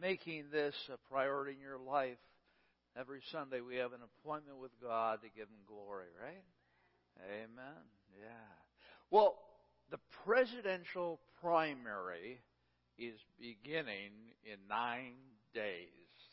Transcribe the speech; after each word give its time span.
making 0.00 0.44
this 0.52 0.74
a 0.92 0.96
priority 1.12 1.52
in 1.52 1.60
your 1.60 1.78
life. 1.78 2.18
Every 2.98 3.20
Sunday 3.30 3.60
we 3.60 3.76
have 3.76 3.92
an 3.92 4.00
appointment 4.02 4.58
with 4.58 4.72
God 4.82 5.20
to 5.22 5.28
give 5.28 5.48
Him 5.48 5.64
glory, 5.66 6.06
right? 6.22 6.44
Amen. 7.30 7.82
Yeah. 8.18 8.52
Well, 9.10 9.36
the 9.90 9.98
presidential 10.24 11.20
primary 11.40 12.40
is 12.98 13.18
beginning 13.38 14.12
in 14.44 14.56
nine 14.68 15.14
days. 15.54 15.88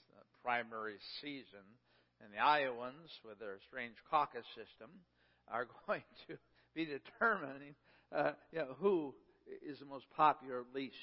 The 0.10 0.24
primary 0.44 0.96
season. 1.22 1.66
And 2.24 2.32
the 2.34 2.40
Iowans, 2.40 3.12
with 3.28 3.40
their 3.40 3.58
strange 3.68 3.96
caucus 4.10 4.46
system, 4.56 4.90
are 5.52 5.68
going 5.88 6.04
to 6.28 6.38
be 6.74 6.86
determining 6.86 7.76
uh, 8.16 8.32
you 8.52 8.60
know, 8.60 8.76
who 8.80 9.14
is 9.68 9.80
the 9.80 9.86
most 9.86 10.06
popular, 10.16 10.62
at 10.62 10.76
least 10.76 10.96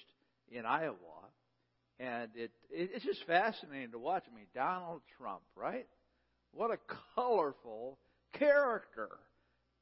in 0.50 0.64
Iowa. 0.64 1.19
And 2.00 2.30
it, 2.34 2.50
it 2.70 2.90
it's 2.94 3.04
just 3.04 3.26
fascinating 3.26 3.90
to 3.90 3.98
watch. 3.98 4.24
I 4.30 4.34
mean, 4.34 4.46
Donald 4.54 5.02
Trump, 5.18 5.42
right? 5.54 5.86
What 6.52 6.70
a 6.70 6.78
colorful 7.14 7.98
character. 8.32 9.10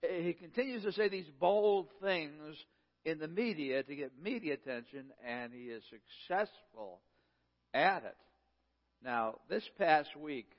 He 0.03 0.33
continues 0.33 0.83
to 0.83 0.93
say 0.93 1.09
these 1.09 1.31
bold 1.39 1.87
things 2.03 2.57
in 3.05 3.21
the 3.21 3.29
media 3.29 3.85
to 3.85 3.95
get 3.95 4.13
media 4.21 4.55
attention, 4.55 5.07
and 5.25 5.53
he 5.53 5.67
is 5.67 5.83
successful 5.89 7.01
at 7.73 8.05
it. 8.05 8.17
Now, 9.03 9.37
this 9.49 9.63
past 9.79 10.11
week, 10.17 10.51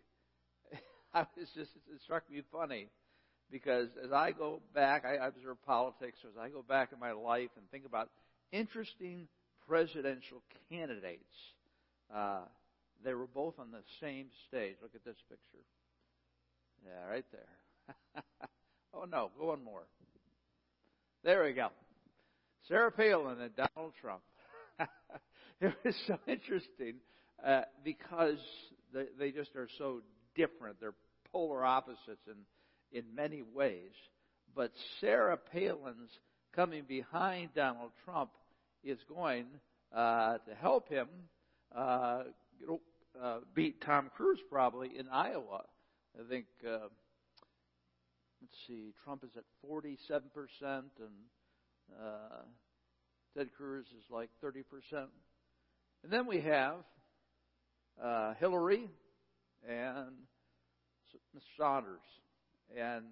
I 1.14 1.26
was 1.38 1.50
just 1.56 1.72
it 1.94 2.02
struck 2.04 2.30
me 2.32 2.42
funny 2.54 2.88
because 3.52 3.90
as 4.04 4.14
I 4.14 4.32
go 4.32 4.62
back, 4.74 5.04
I 5.06 5.26
observe 5.26 5.62
politics. 5.66 6.20
As 6.24 6.38
I 6.40 6.48
go 6.48 6.62
back 6.62 6.92
in 6.94 7.00
my 7.00 7.12
life 7.12 7.50
and 7.58 7.70
think 7.70 7.86
about 7.86 8.10
interesting 8.54 9.28
presidential 9.70 10.42
candidates, 10.70 11.24
uh, 12.14 12.42
they 13.04 13.14
were 13.14 13.28
both 13.28 13.54
on 13.60 13.72
the 13.72 13.84
same 14.02 14.26
stage. 14.48 14.76
Look 14.82 14.96
at 14.96 15.06
this 15.06 15.16
picture. 15.30 15.64
Yeah, 16.84 17.10
right 17.10 17.26
there. 17.32 18.24
oh 18.94 19.06
no, 19.06 19.30
go 19.40 19.48
one 19.48 19.64
more. 19.64 19.84
There 21.24 21.44
we 21.44 21.54
go. 21.54 21.70
Sarah 22.68 22.92
Palin 22.92 23.40
and 23.42 23.52
Donald 23.56 23.94
Trump. 24.02 24.22
it 25.62 25.74
was 25.86 25.96
so 26.08 26.18
interesting 26.28 26.96
uh, 27.46 27.62
because 27.84 28.40
they, 28.94 29.06
they 29.20 29.32
just 29.32 29.56
are 29.56 29.70
so 29.78 30.02
different. 30.36 30.80
They're 30.80 30.94
polar 31.32 31.64
opposites 31.64 32.26
in 32.28 32.36
in 32.92 33.04
many 33.16 33.44
ways. 33.54 33.92
But 34.56 34.72
Sarah 35.00 35.38
Palin's 35.38 36.10
coming 36.56 36.84
behind 36.88 37.54
Donald 37.56 37.92
Trump 38.04 38.32
is 38.84 39.00
going 39.08 39.46
uh, 39.96 40.38
to 40.38 40.56
help 40.60 40.90
him 40.90 41.08
uh, 41.76 42.24
uh, 43.22 43.38
beat 43.54 43.82
Tom 43.82 44.10
Cruise 44.16 44.40
probably 44.50 44.98
in 44.98 45.08
Iowa. 45.10 45.64
I 46.20 46.30
think, 46.30 46.46
uh, 46.66 46.88
let's 48.42 48.56
see, 48.68 48.94
Trump 49.04 49.24
is 49.24 49.32
at 49.38 49.44
47%, 49.68 50.22
and 50.62 50.84
uh, 52.00 52.44
Ted 53.38 53.50
Cruz 53.56 53.88
is 53.88 54.04
like 54.10 54.30
30%. 54.44 54.64
And 56.04 56.12
then 56.12 56.26
we 56.26 56.42
have 56.42 56.76
Hillary 58.40 58.88
and 59.68 60.12
Mr. 61.36 61.42
Sanders. 61.58 62.00
And 62.78 63.04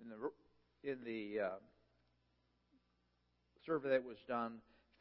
in 0.00 0.08
the 0.08 0.90
in 0.90 0.98
the 1.04 1.38
survey 3.64 3.90
that 3.90 4.04
was 4.04 4.16
done, 4.26 4.54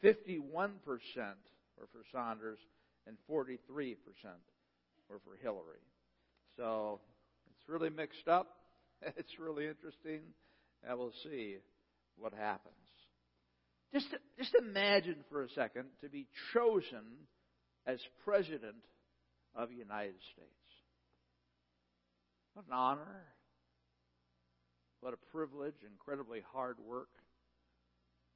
51% 0.03 0.71
were 1.77 1.87
for 1.91 2.03
Sanders 2.11 2.59
and 3.07 3.17
43% 3.29 3.95
were 5.09 5.19
for 5.19 5.35
Hillary. 5.41 5.85
So 6.57 6.99
it's 7.51 7.69
really 7.69 7.89
mixed 7.89 8.27
up. 8.27 8.47
It's 9.17 9.39
really 9.39 9.65
interesting, 9.65 10.21
and 10.87 10.99
we'll 10.99 11.11
see 11.23 11.57
what 12.17 12.33
happens. 12.33 12.75
Just 13.91 14.13
just 14.37 14.53
imagine 14.53 15.17
for 15.27 15.41
a 15.43 15.49
second 15.49 15.85
to 16.01 16.09
be 16.09 16.27
chosen 16.53 17.03
as 17.87 17.99
president 18.23 18.75
of 19.55 19.69
the 19.69 19.75
United 19.75 20.21
States. 20.33 20.71
What 22.53 22.67
an 22.67 22.73
honor. 22.73 23.23
What 25.01 25.15
a 25.15 25.35
privilege, 25.35 25.73
incredibly 25.83 26.41
hard 26.53 26.77
work 26.79 27.09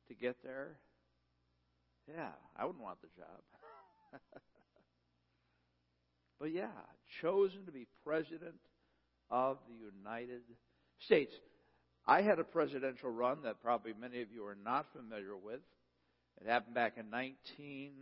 to 0.07 0.15
get 0.15 0.37
there. 0.43 0.77
Yeah, 2.07 2.29
I 2.55 2.65
wouldn't 2.65 2.83
want 2.83 2.99
the 3.01 3.07
job. 3.17 4.21
but 6.39 6.51
yeah, 6.51 6.67
chosen 7.21 7.65
to 7.65 7.71
be 7.71 7.87
president 8.05 8.55
of 9.29 9.57
the 9.67 9.73
United 9.73 10.41
States. 10.99 11.33
I 12.07 12.21
had 12.21 12.39
a 12.39 12.43
presidential 12.43 13.09
run 13.09 13.39
that 13.43 13.61
probably 13.63 13.93
many 13.99 14.21
of 14.21 14.31
you 14.31 14.45
are 14.45 14.57
not 14.63 14.85
familiar 14.95 15.35
with. 15.35 15.61
It 16.41 16.47
happened 16.47 16.75
back 16.75 16.93
in 16.97 17.09
19, 17.09 17.93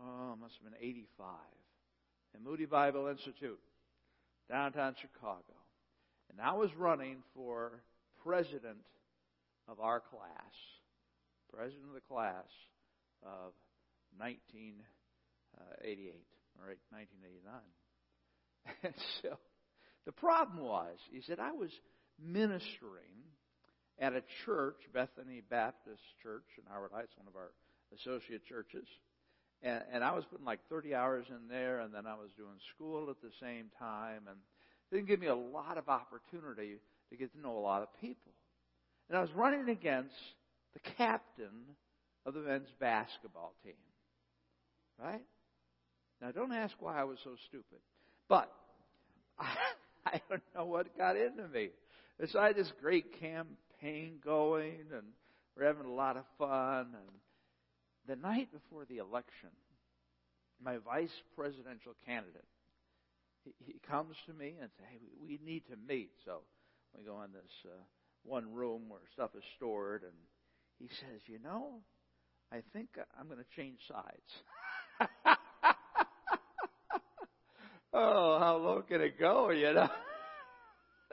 oh, 0.00 0.36
must 0.40 0.54
have 0.62 0.72
been 0.72 0.80
85, 0.80 1.26
in 2.36 2.44
Moody 2.44 2.66
Bible 2.66 3.08
Institute, 3.08 3.58
downtown 4.48 4.94
Chicago. 5.00 5.42
And 6.30 6.40
I 6.40 6.54
was 6.54 6.70
running 6.76 7.16
for 7.34 7.82
president 8.24 8.78
of 9.68 9.80
our 9.80 10.00
class, 10.00 10.54
president 11.52 11.86
of 11.88 11.94
the 11.94 12.00
class 12.08 12.48
of 13.22 13.52
1988 14.18 14.86
uh, 15.58 16.62
or 16.62 16.74
1989. 16.90 17.52
And 18.84 18.94
so 19.22 19.38
the 20.04 20.12
problem 20.12 20.60
was, 20.62 20.98
he 21.10 21.22
said, 21.22 21.40
I 21.40 21.52
was 21.52 21.70
ministering 22.22 23.24
at 23.98 24.12
a 24.12 24.22
church, 24.44 24.76
Bethany 24.92 25.40
Baptist 25.48 26.02
Church 26.22 26.44
in 26.58 26.64
Harwood 26.68 26.92
Heights, 26.92 27.16
one 27.16 27.26
of 27.26 27.36
our 27.36 27.52
associate 27.96 28.44
churches. 28.44 28.86
And, 29.62 29.82
and 29.92 30.04
I 30.04 30.14
was 30.14 30.24
putting 30.30 30.44
like 30.46 30.60
30 30.68 30.94
hours 30.94 31.26
in 31.28 31.48
there, 31.48 31.80
and 31.80 31.92
then 31.92 32.06
I 32.06 32.14
was 32.14 32.30
doing 32.36 32.56
school 32.74 33.10
at 33.10 33.20
the 33.22 33.32
same 33.40 33.70
time. 33.78 34.28
And 34.28 34.36
didn't 34.90 35.06
give 35.06 35.20
me 35.20 35.28
a 35.28 35.34
lot 35.34 35.78
of 35.78 35.88
opportunity 35.88 36.76
to 37.10 37.16
get 37.16 37.32
to 37.32 37.40
know 37.40 37.56
a 37.56 37.60
lot 37.60 37.82
of 37.82 37.88
people. 38.00 38.32
And 39.08 39.16
I 39.18 39.20
was 39.20 39.30
running 39.34 39.68
against 39.68 40.14
the 40.74 40.80
captain 40.96 41.76
of 42.26 42.34
the 42.34 42.40
men's 42.40 42.68
basketball 42.78 43.54
team. 43.64 43.72
Right? 45.02 45.22
Now, 46.20 46.30
don't 46.32 46.52
ask 46.52 46.74
why 46.80 47.00
I 47.00 47.04
was 47.04 47.18
so 47.24 47.30
stupid. 47.48 47.78
But 48.28 48.52
I, 49.38 49.54
I 50.06 50.20
don't 50.28 50.42
know 50.54 50.66
what 50.66 50.96
got 50.96 51.16
into 51.16 51.48
me. 51.48 51.70
So 52.28 52.38
I 52.38 52.48
had 52.48 52.56
this 52.56 52.72
great 52.80 53.18
campaign 53.18 54.18
going, 54.22 54.86
and 54.92 55.04
we're 55.56 55.66
having 55.66 55.86
a 55.86 55.92
lot 55.92 56.18
of 56.18 56.24
fun. 56.38 56.88
And 56.94 57.16
the 58.06 58.16
night 58.16 58.48
before 58.52 58.84
the 58.84 58.98
election, 58.98 59.48
my 60.62 60.76
vice 60.76 61.22
presidential 61.34 61.94
candidate 62.04 62.44
he, 63.44 63.54
he 63.64 63.80
comes 63.88 64.16
to 64.26 64.32
me 64.32 64.54
and 64.60 64.70
says, 64.76 64.86
"Hey, 64.90 64.98
we, 65.00 65.38
we 65.38 65.44
need 65.44 65.64
to 65.66 65.76
meet." 65.88 66.10
So 66.24 66.40
we 66.96 67.04
go 67.04 67.22
in 67.22 67.32
this 67.32 67.52
uh, 67.64 67.82
one 68.24 68.52
room 68.52 68.88
where 68.88 69.00
stuff 69.12 69.30
is 69.36 69.44
stored, 69.56 70.02
and 70.02 70.12
he 70.80 70.88
says, 70.88 71.20
"You 71.26 71.38
know, 71.38 71.80
I 72.50 72.62
think 72.72 72.88
I'm 73.18 73.26
going 73.26 73.38
to 73.38 73.44
change 73.56 73.78
sides." 73.86 74.32
oh, 77.92 78.38
how 78.40 78.56
low 78.56 78.82
can 78.82 79.00
it 79.00 79.18
go? 79.18 79.50
You 79.50 79.74
know. 79.74 79.88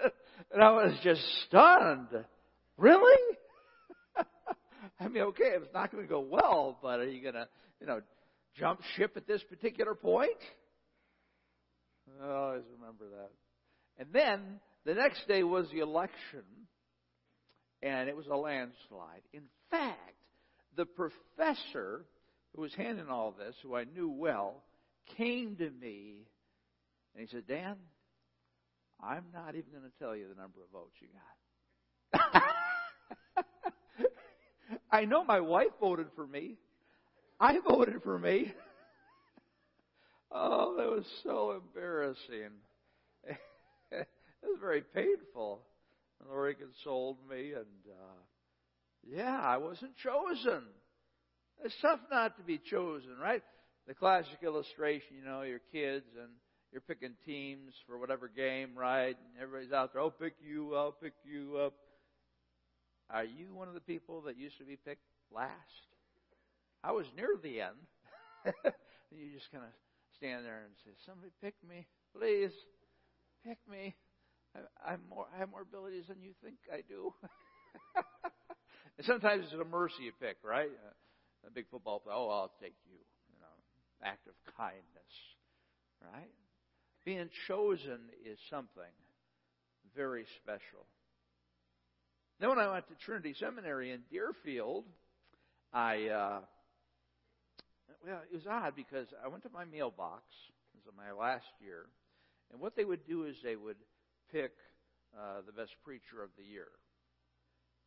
and 0.54 0.64
I 0.64 0.72
was 0.72 0.94
just 1.04 1.22
stunned. 1.48 2.08
Really? 2.78 3.38
I 5.00 5.08
mean, 5.08 5.24
okay, 5.24 5.52
it's 5.56 5.74
not 5.74 5.92
going 5.92 6.04
to 6.04 6.10
go 6.10 6.20
well, 6.20 6.78
but 6.82 7.00
are 7.00 7.10
you 7.10 7.22
going 7.22 7.36
to, 7.36 7.48
you 7.82 7.88
know, 7.88 8.02
jump 8.56 8.82
ship 8.96 9.14
at 9.16 9.28
this 9.28 9.44
particular 9.44 9.96
point? 9.96 10.38
I 12.22 12.30
always 12.30 12.64
remember 12.80 13.06
that. 13.10 13.30
And 14.00 14.10
then 14.14 14.60
the 14.86 14.94
next 14.94 15.28
day 15.28 15.44
was 15.44 15.68
the 15.72 15.80
election, 15.80 16.44
and 17.88 18.10
it 18.10 18.16
was 18.16 18.28
a 18.28 18.36
landslide. 18.36 19.22
In 19.34 19.44
fact, 19.72 20.16
the 20.76 20.86
professor 20.86 22.06
who 22.56 22.62
was 22.62 22.74
handling 22.74 23.10
all 23.10 23.34
this, 23.38 23.56
who 23.64 23.76
I 23.76 23.86
knew 23.86 24.10
well, 24.10 24.64
came 25.18 25.56
to 25.58 25.70
me 25.70 26.28
and 27.14 27.28
he 27.28 27.36
said, 27.36 27.48
Dan, 27.48 27.76
I'm 29.02 29.26
not 29.34 29.56
even 29.56 29.72
going 29.72 29.84
to 29.84 30.00
tell 30.00 30.16
you 30.16 30.28
the 30.28 30.40
number 30.40 30.60
of 30.64 30.70
votes 30.72 30.96
you 31.00 31.08
got. 32.14 32.44
I 34.92 35.06
know 35.06 35.24
my 35.24 35.40
wife 35.40 35.72
voted 35.80 36.08
for 36.16 36.28
me. 36.28 36.58
I 37.40 37.60
voted 37.68 38.02
for 38.04 38.18
me. 38.18 38.54
Oh, 40.30 40.76
that 40.76 40.90
was 40.90 41.06
so 41.24 41.52
embarrassing. 41.54 42.52
it 43.24 44.08
was 44.44 44.60
very 44.60 44.82
painful. 44.82 45.62
Lori 46.28 46.56
consoled 46.56 47.18
me, 47.30 47.54
and 47.54 47.66
uh, 47.90 48.22
yeah, 49.04 49.40
I 49.42 49.58
wasn't 49.58 49.96
chosen. 49.98 50.64
It's 51.64 51.76
tough 51.82 52.00
not 52.12 52.38
to 52.38 52.44
be 52.44 52.60
chosen, 52.60 53.18
right? 53.22 53.42
the 53.88 53.94
classic 53.94 54.40
illustration, 54.44 55.16
you 55.18 55.24
know, 55.24 55.42
your 55.44 55.62
kids 55.72 56.06
and 56.22 56.30
you're 56.72 56.82
picking 56.82 57.16
teams 57.26 57.74
for 57.88 57.98
whatever 57.98 58.28
game, 58.28 58.72
right? 58.76 59.16
And 59.16 59.42
everybody's 59.42 59.72
out 59.72 59.94
there, 59.94 60.02
I'll 60.02 60.12
pick 60.12 60.36
you, 60.46 60.76
I'll 60.76 60.92
pick 60.92 61.14
you 61.24 61.58
up. 61.58 61.74
Are 63.10 63.24
you 63.24 63.54
one 63.54 63.70
of 63.70 63.74
the 63.74 63.80
people 63.80 64.22
that 64.24 64.38
used 64.38 64.58
to 64.58 64.66
be 64.66 64.76
picked 64.76 65.08
last? 65.34 65.52
I 66.84 66.92
was 66.92 67.06
near 67.16 67.30
the 67.42 67.62
end. 67.62 67.80
you 69.12 69.32
just 69.34 69.50
kind 69.52 69.64
of 69.64 69.72
stand 70.18 70.46
there 70.46 70.64
and 70.66 70.74
say, 70.84 70.92
Somebody 71.06 71.32
pick 71.42 71.56
me, 71.68 71.88
please. 72.14 72.52
Pick 73.46 73.60
me. 73.72 73.96
I, 74.58 74.94
I'm 74.94 75.02
more, 75.10 75.26
I 75.34 75.40
have 75.40 75.50
more 75.50 75.62
abilities 75.62 76.06
than 76.08 76.22
you 76.22 76.32
think 76.44 76.58
I 76.72 76.82
do. 76.88 77.14
and 78.98 79.06
sometimes 79.06 79.46
it's 79.46 79.54
a 79.54 79.66
mercy 79.66 80.04
you 80.04 80.12
pick, 80.20 80.38
right? 80.44 80.70
A 81.46 81.52
big 81.52 81.66
football 81.70 82.00
player, 82.00 82.16
oh, 82.18 82.30
I'll 82.30 82.54
take 82.62 82.76
you. 82.86 82.98
You 83.30 83.40
know, 83.40 84.08
act 84.08 84.28
of 84.28 84.34
kindness, 84.58 85.14
right? 86.02 86.32
Being 87.06 87.30
chosen 87.48 88.00
is 88.26 88.38
something 88.50 88.92
very 89.96 90.26
special. 90.42 90.86
Then 92.40 92.50
when 92.50 92.60
I 92.60 92.72
went 92.72 92.88
to 92.90 92.96
Trinity 93.06 93.34
Seminary 93.40 93.92
in 93.92 94.02
Deerfield, 94.12 94.86
I 95.74 96.08
uh, 96.08 96.40
well, 98.06 98.22
it 98.32 98.36
was 98.36 98.48
odd 98.48 98.76
because 98.76 99.08
I 99.24 99.28
went 99.28 99.44
to 99.44 99.50
my 99.50 99.66
mailbox. 99.66 100.24
This 100.76 100.86
was 100.86 100.94
my 100.96 101.12
last 101.12 101.48
year, 101.60 101.86
and 102.52 102.62
what 102.62 102.76
they 102.76 102.86
would 102.86 103.06
do 103.08 103.26
is 103.26 103.36
they 103.44 103.56
would 103.56 103.78
pick 104.32 104.52
uh, 105.16 105.42
the 105.46 105.52
best 105.52 105.76
preacher 105.84 106.24
of 106.24 106.30
the 106.38 106.44
year. 106.44 106.70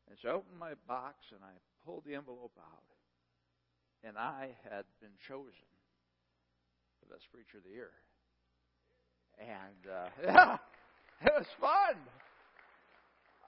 And 0.09 0.19
so 0.21 0.29
I 0.29 0.33
opened 0.33 0.59
my 0.59 0.75
box 0.89 1.17
and 1.31 1.41
I 1.43 1.55
pulled 1.85 2.05
the 2.05 2.15
envelope 2.15 2.57
out, 2.59 2.89
and 4.03 4.19
I 4.19 4.51
had 4.65 4.85
been 5.01 5.15
chosen 5.29 5.69
the 7.01 7.15
best 7.15 7.31
preacher 7.33 7.59
of 7.59 7.65
the 7.65 7.71
year. 7.71 7.93
And 9.39 9.83
uh, 9.87 10.09
yeah, 10.25 10.57
it 11.25 11.33
was 11.37 11.47
fun. 11.61 11.97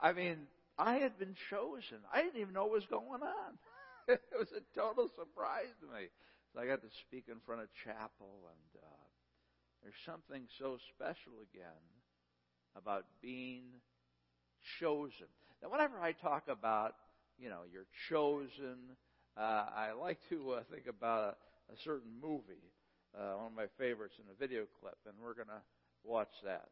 I 0.01 0.13
mean, 0.13 0.47
I 0.77 0.95
had 0.95 1.19
been 1.19 1.35
chosen. 1.49 1.97
I 2.11 2.23
didn't 2.23 2.41
even 2.41 2.53
know 2.53 2.65
what 2.65 2.81
was 2.81 2.89
going 2.89 3.21
on. 3.21 3.51
it 4.07 4.21
was 4.37 4.49
a 4.55 4.63
total 4.77 5.09
surprise 5.15 5.71
to 5.81 5.87
me. 5.87 6.09
So 6.53 6.61
I 6.61 6.67
got 6.67 6.81
to 6.81 6.91
speak 7.07 7.25
in 7.29 7.41
front 7.45 7.61
of 7.61 7.67
chapel, 7.83 8.49
and 8.49 8.81
uh, 8.81 9.03
there's 9.81 9.99
something 10.05 10.47
so 10.59 10.77
special 10.95 11.41
again 11.51 11.92
about 12.75 13.05
being 13.21 13.63
chosen. 14.79 15.27
Now, 15.61 15.69
whenever 15.69 15.99
I 15.99 16.11
talk 16.11 16.47
about, 16.47 16.95
you 17.37 17.49
know, 17.49 17.61
you're 17.71 17.87
chosen, 18.09 18.97
uh, 19.37 19.65
I 19.75 19.91
like 19.93 20.19
to 20.29 20.51
uh, 20.51 20.63
think 20.71 20.87
about 20.87 21.37
a, 21.69 21.73
a 21.73 21.77
certain 21.83 22.11
movie, 22.21 22.71
uh, 23.17 23.37
one 23.37 23.47
of 23.47 23.55
my 23.55 23.67
favorites 23.77 24.15
in 24.19 24.25
a 24.31 24.37
video 24.39 24.65
clip, 24.79 24.97
and 25.05 25.15
we're 25.23 25.33
going 25.33 25.47
to 25.47 25.61
watch 26.03 26.31
that 26.43 26.69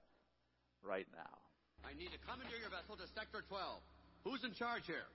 right 0.83 1.07
now. 1.15 1.37
I 1.85 1.97
need 1.97 2.11
to 2.11 2.19
commandeer 2.27 2.59
your 2.59 2.69
vessel 2.69 2.95
to 2.95 3.07
Sector 3.15 3.43
12. 3.49 3.81
Who's 4.23 4.43
in 4.43 4.53
charge 4.53 4.85
here? 4.85 5.07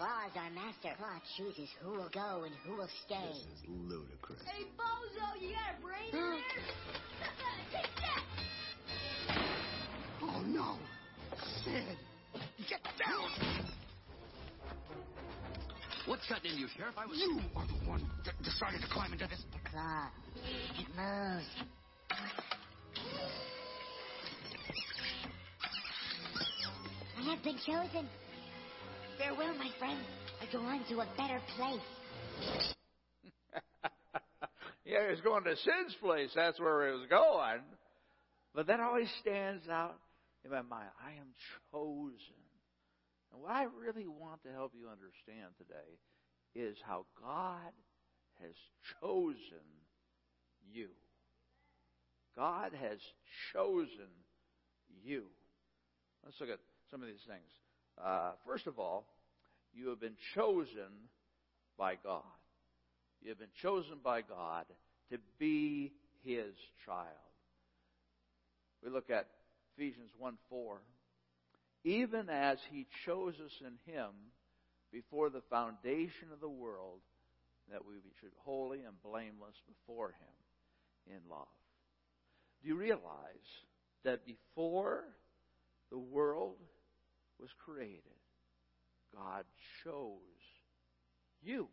Claw's 0.00 0.32
our 0.34 0.48
master. 0.52 0.96
Claw 0.96 1.20
chooses 1.36 1.68
who 1.82 1.90
will 1.90 2.08
go 2.08 2.44
and 2.44 2.54
who 2.64 2.78
will 2.78 2.88
stay. 3.04 3.20
This 3.20 3.36
is 3.36 3.68
ludicrous. 3.68 4.40
Hey, 4.46 4.64
Bozo, 4.72 5.38
you 5.38 5.52
got 5.52 5.76
a 5.76 5.82
brain 5.84 6.08
in 6.10 6.16
there? 6.16 6.40
Take 7.82 7.92
that! 8.00 8.22
Oh 10.22 10.40
no! 10.46 10.78
Sid! 11.62 11.98
Get 12.66 12.80
down! 12.98 13.28
What's 16.06 16.26
gotten 16.30 16.46
into 16.46 16.60
you, 16.60 16.68
Sheriff? 16.74 16.94
I 16.96 17.04
was. 17.04 17.18
You 17.18 17.38
are 17.54 17.66
the 17.66 17.86
one 17.86 18.08
that 18.24 18.42
decided 18.42 18.80
to 18.80 18.88
climb 18.88 19.12
into 19.12 19.26
this. 19.26 19.44
The 19.52 19.68
claw. 19.68 20.08
It 20.78 20.88
moves. 20.96 21.46
I 27.18 27.34
have 27.34 27.44
been 27.44 27.58
chosen. 27.66 28.08
Farewell, 29.20 29.54
my 29.58 29.68
friend. 29.78 29.98
I 30.40 30.50
go 30.50 30.60
on 30.60 30.82
to 30.88 31.00
a 31.00 31.06
better 31.18 31.40
place. 31.58 32.72
yeah, 34.86 35.04
he 35.04 35.10
was 35.10 35.20
going 35.20 35.44
to 35.44 35.54
Sid's 35.56 35.94
place. 36.00 36.30
That's 36.34 36.58
where 36.58 36.86
he 36.86 36.98
was 36.98 37.06
going. 37.10 37.60
But 38.54 38.68
that 38.68 38.80
always 38.80 39.10
stands 39.20 39.68
out 39.68 39.96
in 40.42 40.50
my 40.50 40.62
mind. 40.62 40.88
I 41.04 41.10
am 41.20 41.28
chosen. 41.70 42.40
And 43.30 43.42
what 43.42 43.52
I 43.52 43.64
really 43.64 44.06
want 44.06 44.42
to 44.44 44.52
help 44.52 44.72
you 44.74 44.88
understand 44.88 45.52
today 45.58 45.98
is 46.54 46.78
how 46.86 47.04
God 47.20 47.72
has 48.40 48.54
chosen 49.02 49.68
you. 50.72 50.88
God 52.34 52.72
has 52.72 52.98
chosen 53.52 54.08
you. 55.04 55.24
Let's 56.24 56.40
look 56.40 56.48
at 56.48 56.60
some 56.90 57.02
of 57.02 57.08
these 57.08 57.26
things. 57.28 57.59
Uh, 58.04 58.32
first 58.46 58.66
of 58.66 58.78
all, 58.78 59.06
you 59.72 59.88
have 59.88 60.00
been 60.00 60.16
chosen 60.34 61.08
by 61.78 61.96
God. 62.02 62.22
You 63.22 63.30
have 63.30 63.38
been 63.38 63.48
chosen 63.62 63.98
by 64.02 64.22
God 64.22 64.64
to 65.10 65.18
be 65.38 65.92
His 66.24 66.54
child. 66.86 67.06
We 68.82 68.90
look 68.90 69.10
at 69.10 69.26
Ephesians 69.76 70.10
1 70.18 70.34
4 70.48 70.80
even 71.84 72.28
as 72.28 72.58
he 72.70 72.86
chose 73.06 73.34
us 73.44 73.52
in 73.60 73.92
him 73.92 74.10
before 74.92 75.30
the 75.30 75.42
foundation 75.48 76.28
of 76.32 76.40
the 76.40 76.48
world, 76.48 77.00
that 77.70 77.86
we 77.86 77.94
should 78.20 78.30
be 78.30 78.36
holy 78.44 78.80
and 78.80 79.00
blameless 79.02 79.54
before 79.66 80.08
him 80.08 81.14
in 81.14 81.30
love. 81.30 81.46
Do 82.62 82.68
you 82.68 82.76
realize 82.76 83.00
that 84.04 84.26
before 84.26 85.04
the 85.90 85.98
world 85.98 86.56
was 87.40 87.50
created, 87.64 88.18
God 89.14 89.44
chose 89.82 90.42
you? 91.42 91.68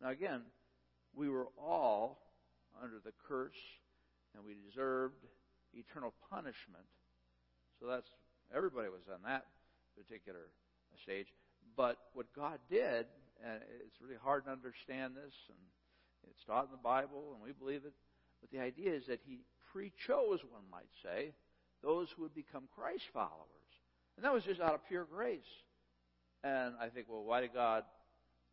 Now, 0.00 0.10
again, 0.10 0.42
we 1.14 1.28
were 1.28 1.48
all 1.58 2.18
under 2.82 2.96
the 3.04 3.12
curse 3.28 3.52
and 4.34 4.44
we 4.44 4.54
deserved 4.54 5.24
eternal 5.74 6.14
punishment 6.30 6.86
so 7.82 7.90
that's 7.90 8.06
everybody 8.54 8.88
was 8.88 9.02
on 9.12 9.26
that 9.26 9.42
particular 9.98 10.54
stage. 11.02 11.26
But 11.76 11.98
what 12.14 12.26
God 12.34 12.58
did, 12.70 13.06
and 13.42 13.58
it's 13.82 13.98
really 14.00 14.20
hard 14.22 14.44
to 14.44 14.52
understand 14.52 15.16
this, 15.16 15.34
and 15.50 15.58
it's 16.30 16.44
taught 16.46 16.66
in 16.66 16.70
the 16.70 16.76
Bible, 16.76 17.34
and 17.34 17.42
we 17.42 17.50
believe 17.50 17.82
it. 17.84 17.92
But 18.40 18.50
the 18.52 18.62
idea 18.62 18.94
is 18.94 19.06
that 19.08 19.18
He 19.26 19.40
pre-chose, 19.72 20.38
one 20.46 20.62
might 20.70 20.90
say, 21.02 21.32
those 21.82 22.06
who 22.14 22.22
would 22.22 22.34
become 22.34 22.70
Christ 22.76 23.10
followers, 23.12 23.61
and 24.16 24.24
that 24.24 24.32
was 24.32 24.44
just 24.44 24.60
out 24.60 24.74
of 24.74 24.80
pure 24.88 25.04
grace. 25.04 25.40
And 26.44 26.74
I 26.80 26.88
think, 26.88 27.06
well, 27.08 27.22
why 27.22 27.40
did 27.40 27.54
God 27.54 27.84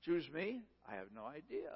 choose 0.06 0.26
me? 0.34 0.62
I 0.90 0.96
have 0.96 1.08
no 1.16 1.26
idea. 1.26 1.72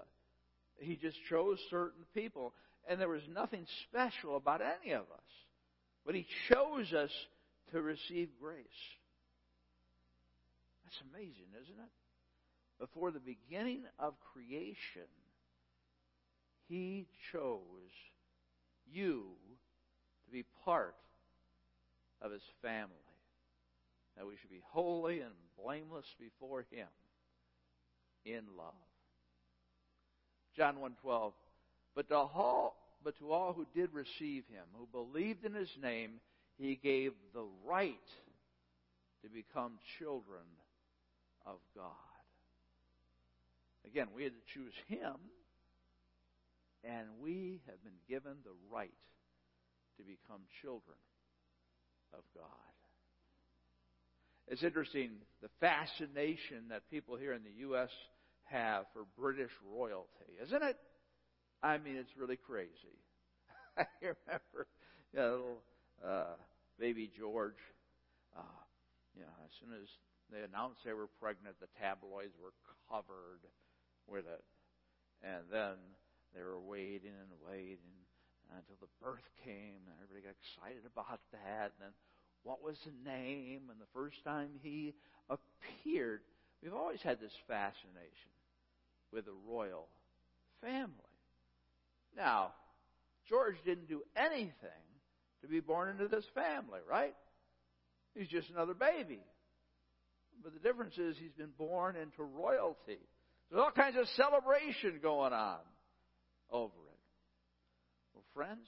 He 0.78 0.96
just 0.96 1.18
chose 1.30 1.60
certain 1.70 2.04
people, 2.13 2.54
and 2.88 3.00
there 3.00 3.10
was 3.10 3.22
nothing 3.32 3.66
special 3.90 4.38
about 4.38 4.62
any 4.62 4.94
of 4.94 5.02
us. 5.02 5.32
But 6.06 6.16
He 6.16 6.25
chose 6.50 6.94
us 6.94 7.12
to 7.72 7.82
receive 7.82 8.30
grace. 8.42 8.66
That's 10.84 11.02
amazing, 11.13 11.48
isn't 11.62 11.80
it? 11.80 11.92
Before 12.80 13.12
the 13.12 13.20
beginning 13.20 13.84
of 14.00 14.13
creation, 14.34 15.10
He 16.68 17.08
chose 17.32 17.50
you 18.92 19.24
to 20.25 20.32
be 20.32 20.44
part 20.66 20.96
of 22.22 22.32
His 22.32 22.42
family. 22.62 22.90
That 24.17 24.27
we 24.27 24.36
should 24.39 24.50
be 24.51 24.62
holy 24.72 25.22
and 25.22 25.34
blameless 25.62 26.05
before 26.20 26.65
Him 26.70 26.88
in 28.25 28.43
love. 28.58 28.74
John 30.55 30.75
1.12 30.75 31.34
But 31.96 32.10
to 32.10 32.15
all, 32.15 32.75
but 33.03 33.17
to 33.20 33.32
all 33.32 33.53
who 33.53 33.65
did 33.75 33.89
receive 33.93 34.43
Him, 34.50 34.65
who 34.77 34.88
believed 34.91 35.46
in 35.46 35.53
His 35.53 35.70
name, 35.82 36.20
he 36.58 36.75
gave 36.75 37.13
the 37.34 37.46
right 37.65 37.96
to 39.24 39.29
become 39.29 39.74
children 40.00 40.46
of 41.46 41.58
God. 41.75 41.91
Again, 43.86 44.08
we 44.15 44.24
had 44.24 44.34
to 44.34 44.53
choose 44.53 44.74
Him, 44.88 45.15
and 46.84 47.08
we 47.22 47.62
have 47.67 47.84
been 47.84 48.00
given 48.08 48.38
the 48.43 48.55
right 48.72 48.91
to 49.98 50.03
become 50.03 50.41
children 50.62 50.98
of 52.13 52.24
God. 52.36 52.73
It's 54.48 54.64
interesting 54.64 55.12
the 55.42 55.50
fascination 55.60 56.70
that 56.70 56.90
people 56.90 57.16
here 57.16 57.34
in 57.34 57.44
the 57.44 57.62
U.S. 57.62 57.90
have 58.46 58.86
for 58.94 59.06
British 59.18 59.52
royalty, 59.74 60.36
isn't 60.44 60.64
it? 60.64 60.78
I 61.62 61.78
mean, 61.78 61.96
it's 61.96 62.12
really 62.18 62.36
crazy. 62.38 63.00
I 63.78 63.86
remember 64.02 64.68
you 65.14 65.20
know, 65.20 65.32
little 65.32 65.64
uh, 66.04 66.36
baby 66.80 67.10
George. 67.18 67.60
Uh, 68.36 68.62
you 69.16 69.22
know, 69.22 69.38
as 69.46 69.52
soon 69.62 69.72
as 69.78 69.88
they 70.32 70.42
announced 70.42 70.82
they 70.84 70.94
were 70.94 71.10
pregnant, 71.22 71.56
the 71.62 71.72
tabloids 71.80 72.34
were 72.42 72.54
covered 72.90 73.46
with 74.08 74.26
it. 74.26 74.44
And 75.24 75.48
then 75.48 75.80
they 76.36 76.44
were 76.44 76.60
waiting 76.60 77.16
and 77.16 77.32
waiting 77.48 77.96
until 78.52 78.76
the 78.82 78.92
birth 79.00 79.24
came, 79.46 79.80
and 79.88 79.96
everybody 80.04 80.28
got 80.28 80.36
excited 80.36 80.84
about 80.84 81.22
that. 81.32 81.72
And 81.78 81.90
then 81.90 81.94
what 82.44 82.64
was 82.64 82.78
the 82.86 83.10
name? 83.10 83.64
And 83.70 83.80
the 83.80 83.92
first 83.94 84.18
time 84.24 84.50
he 84.62 84.94
appeared, 85.30 86.22
we've 86.62 86.74
always 86.74 87.02
had 87.02 87.20
this 87.20 87.32
fascination 87.48 88.32
with 89.12 89.26
the 89.26 89.34
royal 89.48 89.88
family. 90.62 90.90
Now, 92.16 92.54
George 93.30 93.56
didn't 93.66 93.88
do 93.88 94.02
anything 94.16 94.52
to 95.42 95.48
be 95.48 95.60
born 95.60 95.90
into 95.90 96.08
this 96.08 96.26
family, 96.36 96.80
right? 96.90 97.16
He's 98.16 98.28
just 98.28 98.50
another 98.50 98.74
baby. 98.74 99.20
But 100.44 100.54
the 100.54 100.60
difference 100.60 100.98
is 100.98 101.16
he's 101.18 101.32
been 101.32 101.54
born 101.58 101.96
into 101.96 102.24
royalty. 102.24 103.00
There's 103.50 103.62
all 103.62 103.72
kinds 103.72 103.98
of 103.98 104.08
celebration 104.16 105.00
going 105.02 105.34
on 105.34 105.60
over 106.50 106.66
it. 106.66 107.00
Well, 108.14 108.24
friends, 108.34 108.68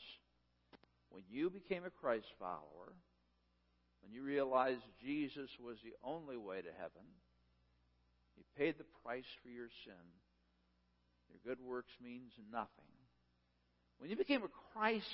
when 1.10 1.24
you 1.29 1.50
became 1.50 1.86
a 1.86 1.89
Christ 1.89 2.27
follower, 2.39 2.94
when 4.05 4.13
you 4.13 4.21
realized 4.21 4.81
Jesus 5.03 5.50
was 5.59 5.77
the 5.83 5.95
only 6.03 6.38
way 6.38 6.62
to 6.62 6.69
heaven, 6.77 7.09
He 8.35 8.43
paid 8.55 8.77
the 8.77 8.85
price 9.03 9.25
for 9.41 9.50
your 9.50 9.69
sin, 9.83 10.05
your 11.29 11.55
good 11.55 11.63
works 11.65 11.91
means 12.03 12.31
nothing. 12.51 12.69
When 13.97 14.12
you 14.12 14.15
became 14.15 14.43
a 14.43 14.74
Christ 14.74 15.09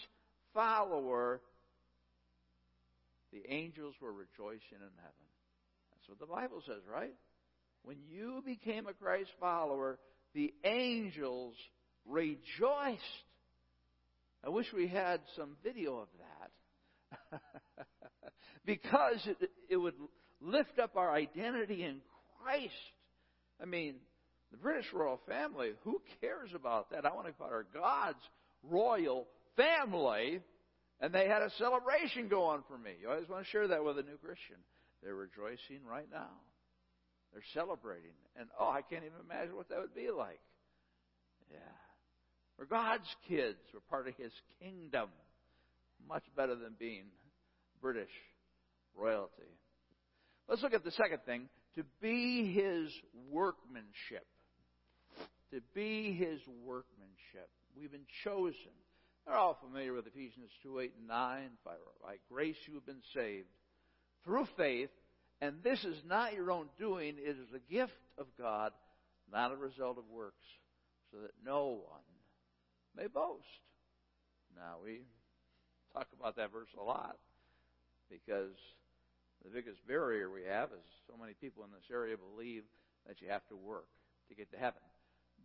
follower, 0.53 1.39
the 3.31 3.43
angels 3.47 3.95
were 4.01 4.11
rejoicing 4.11 4.59
in 4.81 4.93
heaven. 4.97 5.27
That's 5.93 6.09
what 6.09 6.19
the 6.19 6.25
Bible 6.25 6.61
says, 6.65 6.81
right? 6.91 7.13
When 7.83 7.97
you 8.09 8.43
became 8.45 8.87
a 8.87 8.93
Christ 8.93 9.29
follower, 9.39 9.99
the 10.33 10.53
angels 10.65 11.55
rejoiced. 12.05 13.01
I 14.43 14.49
wish 14.49 14.65
we 14.75 14.87
had 14.87 15.21
some 15.37 15.55
video 15.63 15.99
of 15.99 16.07
that. 17.31 17.41
because 18.65 19.25
it, 19.25 19.49
it 19.69 19.77
would 19.77 19.95
lift 20.41 20.79
up 20.79 20.95
our 20.95 21.11
identity 21.13 21.83
in 21.83 21.97
Christ. 22.41 22.73
I 23.61 23.65
mean, 23.65 23.95
the 24.51 24.57
British 24.57 24.85
royal 24.93 25.19
family, 25.27 25.71
who 25.83 26.01
cares 26.19 26.49
about 26.53 26.91
that? 26.91 27.05
I 27.05 27.13
want 27.13 27.27
to 27.27 27.33
call 27.33 27.49
her 27.49 27.65
God's 27.73 28.19
royal 28.63 29.27
family. 29.55 30.41
And 30.99 31.13
they 31.13 31.27
had 31.27 31.41
a 31.41 31.49
celebration 31.57 32.27
going 32.27 32.61
for 32.67 32.77
me. 32.77 32.91
You 33.01 33.09
always 33.09 33.27
want 33.27 33.43
to 33.43 33.49
share 33.49 33.67
that 33.69 33.83
with 33.83 33.97
a 33.97 34.03
new 34.03 34.17
Christian. 34.17 34.57
They're 35.01 35.15
rejoicing 35.15 35.81
right 35.89 36.07
now. 36.11 36.29
They're 37.33 37.41
celebrating. 37.53 38.13
And 38.35 38.49
oh, 38.59 38.69
I 38.69 38.81
can't 38.81 39.03
even 39.03 39.17
imagine 39.25 39.55
what 39.55 39.69
that 39.69 39.79
would 39.79 39.95
be 39.95 40.11
like. 40.11 40.39
Yeah. 41.51 41.57
We're 42.59 42.65
God's 42.65 43.07
kids. 43.27 43.57
We're 43.73 43.79
part 43.89 44.07
of 44.07 44.15
His 44.15 44.31
kingdom. 44.61 45.09
Much 46.07 46.23
better 46.35 46.55
than 46.55 46.75
being 46.77 47.05
British 47.81 48.11
royalty. 48.95 49.57
Let's 50.47 50.61
look 50.61 50.73
at 50.73 50.83
the 50.83 50.91
second 50.91 51.19
thing 51.25 51.49
to 51.75 51.83
be 52.01 52.53
His 52.53 52.91
workmanship. 53.29 54.25
To 55.53 55.61
be 55.73 56.13
His 56.13 56.39
workmanship. 56.65 57.49
We've 57.77 57.91
been 57.91 58.07
chosen. 58.23 58.71
They're 59.25 59.35
all 59.35 59.57
familiar 59.61 59.93
with 59.93 60.07
Ephesians 60.07 60.49
2 60.63 60.79
8 60.79 60.93
and 60.99 61.07
9. 61.07 61.49
By, 61.63 61.71
by 62.01 62.15
grace 62.29 62.57
you 62.67 62.75
have 62.75 62.85
been 62.85 63.03
saved 63.13 63.47
through 64.25 64.47
faith, 64.57 64.89
and 65.41 65.63
this 65.63 65.83
is 65.83 65.97
not 66.05 66.33
your 66.33 66.51
own 66.51 66.67
doing, 66.77 67.15
it 67.17 67.37
is 67.37 67.47
a 67.55 67.73
gift 67.73 67.93
of 68.17 68.27
God, 68.37 68.71
not 69.31 69.51
a 69.51 69.55
result 69.55 69.97
of 69.97 70.03
works, 70.11 70.43
so 71.11 71.17
that 71.21 71.31
no 71.45 71.81
one 71.87 72.01
may 72.95 73.07
boast. 73.07 73.45
Now, 74.55 74.75
we 74.83 75.01
talk 75.93 76.07
about 76.17 76.35
that 76.35 76.51
verse 76.51 76.69
a 76.79 76.83
lot 76.83 77.17
because 78.09 78.55
the 79.43 79.49
biggest 79.49 79.85
barrier 79.87 80.29
we 80.29 80.43
have 80.43 80.69
is 80.69 80.85
so 81.07 81.13
many 81.19 81.33
people 81.33 81.63
in 81.63 81.71
this 81.71 81.89
area 81.91 82.15
believe 82.17 82.63
that 83.07 83.21
you 83.21 83.29
have 83.29 83.45
to 83.47 83.55
work 83.55 83.87
to 84.29 84.35
get 84.35 84.51
to 84.51 84.57
heaven. 84.57 84.81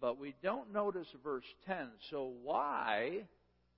But 0.01 0.19
we 0.19 0.35
don't 0.43 0.73
notice 0.73 1.09
verse 1.25 1.45
10. 1.67 1.89
So 2.11 2.33
why 2.43 3.27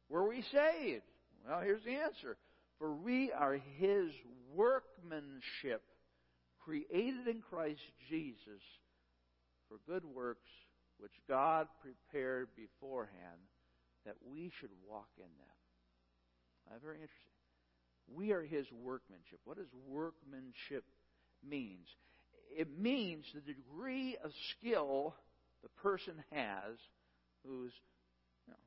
were 0.09 0.29
we 0.29 0.43
saved? 0.43 1.05
Well, 1.47 1.61
here's 1.61 1.85
the 1.85 1.95
answer. 1.95 2.37
For 2.79 2.93
we 2.93 3.33
are 3.33 3.61
his 3.79 4.11
workmanship, 4.55 5.83
created 6.65 7.29
in 7.29 7.43
Christ 7.49 7.81
Jesus 8.09 8.63
for 9.69 9.79
good 9.87 10.05
works, 10.05 10.49
which 10.99 11.13
God 11.29 11.69
prepared 11.81 12.49
beforehand 12.57 13.41
that 14.05 14.17
we 14.33 14.51
should 14.61 14.71
walk 14.89 15.09
in 15.17 15.25
them. 15.25 16.81
Very 16.83 16.97
interesting. 16.97 17.28
We 18.15 18.33
are 18.33 18.43
his 18.43 18.67
workmanship. 18.73 19.41
What 19.45 19.59
does 19.59 19.67
workmanship 19.87 20.85
means? 21.49 21.87
It 22.57 22.79
means 22.79 23.25
the 23.35 23.41
degree 23.41 24.17
of 24.23 24.33
skill 24.59 25.15
the 25.63 25.69
person 25.83 26.15
has 26.31 26.79
who's 27.45 27.73
you 28.47 28.53
know, 28.53 28.59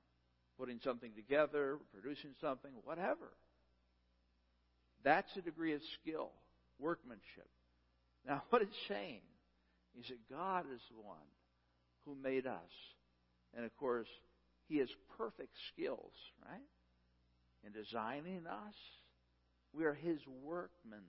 putting 0.57 0.79
something 0.83 1.11
together, 1.15 1.77
producing 1.93 2.31
something, 2.41 2.71
whatever. 2.83 3.31
That's 5.03 5.35
a 5.37 5.41
degree 5.41 5.73
of 5.73 5.81
skill, 6.01 6.29
workmanship. 6.79 7.47
Now, 8.27 8.43
what 8.49 8.61
it's 8.61 8.71
saying 8.87 9.21
is 9.99 10.07
that 10.07 10.29
God 10.29 10.65
is 10.73 10.81
the 10.91 11.01
one 11.01 11.17
who 12.05 12.15
made 12.15 12.47
us. 12.47 12.71
And 13.55 13.65
of 13.65 13.75
course, 13.77 14.07
He 14.67 14.77
has 14.77 14.89
perfect 15.17 15.51
skills, 15.73 16.13
right? 16.47 16.61
In 17.65 17.73
designing 17.73 18.45
us. 18.47 18.75
We 19.73 19.85
are 19.85 19.93
His 19.93 20.19
workmanship. 20.43 21.05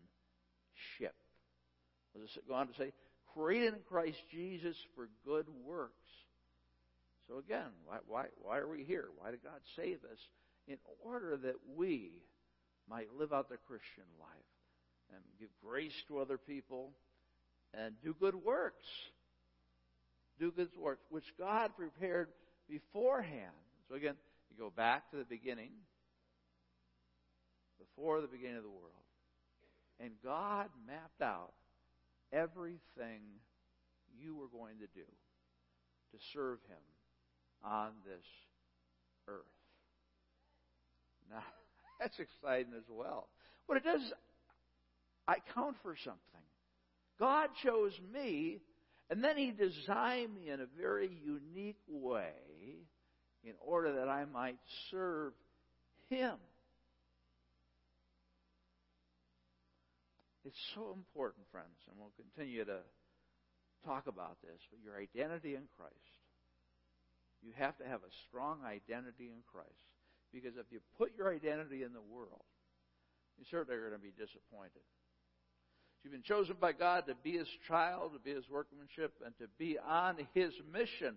Does 2.15 2.37
it 2.37 2.47
go 2.49 2.55
on 2.55 2.69
to 2.69 2.75
say, 2.75 2.93
created 3.35 3.75
in 3.75 3.81
Christ 3.89 4.19
Jesus 4.31 4.77
for 4.95 5.09
good 5.25 5.47
works. 5.65 5.95
So 7.29 7.39
again, 7.39 7.71
why, 7.87 7.99
why, 8.07 8.25
why 8.43 8.59
are 8.59 8.69
we 8.69 8.85
here? 8.85 9.07
Why 9.19 9.31
did 9.31 9.43
God 9.43 9.61
save 9.77 9.99
us? 10.11 10.19
In 10.69 10.77
order 11.05 11.37
that 11.37 11.57
we 11.77 12.11
might 12.89 13.09
live 13.19 13.33
out 13.33 13.49
the 13.49 13.57
Christian 13.57 14.05
life 14.21 14.29
and 15.15 15.21
give 15.41 15.49
grace 15.65 15.95
to 16.09 16.19
other 16.19 16.39
people 16.39 16.93
and 17.75 17.95
do 18.03 18.15
good 18.19 18.35
works. 18.35 18.87
Do 20.39 20.51
good 20.51 20.69
works, 20.79 21.03
which 21.11 21.25
God 21.39 21.71
prepared 21.77 22.29
beforehand. 22.69 23.53
So 23.89 23.95
again, 23.95 24.15
you 24.51 24.57
go 24.59 24.73
back 24.75 25.11
to 25.11 25.17
the 25.17 25.25
beginning, 25.25 25.71
before 27.83 28.21
the 28.21 28.27
beginning 28.27 28.57
of 28.57 28.63
the 28.63 28.69
world. 28.69 28.93
And 30.01 30.11
God 30.25 30.69
mapped 30.87 31.23
out 31.23 31.53
everything 32.33 33.21
you 34.19 34.37
were 34.37 34.49
going 34.49 34.79
to 34.79 34.87
do 34.95 35.07
to 36.13 36.19
serve 36.33 36.59
Him 36.69 36.77
on 37.65 37.91
this 38.05 38.25
earth. 39.29 39.43
Now, 41.31 41.43
that's 42.01 42.19
exciting 42.19 42.73
as 42.77 42.85
well. 42.89 43.29
What 43.67 43.79
it 43.79 43.85
does, 43.85 44.13
I 45.29 45.37
count 45.55 45.77
for 45.83 45.95
something. 45.97 46.21
God 47.19 47.51
chose 47.63 47.93
me, 48.13 48.59
and 49.11 49.23
then 49.23 49.37
He 49.37 49.53
designed 49.53 50.35
me 50.35 50.51
in 50.51 50.61
a 50.61 50.67
very 50.81 51.11
unique 51.25 51.81
way 51.89 52.33
in 53.45 53.53
order 53.61 53.95
that 53.97 54.09
I 54.09 54.25
might 54.25 54.59
serve 54.91 55.33
Him. 56.09 56.35
It's 60.45 60.59
so 60.75 60.93
important, 60.95 61.47
friends, 61.53 61.79
and 61.89 61.99
we'll 61.99 62.15
continue 62.19 62.65
to 62.65 62.83
talk 63.87 64.07
about 64.07 64.43
this, 64.43 64.59
but 64.71 64.83
your 64.83 64.99
identity 64.99 65.55
in 65.55 65.71
Christ. 65.77 66.19
You 67.43 67.53
have 67.59 67.77
to 67.79 67.85
have 67.87 68.01
a 68.03 68.13
strong 68.29 68.59
identity 68.65 69.31
in 69.31 69.43
Christ. 69.51 69.87
Because 70.33 70.57
if 70.57 70.67
you 70.71 70.81
put 70.97 71.13
your 71.17 71.33
identity 71.33 71.83
in 71.83 71.93
the 71.93 72.01
world, 72.01 72.47
you 73.39 73.45
certainly 73.51 73.77
are 73.77 73.89
going 73.89 74.01
to 74.01 74.03
be 74.03 74.15
disappointed. 74.17 74.83
You've 76.03 76.13
been 76.13 76.23
chosen 76.23 76.57
by 76.61 76.73
God 76.73 77.07
to 77.07 77.15
be 77.23 77.39
His 77.39 77.49
child, 77.69 78.13
to 78.15 78.19
be 78.19 78.35
His 78.35 78.49
workmanship, 78.51 79.13
and 79.25 79.37
to 79.39 79.47
be 79.59 79.79
on 79.79 80.17
His 80.35 80.53
mission. 80.73 81.15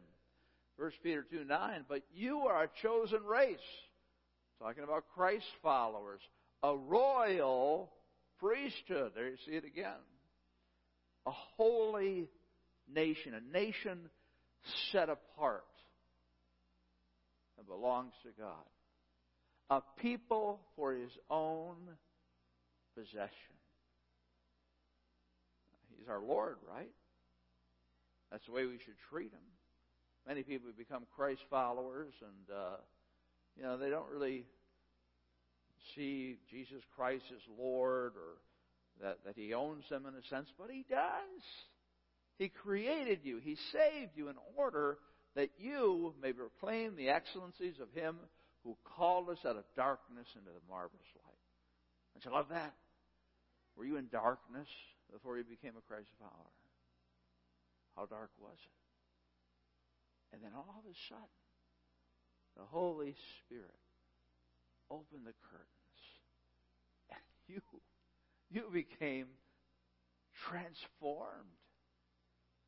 1 0.77 0.91
Peter 1.01 1.25
2 1.32 1.46
9. 1.46 1.86
But 1.88 2.03
you 2.13 2.39
are 2.41 2.63
a 2.63 2.70
chosen 2.82 3.24
race. 3.24 3.58
Talking 4.62 4.84
about 4.84 5.05
Christ 5.15 5.46
followers. 5.63 6.22
A 6.63 6.75
royal 6.75 7.89
priesthood. 8.39 9.12
There 9.15 9.30
you 9.30 9.38
see 9.46 9.54
it 9.54 9.65
again. 9.65 10.01
A 11.25 11.32
holy 11.32 12.27
nation, 12.94 13.34
a 13.34 13.54
nation 13.58 14.10
set 14.92 15.10
apart 15.10 15.63
that 17.58 17.68
belongs 17.68 18.13
to 18.24 18.30
God. 18.39 18.54
A 19.70 19.82
people 20.00 20.60
for 20.75 20.94
his 20.94 21.12
own 21.30 21.75
possession. 22.96 23.56
He's 25.98 26.08
our 26.10 26.22
Lord, 26.22 26.58
right? 26.72 26.92
That's 28.32 28.46
the 28.46 28.51
way 28.51 28.65
we 28.65 28.77
should 28.86 28.96
treat 29.10 29.32
Him. 29.32 29.39
Many 30.27 30.44
people 30.44 30.70
become 30.77 31.04
Christ 31.15 31.42
followers, 31.50 32.13
and 32.22 32.58
uh, 32.58 32.77
you 33.56 33.63
know 33.63 33.77
they 33.77 33.89
don't 33.89 34.10
really 34.10 34.46
see 35.96 36.38
Jesus 36.50 36.82
Christ 36.96 37.25
as 37.32 37.42
Lord 37.60 38.13
or 38.15 38.42
that, 39.01 39.20
that 39.25 39.36
He 39.36 39.54
owns 39.54 39.84
them 39.89 40.06
in 40.06 40.13
a 40.13 40.24
sense, 40.30 40.50
but 40.58 40.70
He 40.70 40.86
does. 40.89 41.44
He 42.38 42.50
created 42.50 43.20
you. 43.24 43.38
He 43.38 43.56
saved 43.72 44.12
you 44.15 44.30
in 44.30 44.36
order 44.58 44.98
that 45.36 45.50
you 45.58 46.13
may 46.22 46.34
proclaim 46.34 46.96
the 46.96 47.10
excellencies 47.10 47.75
of 47.82 47.92
Him 47.94 48.18
who 48.63 48.75
called 48.98 49.30
us 49.30 49.39
out 49.46 49.58
of 49.58 49.63
darkness 49.75 50.27
into 50.34 50.50
the 50.50 50.63
marvelous 50.70 51.12
light. 51.24 51.44
Don't 52.13 52.25
you 52.25 52.32
love 52.32 52.50
that? 52.50 52.74
Were 53.75 53.86
you 53.86 53.98
in 53.98 54.08
darkness 54.12 54.68
before 55.12 55.38
you 55.38 55.44
became 55.44 55.74
a 55.77 55.88
Christ 55.88 56.10
follower? 56.20 56.56
How 57.96 58.06
dark 58.06 58.32
was 58.39 58.58
it? 58.58 60.36
And 60.36 60.44
then 60.44 60.51
all 60.56 60.75
of 60.80 60.89
a 60.89 60.96
sudden, 61.08 61.36
the 62.58 62.63
Holy 62.63 63.15
Spirit 63.39 63.80
opened 64.89 65.25
the 65.25 65.36
curtains. 65.51 65.75
And 67.48 67.56
you, 67.56 67.62
you 68.50 68.64
became 68.72 69.28
transformed. 70.50 71.50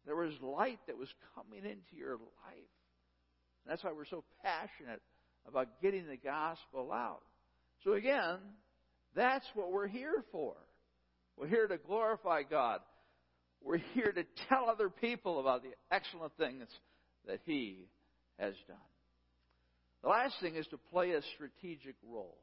There 0.05 0.15
was 0.15 0.34
light 0.41 0.79
that 0.88 0.98
was 0.98 1.10
coming 1.36 1.65
into 1.65 1.96
your 1.96 2.13
life. 2.13 2.72
That's 3.67 3.84
why 3.84 3.91
we're 3.91 4.05
so 4.05 4.24
passionate 4.41 5.01
about 5.48 5.81
getting 5.81 6.07
the 6.07 6.17
gospel 6.17 6.91
out. 6.91 7.24
So 7.84 7.93
again, 7.93 8.38
that's 9.15 9.46
what 9.53 9.72
we're 9.72 9.88
here 9.88 10.24
for. 10.31 10.55
We're 11.36 11.48
here 11.48 11.67
to 11.67 11.77
glorify 11.77 12.43
God. 12.43 12.79
We're 13.62 13.81
here 13.93 14.12
to 14.12 14.24
tell 14.48 14.69
other 14.69 14.89
people 14.89 15.39
about 15.39 15.63
the 15.63 15.72
excellent 15.91 16.34
things 16.38 16.67
that 17.27 17.39
He 17.46 17.88
has 18.39 18.53
done. 18.67 18.77
The 20.03 20.10
last 20.10 20.36
thing 20.41 20.55
is 20.55 20.67
to 20.67 20.77
play 20.77 21.12
a 21.12 21.22
strategic 21.36 21.96
role. 22.07 22.38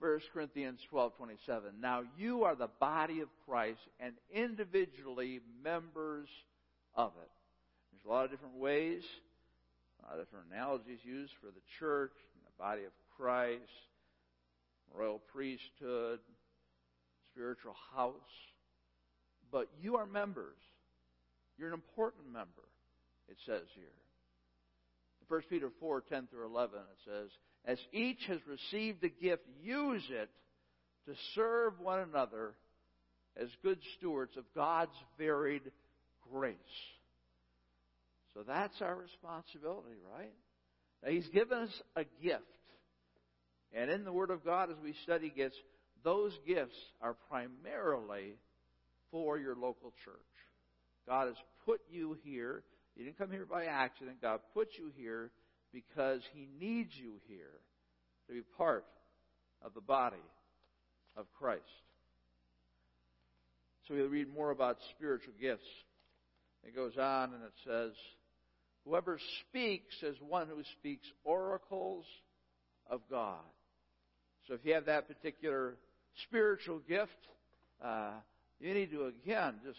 1 0.00 0.20
Corinthians 0.32 0.80
12:27 0.92 1.80
Now 1.80 2.04
you 2.16 2.44
are 2.44 2.54
the 2.54 2.68
body 2.78 3.20
of 3.20 3.28
Christ 3.46 3.80
and 3.98 4.14
individually 4.32 5.40
members 5.62 6.28
of 6.94 7.12
it. 7.20 7.30
There's 7.92 8.04
a 8.04 8.08
lot 8.08 8.24
of 8.24 8.30
different 8.30 8.56
ways, 8.56 9.02
a 10.02 10.06
lot 10.06 10.18
of 10.18 10.26
different 10.26 10.46
analogies 10.52 11.00
used 11.04 11.32
for 11.40 11.46
the 11.46 11.62
church, 11.78 12.12
the 12.44 12.62
body 12.62 12.84
of 12.84 12.92
Christ, 13.16 13.62
royal 14.94 15.18
priesthood, 15.18 16.20
spiritual 17.32 17.74
house. 17.94 18.14
But 19.50 19.68
you 19.80 19.96
are 19.96 20.06
members. 20.06 20.58
You're 21.58 21.68
an 21.68 21.74
important 21.74 22.32
member, 22.32 22.68
it 23.28 23.36
says 23.44 23.64
here. 23.74 23.84
1 25.26 25.42
Peter 25.50 25.70
4:10 25.82 26.28
through 26.30 26.46
11, 26.46 26.78
it 26.78 26.98
says, 27.04 27.30
As 27.64 27.78
each 27.92 28.20
has 28.28 28.38
received 28.46 29.04
a 29.04 29.08
gift, 29.08 29.42
use 29.62 30.04
it 30.10 30.30
to 31.06 31.14
serve 31.34 31.78
one 31.80 32.00
another 32.00 32.54
as 33.40 33.48
good 33.62 33.78
stewards 33.96 34.36
of 34.36 34.44
God's 34.54 34.96
varied 35.18 35.62
grace. 36.32 36.56
So 38.34 38.40
that's 38.46 38.80
our 38.80 38.94
responsibility, 38.94 39.96
right? 40.14 40.32
Now, 41.02 41.10
He's 41.10 41.28
given 41.28 41.58
us 41.58 41.82
a 41.96 42.04
gift. 42.22 42.42
And 43.74 43.90
in 43.90 44.04
the 44.04 44.12
Word 44.12 44.30
of 44.30 44.44
God, 44.44 44.70
as 44.70 44.76
we 44.82 44.94
study 45.04 45.32
gifts, 45.34 45.56
those 46.04 46.32
gifts 46.46 46.76
are 47.00 47.16
primarily 47.28 48.34
for 49.10 49.38
your 49.38 49.54
local 49.54 49.92
church. 50.04 50.14
God 51.06 51.26
has 51.28 51.36
put 51.64 51.80
you 51.90 52.16
here. 52.22 52.62
You 52.96 53.04
didn't 53.04 53.18
come 53.18 53.30
here 53.30 53.46
by 53.46 53.64
accident. 53.64 54.20
God 54.22 54.40
put 54.54 54.68
you 54.78 54.90
here 54.96 55.30
because 55.72 56.20
He 56.32 56.48
needs 56.60 56.92
you 56.94 57.14
here 57.26 57.60
to 58.26 58.34
be 58.34 58.42
part 58.56 58.84
of 59.62 59.74
the 59.74 59.80
body 59.80 60.16
of 61.16 61.26
Christ. 61.38 61.62
So 63.86 63.94
we'll 63.94 64.08
read 64.08 64.32
more 64.32 64.50
about 64.50 64.78
spiritual 64.96 65.32
gifts. 65.40 65.66
It 66.66 66.74
goes 66.74 66.96
on 66.98 67.32
and 67.32 67.42
it 67.42 67.52
says, 67.66 67.92
Whoever 68.84 69.18
speaks 69.48 70.02
is 70.02 70.16
one 70.20 70.46
who 70.48 70.62
speaks 70.78 71.06
oracles 71.24 72.04
of 72.88 73.00
God. 73.10 73.44
So 74.46 74.54
if 74.54 74.60
you 74.64 74.74
have 74.74 74.86
that 74.86 75.08
particular 75.08 75.76
spiritual 76.24 76.80
gift, 76.88 77.10
uh, 77.84 78.12
you 78.60 78.72
need 78.72 78.90
to, 78.92 79.06
again, 79.06 79.56
just 79.64 79.78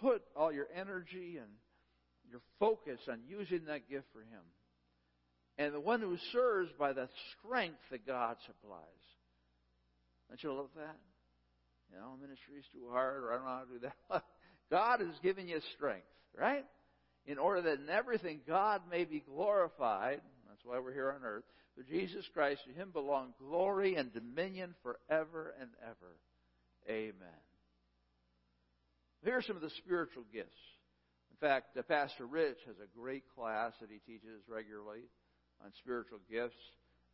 put 0.00 0.22
all 0.36 0.52
your 0.52 0.68
energy 0.74 1.38
and 1.38 1.48
your 2.30 2.40
focus 2.60 3.00
on 3.10 3.20
using 3.28 3.64
that 3.66 3.88
gift 3.90 4.06
for 4.12 4.20
Him. 4.20 4.42
And 5.58 5.74
the 5.74 5.80
one 5.80 6.00
who 6.00 6.16
serves 6.32 6.70
by 6.78 6.92
the 6.92 7.08
strength 7.38 7.80
that 7.90 8.06
God 8.06 8.36
supplies. 8.46 8.82
Don't 10.28 10.42
you 10.42 10.52
love 10.52 10.70
that? 10.76 10.96
You 11.92 11.98
know, 12.00 12.14
ministry 12.20 12.54
is 12.58 12.64
too 12.72 12.88
hard, 12.90 13.22
or 13.22 13.32
I 13.32 13.36
don't 13.36 13.44
know 13.44 13.50
how 13.50 13.64
to 13.64 13.78
do 13.78 13.78
that. 13.80 14.24
God 14.70 15.00
has 15.00 15.18
given 15.22 15.46
you 15.46 15.60
strength, 15.76 16.06
right? 16.38 16.64
In 17.26 17.38
order 17.38 17.60
that 17.62 17.80
in 17.80 17.90
everything 17.90 18.40
God 18.48 18.82
may 18.90 19.04
be 19.04 19.20
glorified. 19.20 20.22
That's 20.48 20.64
why 20.64 20.78
we're 20.78 20.94
here 20.94 21.12
on 21.12 21.22
earth. 21.24 21.44
Through 21.74 21.84
Jesus 21.84 22.24
Christ, 22.32 22.62
to 22.66 22.72
Him 22.72 22.90
belong 22.92 23.34
glory 23.38 23.96
and 23.96 24.12
dominion 24.12 24.74
forever 24.82 25.54
and 25.60 25.68
ever. 25.82 26.16
Amen. 26.88 27.42
Here 29.24 29.36
are 29.36 29.42
some 29.42 29.56
of 29.56 29.62
the 29.62 29.70
spiritual 29.78 30.24
gifts. 30.32 30.58
In 31.30 31.36
fact, 31.48 31.76
uh, 31.76 31.82
Pastor 31.82 32.26
Rich 32.26 32.58
has 32.66 32.76
a 32.78 32.98
great 32.98 33.24
class 33.36 33.72
that 33.80 33.90
he 33.90 33.98
teaches 34.10 34.42
regularly 34.48 35.02
on 35.64 35.72
spiritual 35.78 36.18
gifts, 36.30 36.56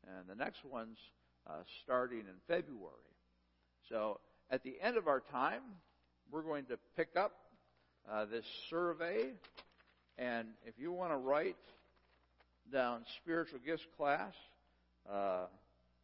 and 0.06 0.28
the 0.28 0.34
next 0.34 0.64
one's 0.64 0.98
uh, 1.46 1.52
starting 1.82 2.20
in 2.20 2.34
February. 2.46 2.94
So, 3.88 4.20
at 4.50 4.62
the 4.62 4.76
end 4.80 4.96
of 4.96 5.08
our 5.08 5.20
time, 5.20 5.62
we're 6.30 6.42
going 6.42 6.64
to 6.66 6.78
pick 6.96 7.16
up 7.16 7.32
uh, 8.10 8.24
this 8.24 8.44
survey, 8.70 9.26
and 10.16 10.48
if 10.66 10.74
you 10.78 10.92
want 10.92 11.12
to 11.12 11.16
write 11.16 11.56
down 12.72 13.02
spiritual 13.22 13.60
gifts 13.64 13.86
class, 13.96 14.32
uh, 15.10 15.46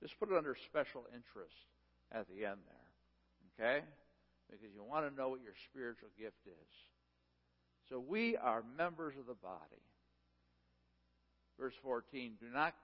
just 0.03 0.19
put 0.19 0.31
it 0.31 0.37
under 0.37 0.57
special 0.67 1.05
interest 1.09 1.55
at 2.13 2.27
the 2.29 2.45
end 2.45 2.59
there. 2.67 3.67
Okay? 3.67 3.85
because 4.51 4.75
you 4.75 4.83
want 4.83 5.09
to 5.09 5.15
know 5.15 5.29
what 5.29 5.43
your 5.43 5.55
spiritual 5.71 6.09
gift 6.19 6.47
is. 6.47 6.73
So 7.89 7.99
we 8.01 8.37
are 8.37 8.63
members 8.77 9.15
of 9.19 9.27
the 9.27 9.35
body. 9.35 9.83
Verse 11.59 11.75
14 11.83 12.35
Do 12.41 12.47
not 12.53 12.75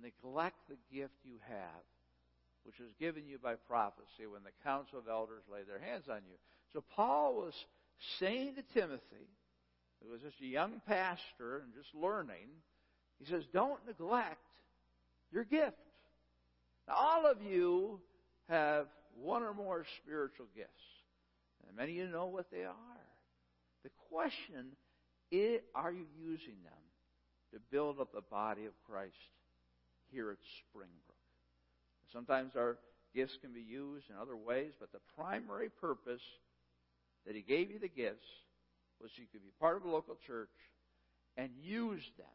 neglect 0.00 0.56
the 0.68 0.76
gift 0.94 1.14
you 1.24 1.36
have, 1.48 1.84
which 2.64 2.78
was 2.78 2.90
given 2.98 3.26
you 3.26 3.38
by 3.38 3.54
prophecy 3.54 4.26
when 4.30 4.42
the 4.44 4.64
council 4.64 4.98
of 4.98 5.08
elders 5.08 5.42
laid 5.52 5.68
their 5.68 5.80
hands 5.80 6.04
on 6.10 6.20
you. 6.28 6.36
So 6.72 6.82
Paul 6.94 7.34
was 7.34 7.54
saying 8.18 8.54
to 8.56 8.80
Timothy, 8.80 9.28
who 10.02 10.10
was 10.10 10.20
just 10.20 10.40
a 10.42 10.46
young 10.46 10.80
pastor 10.86 11.62
and 11.64 11.72
just 11.74 11.94
learning, 11.94 12.48
he 13.18 13.30
says, 13.30 13.44
Don't 13.52 13.86
neglect 13.86 14.38
your 15.32 15.44
gift. 15.44 15.76
Now, 16.88 16.94
all 16.96 17.26
of 17.26 17.42
you 17.42 18.00
have 18.48 18.86
one 19.20 19.42
or 19.42 19.54
more 19.54 19.84
spiritual 20.02 20.46
gifts. 20.54 20.70
And 21.66 21.76
many 21.76 21.92
of 22.00 22.06
you 22.06 22.12
know 22.12 22.26
what 22.26 22.50
they 22.50 22.64
are. 22.64 22.74
The 23.84 23.90
question 24.10 24.76
is, 25.30 25.60
are 25.74 25.92
you 25.92 26.06
using 26.20 26.56
them 26.64 26.81
to 27.52 27.60
build 27.70 28.00
up 28.00 28.12
the 28.12 28.22
body 28.22 28.66
of 28.66 28.72
Christ 28.86 29.14
here 30.10 30.30
at 30.30 30.38
Springbrook? 30.68 31.16
Sometimes 32.12 32.56
our 32.56 32.78
gifts 33.14 33.36
can 33.40 33.52
be 33.52 33.60
used 33.60 34.06
in 34.10 34.16
other 34.16 34.36
ways, 34.36 34.72
but 34.78 34.92
the 34.92 35.00
primary 35.16 35.68
purpose 35.68 36.22
that 37.26 37.34
He 37.34 37.42
gave 37.42 37.70
you 37.70 37.78
the 37.78 37.88
gifts 37.88 38.26
was 39.00 39.10
so 39.14 39.22
you 39.22 39.28
could 39.32 39.42
be 39.42 39.52
part 39.60 39.76
of 39.76 39.84
a 39.84 39.90
local 39.90 40.16
church 40.26 40.48
and 41.36 41.50
use 41.62 42.02
them. 42.18 42.26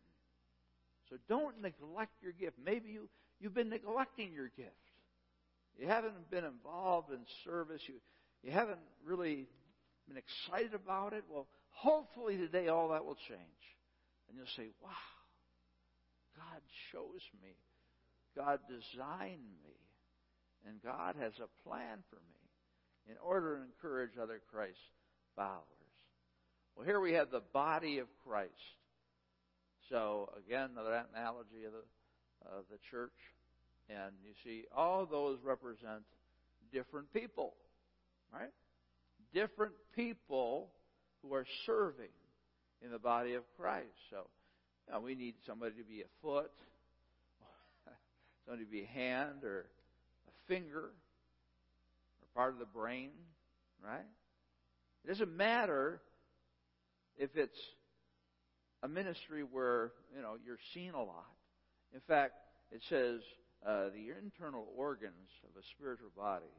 So 1.09 1.17
don't 1.29 1.61
neglect 1.61 2.11
your 2.21 2.33
gift. 2.33 2.57
Maybe 2.63 2.89
you, 2.89 3.09
you've 3.39 3.53
been 3.53 3.69
neglecting 3.69 4.33
your 4.33 4.49
gift. 4.57 4.71
You 5.79 5.87
haven't 5.87 6.29
been 6.31 6.43
involved 6.43 7.11
in 7.11 7.19
service. 7.45 7.81
You, 7.87 7.95
you 8.43 8.51
haven't 8.51 8.79
really 9.05 9.47
been 10.07 10.17
excited 10.17 10.73
about 10.73 11.13
it, 11.13 11.23
well, 11.29 11.47
hopefully 11.69 12.37
today 12.37 12.69
all 12.69 12.89
that 12.89 13.05
will 13.05 13.17
change. 13.27 13.39
And 14.27 14.37
you'll 14.37 14.55
say, 14.55 14.69
wow, 14.81 14.89
God 16.35 16.61
shows 16.91 17.21
me. 17.41 17.55
God 18.35 18.59
designed 18.67 19.47
me. 19.63 19.75
And 20.67 20.81
God 20.83 21.15
has 21.19 21.33
a 21.39 21.67
plan 21.67 21.99
for 22.09 22.17
me 22.17 23.09
in 23.09 23.15
order 23.23 23.57
to 23.57 23.63
encourage 23.63 24.17
other 24.21 24.41
Christ 24.51 24.77
followers. 25.35 25.63
Well, 26.75 26.85
here 26.85 26.99
we 26.99 27.13
have 27.13 27.31
the 27.31 27.41
body 27.53 27.99
of 27.99 28.07
Christ. 28.27 28.51
So, 29.89 30.29
again, 30.45 30.71
another 30.73 31.05
analogy 31.13 31.63
of 31.65 31.71
the, 31.71 32.57
of 32.57 32.65
the 32.69 32.77
church. 32.91 33.15
And 33.89 34.11
you 34.25 34.33
see, 34.43 34.65
all 34.75 35.05
those 35.05 35.37
represent 35.43 36.03
different 36.73 37.11
people. 37.13 37.53
Right? 38.33 38.51
different 39.33 39.73
people 39.95 40.69
who 41.21 41.33
are 41.33 41.45
serving 41.65 42.13
in 42.83 42.91
the 42.91 42.99
body 42.99 43.33
of 43.33 43.43
Christ. 43.57 43.87
So, 44.09 44.27
you 44.87 44.93
know, 44.93 44.99
we 44.99 45.15
need 45.15 45.35
somebody 45.45 45.75
to 45.75 45.83
be 45.83 46.01
a 46.01 46.21
foot, 46.21 46.51
somebody 48.45 48.65
to 48.65 48.71
be 48.71 48.83
a 48.83 48.87
hand 48.87 49.43
or 49.43 49.65
a 50.27 50.47
finger 50.47 50.91
or 52.21 52.27
part 52.35 52.53
of 52.53 52.59
the 52.59 52.65
brain, 52.65 53.11
right? 53.83 54.05
It 55.03 55.07
doesn't 55.07 55.35
matter 55.35 56.01
if 57.17 57.35
it's 57.35 57.59
a 58.83 58.87
ministry 58.87 59.43
where, 59.43 59.91
you 60.15 60.21
know, 60.21 60.35
you're 60.45 60.59
seen 60.73 60.93
a 60.93 61.03
lot. 61.03 61.25
In 61.93 62.01
fact, 62.01 62.33
it 62.71 62.81
says 62.89 63.21
uh, 63.65 63.85
the 63.89 64.13
internal 64.21 64.67
organs 64.75 65.31
of 65.43 65.59
a 65.59 65.65
spiritual 65.75 66.11
body 66.15 66.53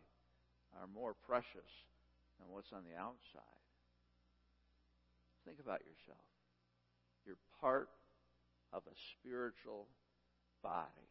are 0.81 0.87
more 0.93 1.15
precious 1.27 1.71
than 2.39 2.49
what's 2.51 2.73
on 2.73 2.83
the 2.91 2.99
outside. 2.99 3.58
Think 5.49 5.61
about 5.65 5.81
yourself. 5.81 6.21
You're 7.25 7.41
part 7.63 7.89
of 8.71 8.83
a 8.87 8.95
spiritual 9.17 9.87
body. 10.63 11.09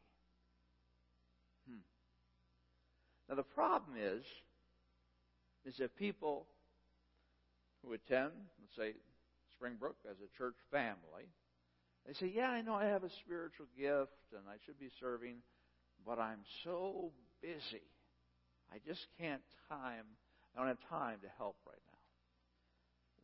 Hmm. 1.68 1.82
Now 3.28 3.36
the 3.36 3.42
problem 3.42 3.98
is, 4.00 4.24
is 5.66 5.78
that 5.78 5.98
people 5.98 6.46
who 7.82 7.94
attend, 7.94 8.32
let's 8.62 8.76
say 8.78 8.96
Springbrook 9.56 9.96
as 10.08 10.18
a 10.18 10.38
church 10.38 10.58
family, 10.70 11.26
they 12.06 12.14
say, 12.14 12.32
Yeah, 12.34 12.50
I 12.50 12.62
know 12.62 12.76
I 12.76 12.86
have 12.86 13.04
a 13.04 13.10
spiritual 13.26 13.66
gift 13.76 14.22
and 14.34 14.44
I 14.48 14.58
should 14.68 14.80
be 14.80 14.92
serving, 15.00 15.38
but 16.06 16.20
I'm 16.20 16.42
so 16.64 17.10
busy. 17.42 17.90
I 18.72 18.78
just 18.86 19.08
can't 19.20 19.42
time, 19.68 20.06
I 20.56 20.60
don't 20.60 20.68
have 20.68 20.90
time 20.90 21.18
to 21.24 21.28
help 21.40 21.56
right 21.66 21.82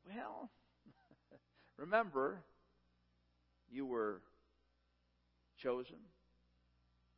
now. 0.07 0.15
Well, 0.15 0.49
remember, 1.83 2.37
you 3.69 3.85
were 3.85 4.21
chosen, 5.61 5.97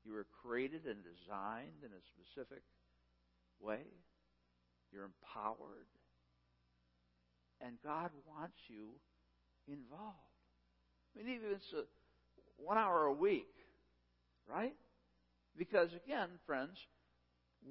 you 0.04 0.12
were 0.12 0.26
created 0.42 0.86
and 0.88 0.98
designed 1.04 1.84
in 1.84 1.92
a 1.92 2.02
specific 2.10 2.64
way, 3.62 3.82
you're 4.92 5.06
empowered, 5.06 5.86
and 7.62 7.74
God 7.84 8.10
wants 8.28 8.58
you 8.68 8.88
involved. 9.68 10.18
I 11.14 11.24
mean, 11.24 11.36
even 11.36 11.52
it's 11.52 11.74
a, 11.74 11.84
one 12.58 12.80
hour 12.80 13.06
a 13.06 13.14
week, 13.14 13.54
right? 14.50 14.74
Because 15.56 15.90
again, 15.94 16.30
friends, 16.48 16.78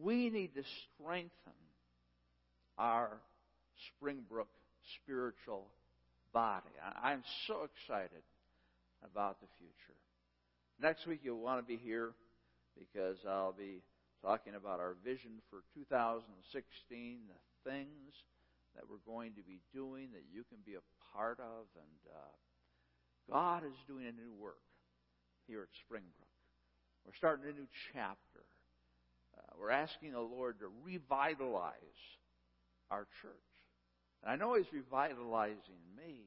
we 0.01 0.31
need 0.31 0.55
to 0.55 0.63
strengthen 0.95 1.59
our 2.79 3.19
Springbrook 3.97 4.49
spiritual 5.03 5.67
body. 6.35 6.75
I'm 7.01 7.23
so 7.47 7.63
excited 7.63 8.27
about 9.01 9.41
the 9.41 9.47
future. 9.57 9.99
Next 10.83 11.07
week, 11.07 11.21
you'll 11.23 11.41
want 11.41 11.63
to 11.63 11.67
be 11.67 11.79
here 11.79 12.11
because 12.77 13.17
I'll 13.27 13.55
be 13.55 13.81
talking 14.21 14.55
about 14.59 14.81
our 14.81 14.97
vision 15.05 15.39
for 15.49 15.63
2016, 15.79 16.51
the 17.31 17.71
things 17.71 18.11
that 18.75 18.83
we're 18.91 19.05
going 19.07 19.33
to 19.39 19.43
be 19.47 19.63
doing 19.73 20.11
that 20.13 20.27
you 20.35 20.43
can 20.51 20.59
be 20.67 20.75
a 20.75 20.85
part 21.15 21.39
of. 21.39 21.71
And 21.79 22.01
uh, 22.11 22.35
God 23.31 23.63
is 23.63 23.79
doing 23.87 24.07
a 24.07 24.13
new 24.13 24.35
work 24.35 24.59
here 25.47 25.63
at 25.63 25.69
Springbrook. 25.87 26.35
We're 27.07 27.15
starting 27.15 27.47
a 27.47 27.55
new 27.55 27.69
chapter. 27.93 28.43
Uh, 29.39 29.55
we're 29.61 29.71
asking 29.71 30.13
the 30.13 30.21
Lord 30.21 30.59
to 30.59 30.67
revitalize 30.83 32.03
our 32.91 33.07
church. 33.23 33.54
And 34.25 34.33
I 34.33 34.37
know 34.37 34.55
He's 34.55 34.73
revitalizing 34.73 35.85
me. 35.97 36.25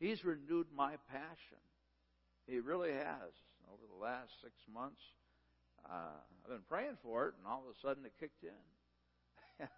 He's 0.00 0.24
renewed 0.24 0.66
my 0.74 0.96
passion. 1.12 1.60
He 2.48 2.58
really 2.58 2.92
has. 2.92 3.30
Over 3.68 3.84
the 3.86 4.02
last 4.02 4.32
six 4.42 4.56
months, 4.72 4.98
uh, 5.84 6.16
I've 6.42 6.50
been 6.50 6.66
praying 6.66 6.96
for 7.04 7.28
it, 7.28 7.34
and 7.38 7.46
all 7.46 7.60
of 7.60 7.68
a 7.68 7.78
sudden 7.78 8.08
it 8.08 8.16
kicked 8.18 8.42
in. 8.42 8.64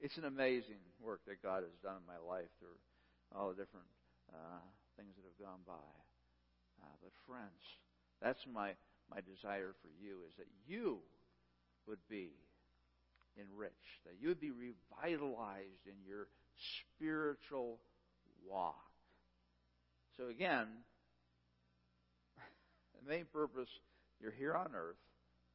it's 0.00 0.16
an 0.16 0.24
amazing 0.24 0.80
work 0.98 1.20
that 1.28 1.42
God 1.44 1.62
has 1.62 1.76
done 1.84 2.00
in 2.00 2.06
my 2.08 2.18
life 2.18 2.48
through 2.58 2.80
all 3.36 3.52
the 3.52 3.60
different 3.60 3.86
uh, 4.32 4.64
things 4.96 5.12
that 5.14 5.28
have 5.28 5.38
gone 5.38 5.62
by. 5.68 5.92
Uh, 6.82 6.96
but 7.04 7.12
friends, 7.28 7.60
that's 8.24 8.40
my 8.48 8.72
my 9.10 9.20
desire 9.26 9.74
for 9.82 9.90
you 9.98 10.22
is 10.30 10.34
that 10.38 10.46
you 10.66 10.98
would 11.86 11.98
be 12.08 12.30
enriched, 13.38 14.04
that 14.04 14.14
you 14.20 14.28
would 14.28 14.40
be 14.40 14.50
revitalized 14.50 15.86
in 15.86 15.94
your 16.06 16.28
spiritual 16.96 17.78
walk. 18.48 18.76
So 20.16 20.28
again, 20.28 20.66
the 23.02 23.08
main 23.08 23.24
purpose 23.32 23.68
you're 24.20 24.32
here 24.32 24.54
on 24.54 24.68
earth 24.74 25.00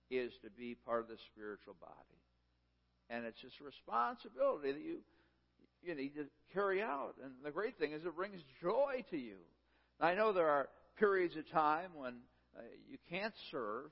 is 0.09 0.31
to 0.43 0.49
be 0.49 0.75
part 0.85 1.01
of 1.01 1.07
the 1.07 1.17
spiritual 1.31 1.75
body. 1.79 1.93
And 3.09 3.25
it's 3.25 3.39
a 3.43 3.63
responsibility 3.63 4.71
that 4.71 4.81
you 4.81 4.97
you 5.83 5.93
need 5.93 6.15
to 6.15 6.25
carry 6.51 6.81
out. 6.81 7.13
And 7.23 7.31
the 7.43 7.51
great 7.51 7.77
thing 7.77 7.91
is 7.91 8.03
it 8.03 8.15
brings 8.15 8.41
joy 8.59 9.05
to 9.11 9.17
you. 9.17 9.37
I 10.01 10.15
know 10.15 10.33
there 10.33 10.49
are 10.49 10.67
periods 10.97 11.35
of 11.35 11.47
time 11.51 11.91
when 11.95 12.15
uh, 12.57 12.61
you 12.89 12.97
can't 13.07 13.33
serve, 13.51 13.91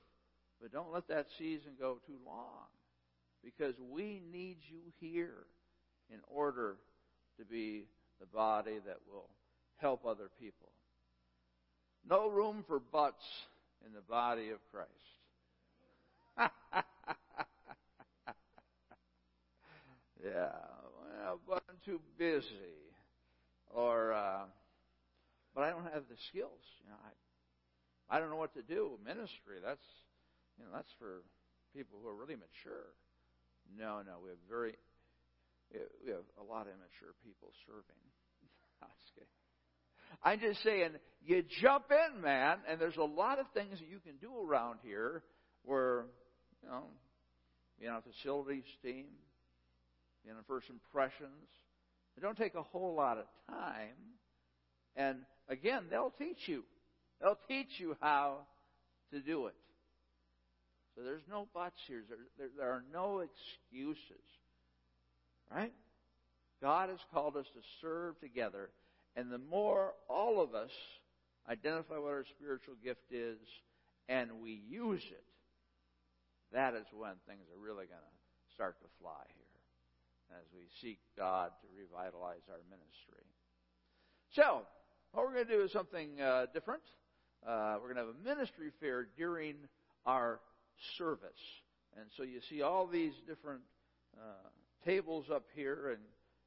but 0.60 0.72
don't 0.72 0.92
let 0.92 1.08
that 1.10 1.28
season 1.38 1.74
go 1.80 2.00
too 2.08 2.18
long 2.26 2.66
because 3.44 3.76
we 3.92 4.22
need 4.32 4.58
you 4.70 4.80
here 5.00 5.46
in 6.10 6.20
order 6.28 6.78
to 7.38 7.46
be 7.46 7.86
the 8.20 8.26
body 8.26 8.80
that 8.86 8.98
will 9.12 9.30
help 9.78 10.06
other 10.06 10.30
people. 10.40 10.70
No 12.08 12.30
room 12.30 12.64
for 12.68 12.80
butts 12.80 13.24
in 13.86 13.94
the 13.94 14.02
body 14.02 14.50
of 14.50 14.60
Christ. 14.72 14.90
yeah, 20.24 20.50
well, 21.24 21.40
but 21.48 21.64
I'm 21.70 21.76
too 21.86 22.00
busy, 22.18 22.48
or 23.74 24.14
uh, 24.14 24.46
but 25.54 25.64
I 25.64 25.70
don't 25.70 25.84
have 25.84 26.04
the 26.10 26.18
skills. 26.30 26.60
You 26.84 26.90
know, 26.90 26.98
I 27.06 28.18
I 28.18 28.20
don't 28.20 28.30
know 28.30 28.38
what 28.38 28.54
to 28.56 28.64
do. 28.64 28.98
Ministry 29.06 29.58
that's 29.64 29.86
you 30.58 30.66
know 30.66 30.72
that's 30.74 30.92
for 30.98 31.22
people 31.76 32.00
who 32.02 32.10
are 32.10 32.16
really 32.16 32.36
mature. 32.36 32.94
No, 33.78 34.02
no, 34.06 34.20
we 34.24 34.30
have 34.30 34.44
very 34.50 34.76
we 36.06 36.12
have 36.12 36.22
a 36.40 36.44
lot 36.44 36.62
of 36.62 36.74
immature 36.74 37.18
people 37.24 37.50
serving. 37.66 38.04
I'm 40.24 40.40
just 40.40 40.62
saying, 40.64 40.92
you 41.26 41.44
jump 41.62 41.86
in, 41.90 42.22
man, 42.22 42.58
and 42.70 42.80
there's 42.80 42.98
a 42.98 43.04
lot 43.04 43.40
of 43.40 43.46
things 43.54 43.80
that 43.80 43.90
you 43.90 44.00
can 44.00 44.18
do 44.22 44.32
around 44.48 44.80
here 44.84 45.24
where, 45.64 46.06
you 46.62 46.70
know, 46.70 46.84
you 47.80 47.88
know, 47.88 48.00
facilities 48.02 48.64
team, 48.84 49.06
you 50.26 50.32
know, 50.32 50.38
first 50.48 50.70
impressions. 50.70 51.50
It 52.16 52.22
don't 52.22 52.38
take 52.38 52.56
a 52.56 52.62
whole 52.62 52.94
lot 52.96 53.18
of 53.18 53.26
time. 53.50 53.96
And 54.96 55.18
again, 55.50 55.86
they'll 55.90 56.14
teach 56.18 56.38
you. 56.46 56.64
They'll 57.20 57.40
teach 57.48 57.80
you 57.80 57.98
how 58.00 58.40
to 59.12 59.20
do 59.20 59.48
it. 59.48 59.56
So 60.96 61.04
there's 61.04 61.24
no 61.30 61.48
buts 61.54 61.80
here. 61.88 62.04
There, 62.08 62.18
there, 62.38 62.50
there 62.58 62.70
are 62.70 62.84
no 62.94 63.20
excuses. 63.20 64.24
Right? 65.54 65.74
God 66.62 66.90
has 66.90 67.00
called 67.14 67.36
us 67.36 67.46
to 67.54 67.62
serve 67.82 68.20
together. 68.20 68.70
And 69.16 69.32
the 69.32 69.38
more 69.40 69.94
all 70.08 70.42
of 70.42 70.56
us 70.56 70.72
identify 71.50 71.98
what 71.98 72.12
our 72.12 72.26
spiritual 72.38 72.76
gift 72.84 73.12
is 73.12 73.38
and 74.10 74.30
we 74.42 74.62
use 74.70 75.04
it, 75.12 75.24
that 76.52 76.74
is 76.76 76.86
when 76.94 77.14
things 77.28 77.44
are 77.50 77.62
really 77.62 77.86
going 77.86 78.04
to 78.04 78.54
start 78.54 78.80
to 78.82 78.88
fly 79.02 79.24
here 79.28 80.40
as 80.40 80.46
we 80.54 80.66
seek 80.82 81.00
God 81.18 81.52
to 81.62 81.68
revitalize 81.78 82.44
our 82.50 82.62
ministry. 82.70 83.26
So, 84.32 84.62
what 85.12 85.26
we're 85.26 85.34
going 85.34 85.48
to 85.48 85.58
do 85.58 85.64
is 85.64 85.72
something 85.72 86.20
uh, 86.20 86.48
different. 86.54 86.82
Uh, 87.48 87.76
we're 87.78 87.94
going 87.94 88.02
to 88.02 88.06
have 88.08 88.16
a 88.16 88.28
ministry 88.28 88.72
fair 88.80 89.08
during 89.18 89.56
our 90.06 90.40
service. 90.98 91.44
And 92.00 92.10
so 92.18 92.24
you 92.24 92.40
see 92.50 92.62
all 92.62 92.88
these 92.88 93.14
different 93.28 93.62
uh, 94.18 94.50
tables 94.86 95.26
up 95.32 95.46
here, 95.56 95.92
and 95.92 96.02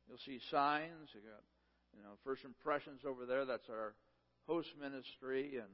you'll 0.08 0.22
see 0.24 0.40
signs. 0.50 1.10
You 1.14 1.20
got, 1.20 1.42
you 1.96 2.02
know, 2.02 2.18
first 2.24 2.44
impressions 2.44 3.02
over 3.06 3.26
there. 3.26 3.44
That's 3.44 3.68
our 3.70 3.94
host 4.46 4.68
ministry, 4.80 5.56
and 5.56 5.70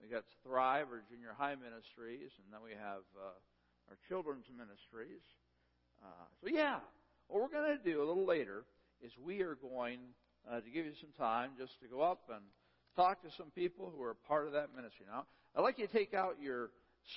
we 0.00 0.08
got 0.08 0.24
Thrive, 0.42 0.86
our 0.92 1.02
junior 1.10 1.34
high 1.36 1.54
ministries, 1.54 2.30
and 2.38 2.52
then 2.52 2.60
we 2.62 2.72
have 2.72 3.02
uh, 3.16 3.34
our 3.88 3.98
children's 4.08 4.46
ministries. 4.50 5.22
Uh, 6.02 6.26
so 6.42 6.48
yeah, 6.48 6.78
what 7.28 7.42
we're 7.42 7.48
going 7.48 7.76
to 7.76 7.82
do 7.82 8.02
a 8.02 8.06
little 8.06 8.26
later 8.26 8.64
is 9.02 9.12
we 9.22 9.42
are 9.42 9.56
going 9.56 9.98
uh, 10.50 10.60
to 10.60 10.70
give 10.70 10.86
you 10.86 10.92
some 11.00 11.10
time 11.18 11.50
just 11.58 11.80
to 11.80 11.88
go 11.88 12.00
up 12.00 12.22
and 12.30 12.42
talk 12.94 13.22
to 13.22 13.28
some 13.36 13.50
people 13.54 13.92
who 13.94 14.02
are 14.02 14.14
part 14.14 14.46
of 14.46 14.52
that 14.52 14.74
ministry. 14.74 15.06
Now, 15.10 15.26
I'd 15.54 15.62
like 15.62 15.78
you 15.78 15.86
to 15.86 15.92
take 15.92 16.14
out 16.14 16.36
your 16.40 16.70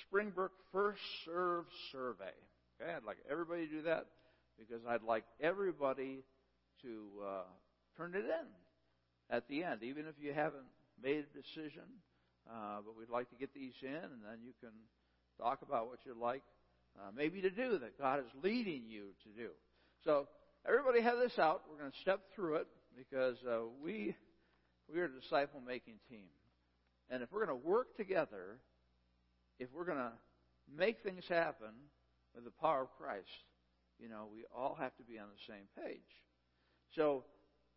Springbrook 0.06 0.52
First 0.72 1.00
Serve 1.24 1.64
Survey. 1.92 2.32
Okay, 2.80 2.92
I'd 2.92 3.04
like 3.04 3.18
everybody 3.30 3.66
to 3.66 3.72
do 3.72 3.82
that 3.82 4.06
because 4.58 4.82
I'd 4.88 5.02
like 5.02 5.24
everybody 5.40 6.24
to 6.82 7.06
uh, 7.24 7.42
turn 7.96 8.14
it 8.14 8.24
in 8.24 8.46
at 9.34 9.48
the 9.48 9.64
end, 9.64 9.82
even 9.82 10.06
if 10.06 10.14
you 10.20 10.32
haven't 10.32 10.66
made 11.02 11.24
a 11.24 11.36
decision. 11.36 11.84
Uh, 12.50 12.78
but 12.84 12.96
we'd 12.96 13.10
like 13.10 13.28
to 13.30 13.36
get 13.36 13.52
these 13.54 13.74
in, 13.82 13.88
and 13.88 14.24
then 14.24 14.38
you 14.42 14.52
can 14.60 14.70
talk 15.38 15.60
about 15.62 15.88
what 15.88 15.98
you'd 16.04 16.16
like 16.16 16.42
uh, 16.98 17.10
maybe 17.14 17.40
to 17.40 17.50
do 17.50 17.78
that 17.78 17.98
God 17.98 18.20
is 18.20 18.30
leading 18.42 18.84
you 18.86 19.08
to 19.24 19.28
do. 19.40 19.50
So 20.04 20.26
everybody 20.66 21.00
have 21.02 21.18
this 21.18 21.38
out. 21.38 21.62
We're 21.70 21.78
going 21.78 21.92
to 21.92 21.98
step 21.98 22.20
through 22.34 22.56
it 22.56 22.66
because 22.96 23.36
uh, 23.48 23.60
we 23.82 24.14
we 24.92 25.00
are 25.00 25.04
a 25.04 25.20
disciple 25.20 25.60
making 25.64 25.94
team, 26.08 26.26
and 27.10 27.22
if 27.22 27.30
we're 27.30 27.46
going 27.46 27.60
to 27.60 27.66
work 27.66 27.96
together, 27.96 28.58
if 29.60 29.68
we're 29.72 29.84
going 29.84 29.98
to 29.98 30.12
make 30.74 31.02
things 31.04 31.22
happen 31.28 31.70
with 32.34 32.44
the 32.44 32.50
power 32.50 32.82
of 32.82 32.88
Christ, 32.98 33.28
you 34.00 34.08
know, 34.08 34.26
we 34.32 34.44
all 34.56 34.74
have 34.80 34.96
to 34.96 35.04
be 35.04 35.18
on 35.18 35.26
the 35.28 35.52
same 35.52 35.68
page. 35.76 36.10
So 36.96 37.24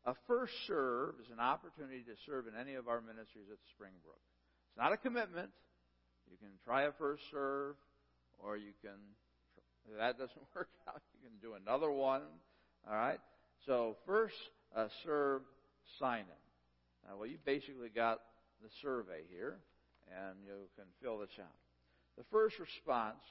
a 0.05 0.15
first 0.25 0.53
serve 0.65 1.15
is 1.21 1.29
an 1.31 1.39
opportunity 1.39 2.01
to 2.03 2.15
serve 2.25 2.47
in 2.47 2.53
any 2.59 2.75
of 2.75 2.87
our 2.87 3.01
ministries 3.01 3.51
at 3.51 3.59
Springbrook. 3.75 4.23
It's 4.71 4.77
not 4.77 4.93
a 4.93 4.97
commitment. 4.97 5.51
You 6.31 6.37
can 6.37 6.55
try 6.63 6.83
a 6.83 6.91
first 6.93 7.21
serve, 7.29 7.75
or 8.39 8.55
you 8.55 8.71
can, 8.81 8.97
if 9.91 9.97
that 9.97 10.17
doesn't 10.17 10.41
work 10.55 10.69
out, 10.87 11.01
you 11.13 11.29
can 11.29 11.37
do 11.41 11.55
another 11.55 11.91
one. 11.91 12.23
All 12.89 12.95
right? 12.95 13.19
So, 13.65 13.97
first, 14.05 14.35
uh, 14.75 14.87
serve 15.03 15.41
sign 15.99 16.21
in. 16.21 17.17
Well, 17.17 17.27
you 17.27 17.37
basically 17.45 17.89
got 17.89 18.21
the 18.61 18.69
survey 18.81 19.23
here, 19.29 19.57
and 20.07 20.39
you 20.45 20.53
can 20.75 20.85
fill 21.01 21.19
this 21.19 21.35
out. 21.39 21.62
The 22.17 22.23
first 22.31 22.59
response, 22.59 23.21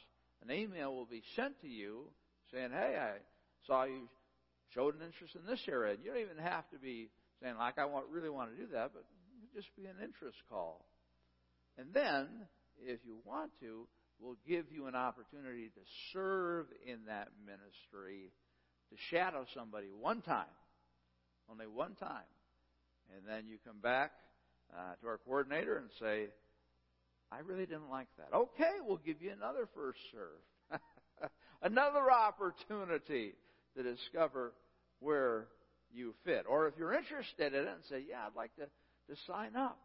an 0.42 0.50
email 0.50 0.94
will 0.94 1.06
be 1.06 1.22
sent 1.36 1.60
to 1.60 1.68
you 1.68 2.08
saying, 2.52 2.70
Hey, 2.72 2.96
I 2.98 3.18
saw 3.66 3.84
you 3.84 4.08
showed 4.74 4.94
an 4.94 5.02
interest 5.02 5.34
in 5.36 5.46
this 5.46 5.60
area. 5.68 5.94
And 5.94 6.04
you 6.04 6.10
don't 6.10 6.20
even 6.20 6.38
have 6.38 6.68
to 6.70 6.78
be 6.78 7.10
saying, 7.42 7.56
like, 7.56 7.78
I 7.78 7.84
want, 7.84 8.06
really 8.10 8.30
want 8.30 8.50
to 8.50 8.56
do 8.56 8.72
that, 8.72 8.90
but 8.94 9.04
just 9.54 9.68
be 9.76 9.84
an 9.84 9.96
interest 10.02 10.38
call. 10.48 10.86
And 11.78 11.88
then, 11.92 12.26
if 12.78 13.00
you 13.04 13.18
want 13.24 13.50
to, 13.60 13.86
we'll 14.20 14.36
give 14.46 14.66
you 14.70 14.86
an 14.86 14.94
opportunity 14.94 15.68
to 15.68 15.80
serve 16.12 16.66
in 16.86 17.06
that 17.06 17.28
ministry, 17.44 18.32
to 18.90 18.96
shadow 19.10 19.44
somebody 19.54 19.88
one 19.88 20.22
time, 20.22 20.52
only 21.50 21.66
one 21.66 21.94
time. 21.94 22.28
And 23.16 23.26
then 23.26 23.46
you 23.48 23.58
come 23.66 23.80
back 23.80 24.12
uh, 24.72 24.94
to 25.00 25.06
our 25.06 25.18
coordinator 25.18 25.76
and 25.76 25.90
say, 26.00 26.28
I 27.32 27.40
really 27.40 27.64
didn't 27.64 27.90
like 27.90 28.08
that. 28.18 28.36
Okay, 28.36 28.72
we'll 28.86 28.98
give 28.98 29.22
you 29.22 29.32
another 29.32 29.66
first 29.74 29.98
serve. 30.12 30.80
another 31.62 32.10
opportunity 32.10 33.32
to 33.74 33.82
discover 33.82 34.52
where 35.00 35.46
you 35.94 36.14
fit. 36.24 36.44
Or 36.48 36.68
if 36.68 36.74
you're 36.78 36.92
interested 36.92 37.54
in 37.54 37.62
it 37.62 37.68
and 37.68 37.84
say, 37.88 38.04
Yeah, 38.08 38.26
I'd 38.26 38.36
like 38.36 38.54
to, 38.56 38.64
to 38.64 39.20
sign 39.26 39.56
up 39.56 39.78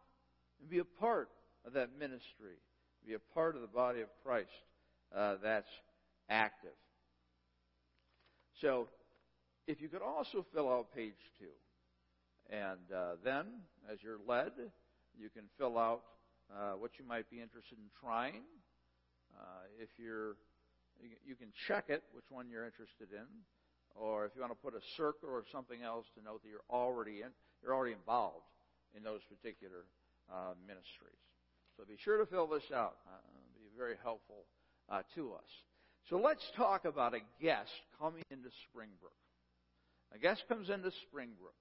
and 0.60 0.68
be 0.68 0.78
a 0.78 0.84
part 0.84 1.30
of 1.66 1.72
that 1.72 1.98
ministry, 1.98 2.56
be 3.06 3.14
a 3.14 3.34
part 3.34 3.54
of 3.54 3.62
the 3.62 3.68
body 3.68 4.02
of 4.02 4.08
Christ 4.22 4.50
uh, 5.16 5.36
that's 5.42 5.70
active. 6.28 6.76
So, 8.60 8.88
if 9.66 9.80
you 9.80 9.88
could 9.88 10.02
also 10.02 10.44
fill 10.52 10.68
out 10.68 10.94
page 10.94 11.14
two, 11.38 11.46
and 12.50 12.80
uh, 12.94 13.12
then, 13.24 13.44
as 13.90 13.98
you're 14.02 14.18
led, 14.26 14.52
you 15.18 15.28
can 15.28 15.44
fill 15.58 15.78
out 15.78 16.02
uh, 16.52 16.72
what 16.72 16.92
you 16.98 17.04
might 17.04 17.28
be 17.30 17.40
interested 17.40 17.78
in 17.78 17.88
trying. 18.00 18.42
Uh, 19.36 19.68
if 19.80 19.88
you're, 19.98 20.36
you 21.24 21.36
can 21.36 21.48
check 21.66 21.86
it, 21.88 22.02
which 22.12 22.24
one 22.30 22.48
you're 22.48 22.64
interested 22.64 23.12
in, 23.12 23.26
or 23.94 24.24
if 24.26 24.32
you 24.34 24.40
want 24.40 24.52
to 24.52 24.58
put 24.58 24.74
a 24.74 24.84
circle 24.96 25.28
or 25.28 25.44
something 25.52 25.82
else 25.82 26.06
to 26.16 26.24
note 26.24 26.42
that 26.42 26.48
you're 26.48 26.68
already 26.70 27.22
in, 27.22 27.30
you're 27.62 27.74
already 27.74 27.94
involved 27.94 28.46
in 28.96 29.02
those 29.02 29.20
particular 29.28 29.84
uh, 30.32 30.54
ministries. 30.66 31.22
So 31.76 31.84
be 31.84 31.96
sure 32.02 32.18
to 32.18 32.26
fill 32.26 32.46
this 32.46 32.70
out. 32.74 32.96
Uh, 33.06 33.20
it'll 33.54 33.70
be 33.70 33.76
very 33.76 33.96
helpful 34.02 34.46
uh, 34.88 35.02
to 35.14 35.34
us. 35.34 35.50
So 36.10 36.18
let's 36.18 36.44
talk 36.56 36.84
about 36.84 37.14
a 37.14 37.20
guest 37.40 37.70
coming 38.00 38.24
into 38.30 38.48
Springbrook. 38.70 39.12
A 40.14 40.18
guest 40.18 40.42
comes 40.48 40.70
into 40.70 40.90
Springbrook. 41.06 41.54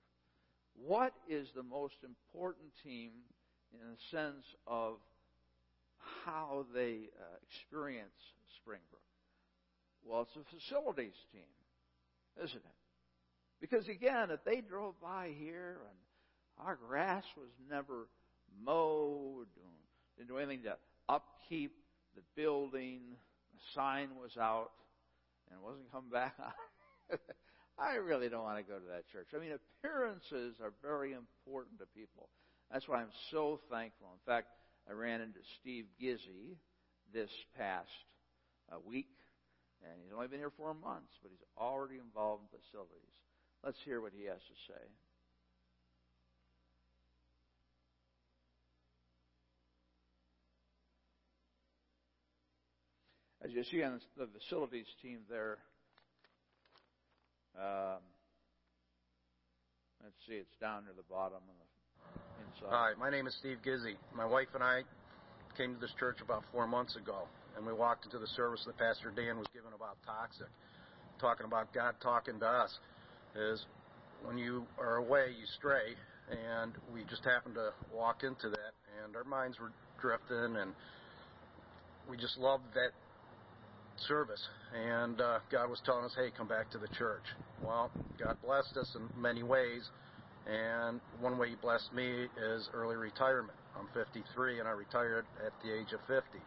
What 0.74 1.14
is 1.28 1.48
the 1.56 1.64
most 1.64 1.96
important 2.04 2.72
team 2.84 3.12
in 3.74 3.80
a 3.80 4.16
sense 4.16 4.46
of 4.66 4.96
how 6.26 6.66
they 6.74 7.10
uh, 7.20 7.38
experience 7.44 8.16
Springbrook? 8.62 9.02
Well, 10.06 10.22
it's 10.22 10.36
a 10.36 10.56
facilities 10.56 11.18
team, 11.32 11.50
isn't 12.44 12.56
it? 12.56 12.78
Because 13.60 13.88
again, 13.88 14.32
if 14.32 14.44
they 14.44 14.62
drove 14.62 15.00
by 15.02 15.32
here 15.38 15.78
and 15.90 16.66
our 16.66 16.76
grass 16.76 17.24
was 17.36 17.50
never 17.70 18.08
mowed, 18.64 19.48
didn't 20.18 20.30
do 20.30 20.38
anything 20.38 20.64
to 20.64 20.78
upkeep 21.10 21.74
the 22.16 22.22
building, 22.36 23.02
the 23.54 23.60
sign 23.76 24.10
was 24.20 24.38
out, 24.38 24.72
and 25.50 25.60
it 25.60 25.64
wasn't 25.64 25.92
coming 25.92 26.10
back. 26.10 26.36
I 27.80 27.96
really 27.96 28.30
don't 28.30 28.44
want 28.44 28.58
to 28.58 28.64
go 28.64 28.80
to 28.80 28.86
that 28.90 29.08
church. 29.12 29.28
I 29.36 29.40
mean, 29.40 29.52
appearances 29.54 30.56
are 30.62 30.74
very 30.82 31.14
important 31.14 31.80
to 31.80 31.86
people. 31.96 32.30
That's 32.72 32.88
why 32.88 32.98
I'm 32.98 33.14
so 33.32 33.60
thankful. 33.72 34.08
In 34.12 34.32
fact, 34.32 34.48
I 34.90 34.94
ran 34.94 35.22
into 35.22 35.40
Steve 35.60 35.86
Gizzy 36.02 36.58
this 37.14 37.32
past 37.58 37.88
uh, 38.72 38.78
week, 38.86 39.10
and 39.84 39.94
he's 40.04 40.14
only 40.14 40.28
been 40.28 40.40
here 40.40 40.52
four 40.58 40.74
months, 40.74 41.12
but 41.22 41.32
he's 41.32 41.46
already 41.58 41.96
involved 41.96 42.44
in 42.44 42.60
facilities. 42.60 43.16
Let's 43.64 43.78
hear 43.86 44.02
what 44.02 44.12
he 44.16 44.26
has 44.26 44.40
to 44.40 44.74
say. 44.74 44.84
As 53.44 53.54
you 53.54 53.64
see 53.64 53.82
on 53.84 54.02
the 54.18 54.28
facilities 54.28 54.88
team 55.02 55.20
there, 55.30 55.60
um, 57.56 58.04
let's 60.04 60.20
see, 60.28 60.36
it's 60.36 60.56
down 60.60 60.84
near 60.84 60.94
the 60.98 61.08
bottom 61.08 61.40
on 61.48 61.56
the 61.56 61.67
inside. 62.48 62.70
Hi, 62.70 62.92
my 63.00 63.10
name 63.10 63.28
is 63.28 63.36
Steve 63.40 63.58
Gizzy. 63.66 63.96
My 64.16 64.26
wife 64.26 64.48
and 64.54 64.64
I 64.64 64.82
came 65.58 65.74
to 65.74 65.80
this 65.80 65.94
church 66.00 66.18
about 66.22 66.44
four 66.52 66.68
months 66.68 66.96
ago, 66.96 67.28
and 67.56 67.66
we 67.66 67.74
walked 67.74 68.06
into 68.06 68.20
the 68.20 68.28
service 68.28 68.64
that 68.66 68.78
Pastor 68.78 69.12
Dan 69.16 69.38
was 69.38 69.48
giving 69.54 69.74
about 69.74 69.98
toxic, 70.06 70.48
talking 71.20 71.46
about 71.46 71.74
God 71.74 71.96
talking 72.02 72.40
to 72.40 72.46
us. 72.46 72.72
Is 73.36 73.66
when 74.26 74.38
you 74.38 74.66
are 74.80 74.98
away, 74.98 75.30
you 75.30 75.46
stray, 75.58 75.94
and 76.30 76.74
we 76.94 77.04
just 77.10 77.24
happened 77.24 77.56
to 77.56 77.72
walk 77.94 78.24
into 78.24 78.50
that, 78.50 78.74
and 79.04 79.16
our 79.16 79.24
minds 79.24 79.60
were 79.60 79.72
drifting, 80.02 80.58
and 80.58 80.74
we 82.10 82.18
just 82.18 82.38
loved 82.38 82.64
that 82.74 82.92
service, 84.08 84.42
and 84.74 85.22
uh, 85.22 85.40
God 85.52 85.70
was 85.70 85.82
telling 85.86 86.06
us, 86.06 86.14
"Hey, 86.16 86.30
come 86.36 86.48
back 86.48 86.72
to 86.72 86.78
the 86.78 86.90
church." 86.98 87.24
Well, 87.66 87.92
God 88.20 88.38
blessed 88.44 88.78
us 88.78 88.96
in 88.96 89.22
many 89.22 89.44
ways, 89.44 89.90
and 90.48 91.02
one 91.20 91.38
way 91.38 91.50
He 91.50 91.56
blessed 91.56 91.94
me 91.94 92.28
is 92.56 92.70
early 92.74 92.96
retirement. 92.96 93.58
I'm 93.78 93.88
53, 93.94 94.60
and 94.60 94.68
I 94.68 94.72
retired 94.72 95.26
at 95.46 95.52
the 95.64 95.74
age 95.74 95.94
of 95.94 96.00
50. 96.08 96.40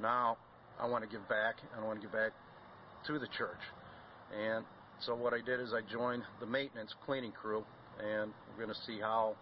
Now, 0.00 0.36
I 0.80 0.86
want 0.86 1.04
to 1.04 1.10
give 1.10 1.26
back, 1.28 1.56
and 1.74 1.84
I 1.84 1.86
want 1.86 2.00
to 2.00 2.06
give 2.06 2.12
back 2.12 2.32
to 3.06 3.18
the 3.18 3.28
church, 3.38 3.60
and 4.34 4.64
so 5.00 5.14
what 5.14 5.34
I 5.34 5.40
did 5.40 5.60
is 5.60 5.72
I 5.72 5.80
joined 5.92 6.22
the 6.40 6.46
maintenance 6.46 6.94
cleaning 7.04 7.32
crew, 7.32 7.64
and 8.00 8.32
we're 8.48 8.64
going 8.64 8.74
to 8.74 8.82
see 8.86 8.98
how 9.00 9.36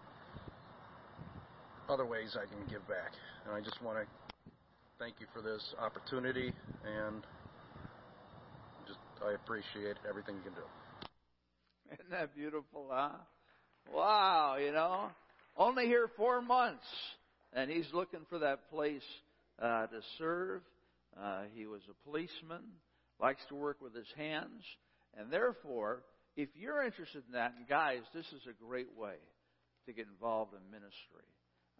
other 1.89 2.05
ways 2.05 2.35
I 2.35 2.45
can 2.45 2.67
give 2.69 2.85
back. 2.87 3.13
And 3.45 3.55
I 3.55 3.61
just 3.61 3.81
want 3.81 3.97
to 3.97 4.05
thank 4.99 5.15
you 5.19 5.27
for 5.33 5.41
this 5.41 5.61
opportunity, 5.79 6.53
and 6.85 7.23
just 8.87 8.99
I 9.25 9.33
appreciate 9.33 9.97
everything 10.07 10.35
you 10.35 10.41
can 10.41 10.53
do. 10.53 10.67
Isn't 11.93 12.09
that 12.11 12.35
beautiful, 12.35 12.89
huh? 12.91 13.09
Wow, 13.93 14.57
you 14.57 14.71
know, 14.71 15.09
only 15.57 15.85
here 15.85 16.09
four 16.17 16.41
months, 16.41 16.85
and 17.53 17.69
he's 17.69 17.87
looking 17.93 18.25
for 18.29 18.39
that 18.39 18.69
place 18.69 19.03
uh, 19.61 19.87
to 19.87 20.01
serve. 20.17 20.61
Uh, 21.19 21.43
he 21.53 21.65
was 21.65 21.81
a 21.89 22.09
policeman, 22.09 22.63
likes 23.21 23.41
to 23.49 23.55
work 23.55 23.81
with 23.81 23.95
his 23.95 24.07
hands, 24.17 24.63
and 25.17 25.31
therefore, 25.31 26.03
if 26.35 26.49
you're 26.55 26.83
interested 26.83 27.23
in 27.27 27.33
that, 27.33 27.53
and 27.57 27.67
guys, 27.67 28.01
this 28.13 28.25
is 28.27 28.41
a 28.49 28.63
great 28.63 28.89
way 28.97 29.15
to 29.85 29.93
get 29.93 30.07
involved 30.07 30.53
in 30.53 30.71
ministry. 30.71 31.29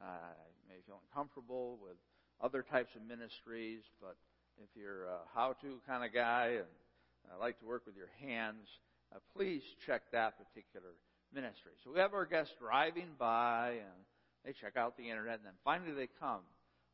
Uh, 0.02 0.32
you 0.62 0.76
may 0.76 0.82
feel 0.86 1.02
uncomfortable 1.10 1.78
with 1.82 1.98
other 2.42 2.64
types 2.64 2.90
of 2.96 3.02
ministries, 3.02 3.82
but 4.00 4.16
if 4.62 4.70
you're 4.76 5.06
a 5.06 5.20
how-to 5.34 5.80
kind 5.88 6.06
of 6.06 6.14
guy 6.14 6.56
and 6.58 6.72
uh, 7.28 7.40
like 7.40 7.60
to 7.60 7.66
work 7.66 7.86
with 7.86 7.96
your 7.98 8.12
hands, 8.22 8.68
uh, 9.14 9.20
please 9.36 9.62
check 9.86 10.04
that 10.12 10.36
particular 10.38 10.92
ministry. 11.36 11.74
So 11.84 11.92
we 11.92 12.00
have 12.00 12.14
our 12.14 12.26
guests 12.26 12.54
driving 12.60 13.12
by 13.20 13.82
and 13.84 14.00
they 14.46 14.54
check 14.54 14.78
out 14.78 14.96
the 14.96 15.10
internet, 15.10 15.36
and 15.36 15.46
then 15.46 15.60
finally 15.64 15.92
they 15.92 16.08
come. 16.20 16.42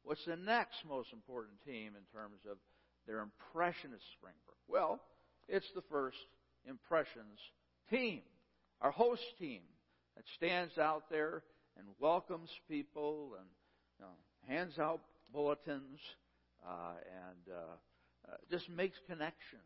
What's 0.04 0.26
the 0.26 0.38
next 0.38 0.84
most 0.88 1.10
important 1.14 1.62
team 1.66 1.94
in 2.00 2.06
terms 2.18 2.40
of 2.50 2.58
their 3.06 3.20
impression 3.20 3.94
of 3.94 4.00
Springbrook? 4.18 4.58
Well, 4.68 5.02
it's 5.48 5.68
the 5.76 5.84
first 5.92 6.18
Impressions 6.68 7.40
team, 7.90 8.22
our 8.82 8.92
host 8.92 9.24
team 9.40 9.62
that 10.16 10.24
stands 10.38 10.78
out 10.78 11.10
there 11.10 11.42
and 11.76 11.88
welcomes 12.00 12.50
people 12.70 13.32
and 13.40 13.48
you 13.98 14.06
know, 14.06 14.12
hands 14.48 14.78
out 14.78 15.02
bulletins 15.34 16.00
uh, 16.64 16.94
and 16.94 17.56
uh, 17.56 18.32
uh, 18.32 18.36
just 18.52 18.70
makes 18.70 18.98
connections 19.08 19.62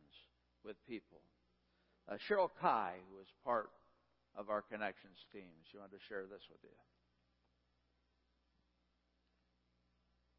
with 0.64 0.78
people. 0.88 1.20
Uh, 2.08 2.16
Cheryl 2.30 2.50
Kai, 2.62 2.94
who 3.12 3.20
is 3.20 3.28
part 3.44 3.70
of 4.36 4.52
our 4.52 4.62
connections 4.62 5.24
team, 5.32 5.52
she 5.68 5.80
wanted 5.80 5.96
to 5.96 6.04
share 6.08 6.28
this 6.28 6.44
with 6.52 6.60
you. 6.64 6.76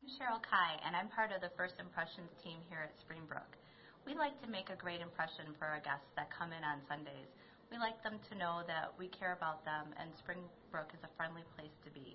I'm 0.04 0.12
Cheryl 0.14 0.44
Kai, 0.44 0.78
and 0.86 0.94
I'm 0.94 1.10
part 1.10 1.34
of 1.34 1.42
the 1.42 1.50
First 1.58 1.80
Impressions 1.82 2.30
team 2.44 2.62
here 2.70 2.84
at 2.84 2.94
Springbrook. 3.02 3.58
We 4.06 4.14
like 4.14 4.38
to 4.44 4.46
make 4.46 4.70
a 4.70 4.78
great 4.78 5.02
impression 5.02 5.50
for 5.58 5.66
our 5.66 5.82
guests 5.82 6.06
that 6.14 6.30
come 6.30 6.54
in 6.54 6.62
on 6.62 6.78
Sundays. 6.86 7.26
We 7.74 7.82
like 7.82 7.98
them 8.06 8.22
to 8.30 8.38
know 8.38 8.62
that 8.70 8.94
we 8.94 9.10
care 9.10 9.34
about 9.34 9.66
them 9.66 9.90
and 9.98 10.14
Springbrook 10.22 10.94
is 10.94 11.02
a 11.02 11.10
friendly 11.18 11.42
place 11.58 11.74
to 11.82 11.90
be. 11.90 12.14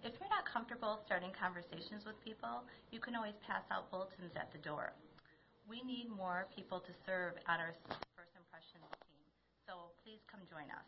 If 0.00 0.16
you're 0.16 0.32
not 0.32 0.48
comfortable 0.48 1.04
starting 1.04 1.32
conversations 1.36 2.08
with 2.08 2.16
people, 2.24 2.64
you 2.88 3.04
can 3.04 3.12
always 3.12 3.36
pass 3.44 3.64
out 3.68 3.92
bulletins 3.92 4.32
at 4.36 4.48
the 4.52 4.64
door. 4.64 4.96
We 5.68 5.84
need 5.84 6.08
more 6.08 6.48
people 6.56 6.80
to 6.80 6.92
serve 7.04 7.36
on 7.48 7.60
our 7.60 7.76
First 8.16 8.32
Impressions 8.32 8.88
team, 9.04 9.24
so 9.68 9.92
please 10.14 10.22
come 10.30 10.40
join 10.48 10.70
us. 10.70 10.86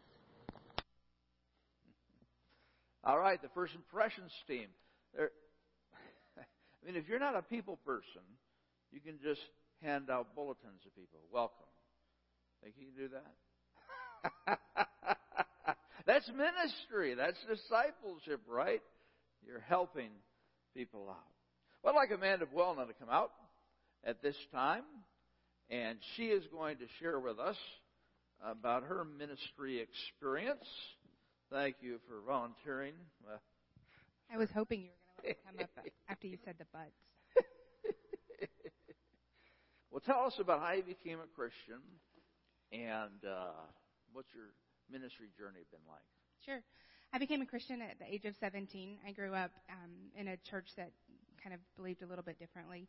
All 3.02 3.18
right, 3.18 3.42
the 3.42 3.48
First 3.54 3.74
Impressions 3.74 4.30
team. 4.46 4.68
They're, 5.14 5.30
I 6.38 6.86
mean, 6.86 6.94
if 6.94 7.08
you're 7.08 7.18
not 7.18 7.34
a 7.34 7.42
people 7.42 7.78
person, 7.84 8.22
you 8.92 9.00
can 9.00 9.18
just 9.22 9.40
hand 9.82 10.10
out 10.10 10.36
bulletins 10.36 10.80
to 10.84 10.90
people. 10.90 11.18
Welcome. 11.32 11.66
Think 12.62 12.74
you 12.78 12.86
can 12.86 13.08
do 13.08 13.10
that? 14.46 14.58
That's 16.06 16.28
ministry. 16.28 17.14
That's 17.14 17.38
discipleship, 17.48 18.42
right? 18.48 18.82
You're 19.44 19.64
helping 19.68 20.10
people 20.72 21.08
out. 21.10 21.16
Well, 21.82 21.94
I'd 21.94 21.96
like 21.96 22.10
Amanda 22.12 22.46
Buelna 22.46 22.86
to 22.86 22.92
come 22.92 23.10
out 23.10 23.32
at 24.04 24.22
this 24.22 24.36
time, 24.52 24.84
and 25.68 25.98
she 26.16 26.26
is 26.26 26.44
going 26.52 26.76
to 26.78 26.84
share 27.00 27.18
with 27.18 27.40
us 27.40 27.56
about 28.44 28.84
her 28.84 29.04
ministry 29.04 29.80
experience. 29.80 30.66
Thank 31.50 31.76
you 31.80 31.98
for 32.08 32.20
volunteering. 32.26 32.94
I 34.32 34.36
was 34.36 34.48
hoping 34.54 34.80
you 34.82 34.88
were 35.18 35.22
going 35.22 35.34
to 35.34 35.40
come 35.46 35.64
up 35.64 35.86
after 36.08 36.26
you 36.26 36.38
said 36.44 36.56
the 36.58 36.66
buts. 36.72 36.90
Well, 39.96 40.02
tell 40.04 40.26
us 40.26 40.36
about 40.38 40.60
how 40.60 40.72
you 40.72 40.82
became 40.82 41.20
a 41.24 41.30
Christian 41.34 41.80
and 42.70 43.16
uh, 43.24 43.56
what's 44.12 44.28
your 44.34 44.52
ministry 44.92 45.28
journey 45.38 45.64
been 45.70 45.80
like? 45.88 46.04
Sure. 46.44 46.60
I 47.14 47.18
became 47.18 47.40
a 47.40 47.46
Christian 47.46 47.80
at 47.80 47.98
the 47.98 48.04
age 48.04 48.26
of 48.26 48.34
17. 48.38 48.98
I 49.06 49.12
grew 49.12 49.32
up 49.32 49.52
um, 49.70 50.12
in 50.14 50.28
a 50.28 50.36
church 50.50 50.68
that 50.76 50.90
kind 51.42 51.54
of 51.54 51.60
believed 51.76 52.02
a 52.02 52.06
little 52.06 52.24
bit 52.24 52.38
differently. 52.38 52.88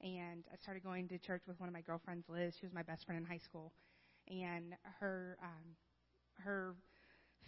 And 0.00 0.44
I 0.52 0.56
started 0.62 0.82
going 0.82 1.08
to 1.08 1.18
church 1.18 1.42
with 1.46 1.60
one 1.60 1.68
of 1.68 1.74
my 1.74 1.82
girlfriends, 1.82 2.24
Liz. 2.28 2.54
She 2.58 2.64
was 2.64 2.72
my 2.72 2.82
best 2.82 3.04
friend 3.04 3.20
in 3.20 3.26
high 3.26 3.44
school. 3.44 3.72
And 4.28 4.74
her, 5.00 5.36
um, 5.42 5.76
her 6.44 6.74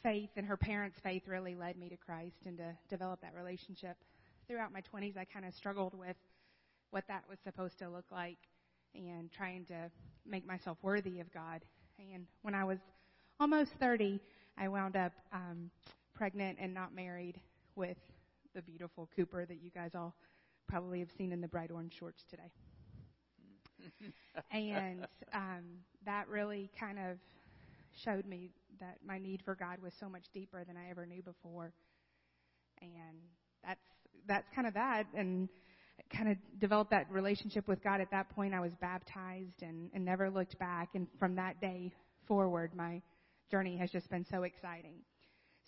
faith 0.02 0.30
and 0.36 0.46
her 0.46 0.56
parents' 0.56 0.98
faith 1.02 1.22
really 1.26 1.54
led 1.54 1.76
me 1.76 1.88
to 1.88 1.96
Christ 1.96 2.36
and 2.46 2.56
to 2.58 2.76
develop 2.88 3.20
that 3.22 3.34
relationship. 3.34 3.96
Throughout 4.46 4.72
my 4.72 4.82
20s, 4.82 5.16
I 5.16 5.24
kind 5.24 5.44
of 5.44 5.54
struggled 5.54 5.94
with 5.94 6.16
what 6.90 7.04
that 7.08 7.24
was 7.28 7.38
supposed 7.44 7.78
to 7.80 7.88
look 7.88 8.06
like 8.10 8.38
and 8.94 9.30
trying 9.30 9.64
to 9.66 9.90
make 10.26 10.46
myself 10.46 10.78
worthy 10.82 11.20
of 11.20 11.32
God. 11.32 11.64
And 11.98 12.26
when 12.42 12.54
I 12.54 12.64
was 12.64 12.78
almost 13.40 13.72
30, 13.80 14.20
I 14.56 14.68
wound 14.68 14.96
up 14.96 15.12
um, 15.32 15.70
pregnant 16.14 16.58
and 16.60 16.72
not 16.72 16.94
married 16.94 17.40
with 17.76 17.98
the 18.54 18.62
beautiful 18.62 19.08
Cooper 19.14 19.44
that 19.44 19.62
you 19.62 19.70
guys 19.70 19.90
all 19.94 20.14
probably 20.68 21.00
have 21.00 21.10
seen 21.16 21.32
in 21.32 21.40
the 21.40 21.48
bright 21.48 21.70
orange 21.70 21.94
shorts 21.98 22.24
today. 22.28 22.50
And 24.50 25.06
um, 25.32 25.64
that 26.04 26.28
really 26.28 26.70
kind 26.78 26.98
of 26.98 27.18
showed 28.04 28.26
me 28.26 28.50
that 28.80 28.98
my 29.06 29.18
need 29.18 29.42
for 29.44 29.54
God 29.54 29.78
was 29.82 29.92
so 29.98 30.08
much 30.08 30.24
deeper 30.32 30.64
than 30.64 30.76
I 30.76 30.90
ever 30.90 31.06
knew 31.06 31.22
before. 31.22 31.72
And 32.80 33.18
that's 33.64 33.80
that's 34.26 34.46
kind 34.54 34.66
of 34.66 34.74
that. 34.74 35.04
And 35.14 35.48
kind 36.10 36.28
of 36.30 36.36
developed 36.60 36.90
that 36.90 37.10
relationship 37.10 37.68
with 37.68 37.82
God 37.82 38.00
at 38.00 38.10
that 38.10 38.30
point. 38.30 38.54
I 38.54 38.60
was 38.60 38.72
baptized 38.80 39.62
and, 39.62 39.90
and 39.92 40.04
never 40.04 40.30
looked 40.30 40.58
back. 40.58 40.90
And 40.94 41.06
from 41.18 41.34
that 41.36 41.60
day 41.60 41.92
forward, 42.26 42.72
my 42.74 43.02
journey 43.50 43.76
has 43.76 43.90
just 43.90 44.08
been 44.10 44.24
so 44.30 44.42
exciting. 44.42 44.94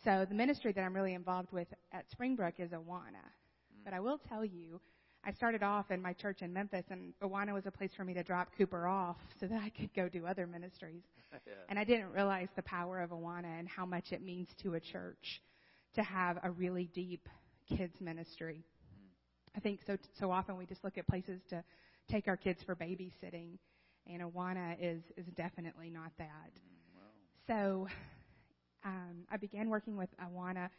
So 0.05 0.25
the 0.29 0.35
ministry 0.35 0.73
that 0.73 0.81
I'm 0.81 0.95
really 0.95 1.15
involved 1.15 1.53
with 1.53 1.69
at 1.93 2.11
Springbrook 2.11 2.55
is 2.59 2.71
Awana. 2.71 3.21
Mm. 3.21 3.85
But 3.85 3.93
I 3.93 4.01
will 4.01 4.19
tell 4.29 4.45
you, 4.45 4.81
I 5.25 5.33
started 5.33 5.63
off 5.63 5.91
in 5.91 6.01
my 6.01 6.15
church 6.15 6.41
in 6.41 6.53
Memphis, 6.53 6.85
and 6.91 7.13
Awana 7.23 7.53
was 7.53 7.67
a 7.67 7.71
place 7.71 7.91
for 7.95 8.05
me 8.05 8.15
to 8.15 8.23
drop 8.23 8.49
Cooper 8.57 8.87
off 8.87 9.19
so 9.39 9.47
that 9.47 9.61
I 9.63 9.69
could 9.69 9.93
go 9.95 10.09
do 10.09 10.27
other 10.27 10.47
ministries. 10.47 11.03
yeah. 11.47 11.53
And 11.69 11.79
I 11.79 11.85
didn't 11.85 12.11
realize 12.13 12.49
the 12.57 12.63
power 12.63 13.01
of 13.01 13.11
Awana 13.11 13.59
and 13.59 13.69
how 13.69 13.85
much 13.85 14.13
it 14.13 14.23
means 14.23 14.49
to 14.63 14.75
a 14.75 14.81
church 14.81 15.43
to 15.95 16.03
have 16.03 16.39
a 16.43 16.51
really 16.51 16.89
deep 16.95 17.29
kids 17.69 17.95
ministry. 18.01 18.65
I 19.57 19.61
think 19.61 19.81
so 19.87 19.97
so 20.19 20.31
often 20.31 20.57
we 20.57 20.65
just 20.65 20.85
look 20.85 20.97
at 20.97 21.07
places 21.07 21.41
to 21.51 21.65
take 22.09 22.29
our 22.29 22.37
kids 22.37 22.63
for 22.65 22.77
babysitting, 22.77 23.59
and 24.07 24.23
Awana 24.23 24.77
is 24.81 25.03
is 25.17 25.27
definitely 25.37 25.91
not 25.91 26.13
that. 26.19 26.53
Wow. 26.95 27.03
So 27.47 27.89
um, 28.85 29.25
I 29.31 29.37
began 29.37 29.69
working 29.69 29.97
with 29.97 30.09
Awana 30.19 30.71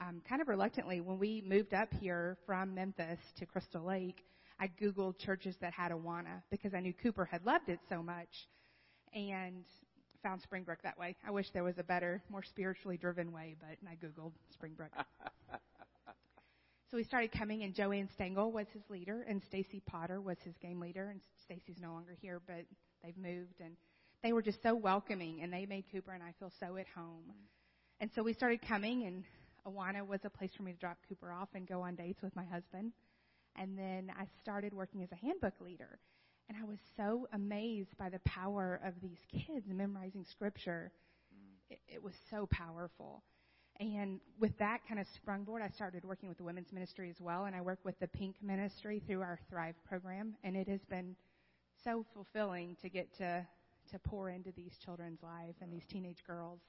um, 0.00 0.22
kind 0.28 0.40
of 0.40 0.48
reluctantly 0.48 1.00
when 1.00 1.18
we 1.18 1.42
moved 1.46 1.74
up 1.74 1.92
here 2.00 2.36
from 2.46 2.74
Memphis 2.74 3.18
to 3.38 3.46
Crystal 3.46 3.84
Lake. 3.84 4.24
I 4.60 4.68
googled 4.80 5.18
churches 5.18 5.56
that 5.60 5.72
had 5.72 5.92
Awana 5.92 6.42
because 6.50 6.74
I 6.74 6.80
knew 6.80 6.92
Cooper 6.92 7.24
had 7.24 7.44
loved 7.46 7.68
it 7.68 7.78
so 7.88 8.02
much, 8.02 8.48
and 9.14 9.64
found 10.22 10.42
Springbrook 10.42 10.82
that 10.82 10.98
way. 10.98 11.14
I 11.26 11.30
wish 11.30 11.50
there 11.50 11.64
was 11.64 11.78
a 11.78 11.84
better, 11.84 12.22
more 12.28 12.42
spiritually 12.42 12.96
driven 12.96 13.32
way, 13.32 13.54
but 13.60 13.78
I 13.88 13.94
googled 13.94 14.32
Springbrook. 14.52 14.90
So 16.90 16.96
we 16.96 17.04
started 17.04 17.32
coming, 17.32 17.64
and 17.64 17.74
Joanne 17.74 18.08
Stengel 18.14 18.50
was 18.50 18.66
his 18.72 18.82
leader, 18.88 19.26
and 19.28 19.42
Stacy 19.46 19.82
Potter 19.84 20.22
was 20.22 20.38
his 20.42 20.54
game 20.56 20.80
leader. 20.80 21.10
And 21.10 21.20
Stacy's 21.44 21.76
no 21.78 21.92
longer 21.92 22.16
here, 22.18 22.40
but 22.46 22.64
they've 23.04 23.16
moved, 23.18 23.60
and 23.62 23.76
they 24.22 24.32
were 24.32 24.40
just 24.40 24.62
so 24.62 24.74
welcoming, 24.74 25.42
and 25.42 25.52
they 25.52 25.66
made 25.66 25.84
Cooper 25.92 26.12
and 26.12 26.22
I 26.22 26.32
feel 26.38 26.50
so 26.58 26.76
at 26.78 26.86
home. 26.94 27.24
And 28.00 28.10
so 28.14 28.22
we 28.22 28.32
started 28.32 28.62
coming, 28.66 29.04
and 29.04 29.24
Awana 29.68 30.06
was 30.06 30.20
a 30.24 30.30
place 30.30 30.50
for 30.56 30.62
me 30.62 30.72
to 30.72 30.78
drop 30.78 30.98
Cooper 31.08 31.32
off 31.32 31.48
and 31.54 31.66
go 31.66 31.82
on 31.82 31.94
dates 31.94 32.22
with 32.22 32.34
my 32.34 32.44
husband. 32.44 32.92
And 33.56 33.76
then 33.76 34.12
I 34.18 34.24
started 34.42 34.72
working 34.72 35.02
as 35.02 35.10
a 35.12 35.16
handbook 35.16 35.60
leader, 35.60 35.98
and 36.48 36.56
I 36.56 36.64
was 36.64 36.78
so 36.96 37.26
amazed 37.32 37.96
by 37.98 38.08
the 38.08 38.20
power 38.20 38.80
of 38.84 38.94
these 39.02 39.18
kids 39.32 39.66
memorizing 39.68 40.24
scripture. 40.30 40.92
Mm. 41.34 41.74
It, 41.74 41.80
it 41.96 42.02
was 42.02 42.14
so 42.30 42.48
powerful. 42.50 43.22
And 43.80 44.20
with 44.40 44.56
that 44.58 44.80
kind 44.88 45.00
of 45.00 45.06
sprungboard, 45.06 45.62
I 45.62 45.68
started 45.68 46.04
working 46.04 46.28
with 46.28 46.38
the 46.38 46.44
women's 46.44 46.72
ministry 46.72 47.10
as 47.10 47.20
well, 47.20 47.44
and 47.44 47.54
I 47.54 47.60
work 47.60 47.78
with 47.84 47.98
the 48.00 48.08
Pink 48.08 48.36
Ministry 48.42 49.02
through 49.06 49.22
our 49.22 49.38
Thrive 49.48 49.76
program, 49.88 50.36
and 50.44 50.56
it 50.56 50.68
has 50.68 50.84
been 50.88 51.16
so 51.84 52.04
fulfilling 52.14 52.76
to 52.82 52.88
get 52.88 53.16
to 53.18 53.46
to 53.92 53.98
pour 53.98 54.28
into 54.28 54.52
these 54.52 54.72
children's 54.84 55.22
lives 55.22 55.56
and 55.62 55.72
these 55.72 55.86
teenage 55.88 56.22
girls. 56.26 56.60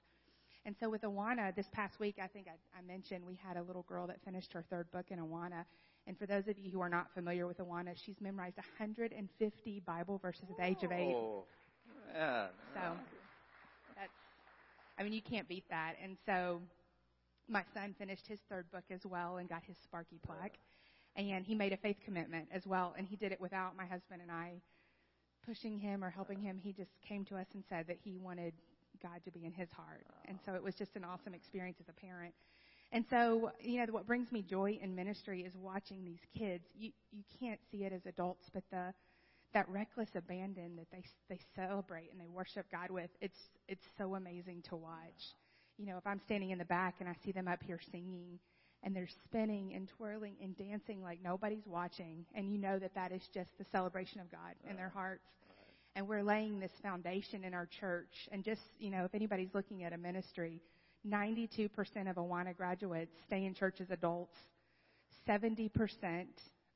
And 0.65 0.75
so 0.79 0.89
with 0.89 1.01
Awana, 1.01 1.55
this 1.55 1.67
past 1.71 1.99
week, 1.99 2.17
I 2.21 2.27
think 2.27 2.47
I, 2.47 2.77
I 2.77 2.81
mentioned 2.81 3.25
we 3.25 3.39
had 3.41 3.57
a 3.57 3.63
little 3.63 3.83
girl 3.83 4.07
that 4.07 4.21
finished 4.23 4.53
her 4.53 4.63
third 4.69 4.91
book 4.91 5.05
in 5.09 5.19
Awana. 5.19 5.65
And 6.05 6.17
for 6.17 6.25
those 6.25 6.47
of 6.47 6.57
you 6.57 6.71
who 6.71 6.81
are 6.81 6.89
not 6.89 7.13
familiar 7.13 7.47
with 7.47 7.59
Awana, 7.59 7.95
she's 7.95 8.19
memorized 8.19 8.57
150 8.57 9.79
Bible 9.85 10.17
verses 10.17 10.43
at 10.49 10.57
the 10.57 10.65
age 10.65 10.83
of 10.83 10.91
eight. 10.91 11.15
Oh, 11.15 11.43
yeah. 12.13 12.47
So 12.73 12.81
that's, 13.95 14.11
I 14.97 15.03
mean, 15.03 15.13
you 15.13 15.21
can't 15.21 15.47
beat 15.47 15.65
that. 15.69 15.95
And 16.03 16.17
so 16.25 16.61
my 17.47 17.63
son 17.73 17.95
finished 17.97 18.27
his 18.27 18.39
third 18.49 18.69
book 18.71 18.83
as 18.91 19.05
well 19.05 19.37
and 19.37 19.47
got 19.47 19.63
his 19.63 19.77
Sparky 19.77 20.19
plaque. 20.25 20.57
And 21.15 21.45
he 21.45 21.55
made 21.55 21.73
a 21.73 21.77
faith 21.77 21.97
commitment 22.03 22.47
as 22.51 22.67
well. 22.67 22.93
And 22.97 23.07
he 23.07 23.15
did 23.15 23.31
it 23.31 23.41
without 23.41 23.75
my 23.75 23.85
husband 23.85 24.21
and 24.21 24.31
I 24.31 24.61
pushing 25.45 25.79
him 25.79 26.03
or 26.03 26.09
helping 26.09 26.39
him. 26.39 26.57
He 26.61 26.73
just 26.73 26.91
came 27.01 27.25
to 27.25 27.37
us 27.37 27.47
and 27.53 27.63
said 27.69 27.87
that 27.87 27.97
he 28.03 28.17
wanted 28.17 28.53
God 29.01 29.21
to 29.25 29.31
be 29.31 29.45
in 29.45 29.51
his 29.51 29.69
heart. 29.71 30.05
And 30.27 30.39
so 30.45 30.53
it 30.53 30.63
was 30.63 30.75
just 30.75 30.95
an 30.95 31.03
awesome 31.03 31.33
experience 31.33 31.77
as 31.79 31.87
a 31.89 31.99
parent. 31.99 32.33
And 32.91 33.05
so, 33.09 33.51
you 33.61 33.77
know, 33.77 33.91
what 33.91 34.07
brings 34.07 34.31
me 34.31 34.41
joy 34.41 34.79
in 34.81 34.95
ministry 34.95 35.41
is 35.41 35.53
watching 35.55 36.03
these 36.05 36.21
kids. 36.37 36.63
You 36.77 36.91
you 37.11 37.23
can't 37.39 37.59
see 37.71 37.83
it 37.83 37.93
as 37.93 38.01
adults, 38.05 38.49
but 38.53 38.63
the 38.71 38.93
that 39.53 39.69
reckless 39.69 40.09
abandon 40.15 40.75
that 40.77 40.87
they 40.91 41.03
they 41.29 41.39
celebrate 41.55 42.11
and 42.11 42.19
they 42.19 42.27
worship 42.27 42.65
God 42.71 42.89
with, 42.89 43.09
it's 43.21 43.39
it's 43.67 43.85
so 43.97 44.15
amazing 44.15 44.63
to 44.69 44.75
watch 44.75 45.35
you 45.79 45.85
know, 45.85 45.97
if 45.97 46.05
I'm 46.05 46.19
standing 46.25 46.49
in 46.51 46.57
the 46.57 46.65
back 46.65 46.95
and 46.99 47.07
I 47.07 47.15
see 47.23 47.31
them 47.31 47.47
up 47.47 47.63
here 47.63 47.79
singing 47.91 48.37
and 48.83 48.95
they're 48.95 49.09
spinning 49.25 49.73
and 49.73 49.89
twirling 49.97 50.35
and 50.43 50.55
dancing 50.57 51.01
like 51.01 51.19
nobody's 51.23 51.65
watching, 51.65 52.25
and 52.35 52.51
you 52.51 52.57
know 52.57 52.79
that 52.79 52.93
that 52.95 53.11
is 53.11 53.21
just 53.33 53.49
the 53.57 53.65
celebration 53.71 54.19
of 54.19 54.29
God 54.31 54.55
in 54.69 54.75
their 54.75 54.89
hearts. 54.89 55.23
And 55.95 56.07
we're 56.07 56.23
laying 56.23 56.59
this 56.59 56.71
foundation 56.81 57.43
in 57.43 57.53
our 57.53 57.67
church. 57.79 58.29
And 58.31 58.43
just, 58.43 58.61
you 58.79 58.89
know, 58.89 59.05
if 59.05 59.15
anybody's 59.15 59.53
looking 59.53 59.83
at 59.83 59.93
a 59.93 59.97
ministry, 59.97 60.61
92% 61.07 61.69
of 62.09 62.15
Awana 62.17 62.55
graduates 62.55 63.11
stay 63.25 63.45
in 63.45 63.53
church 63.53 63.81
as 63.81 63.89
adults. 63.89 64.35
70% 65.27 65.69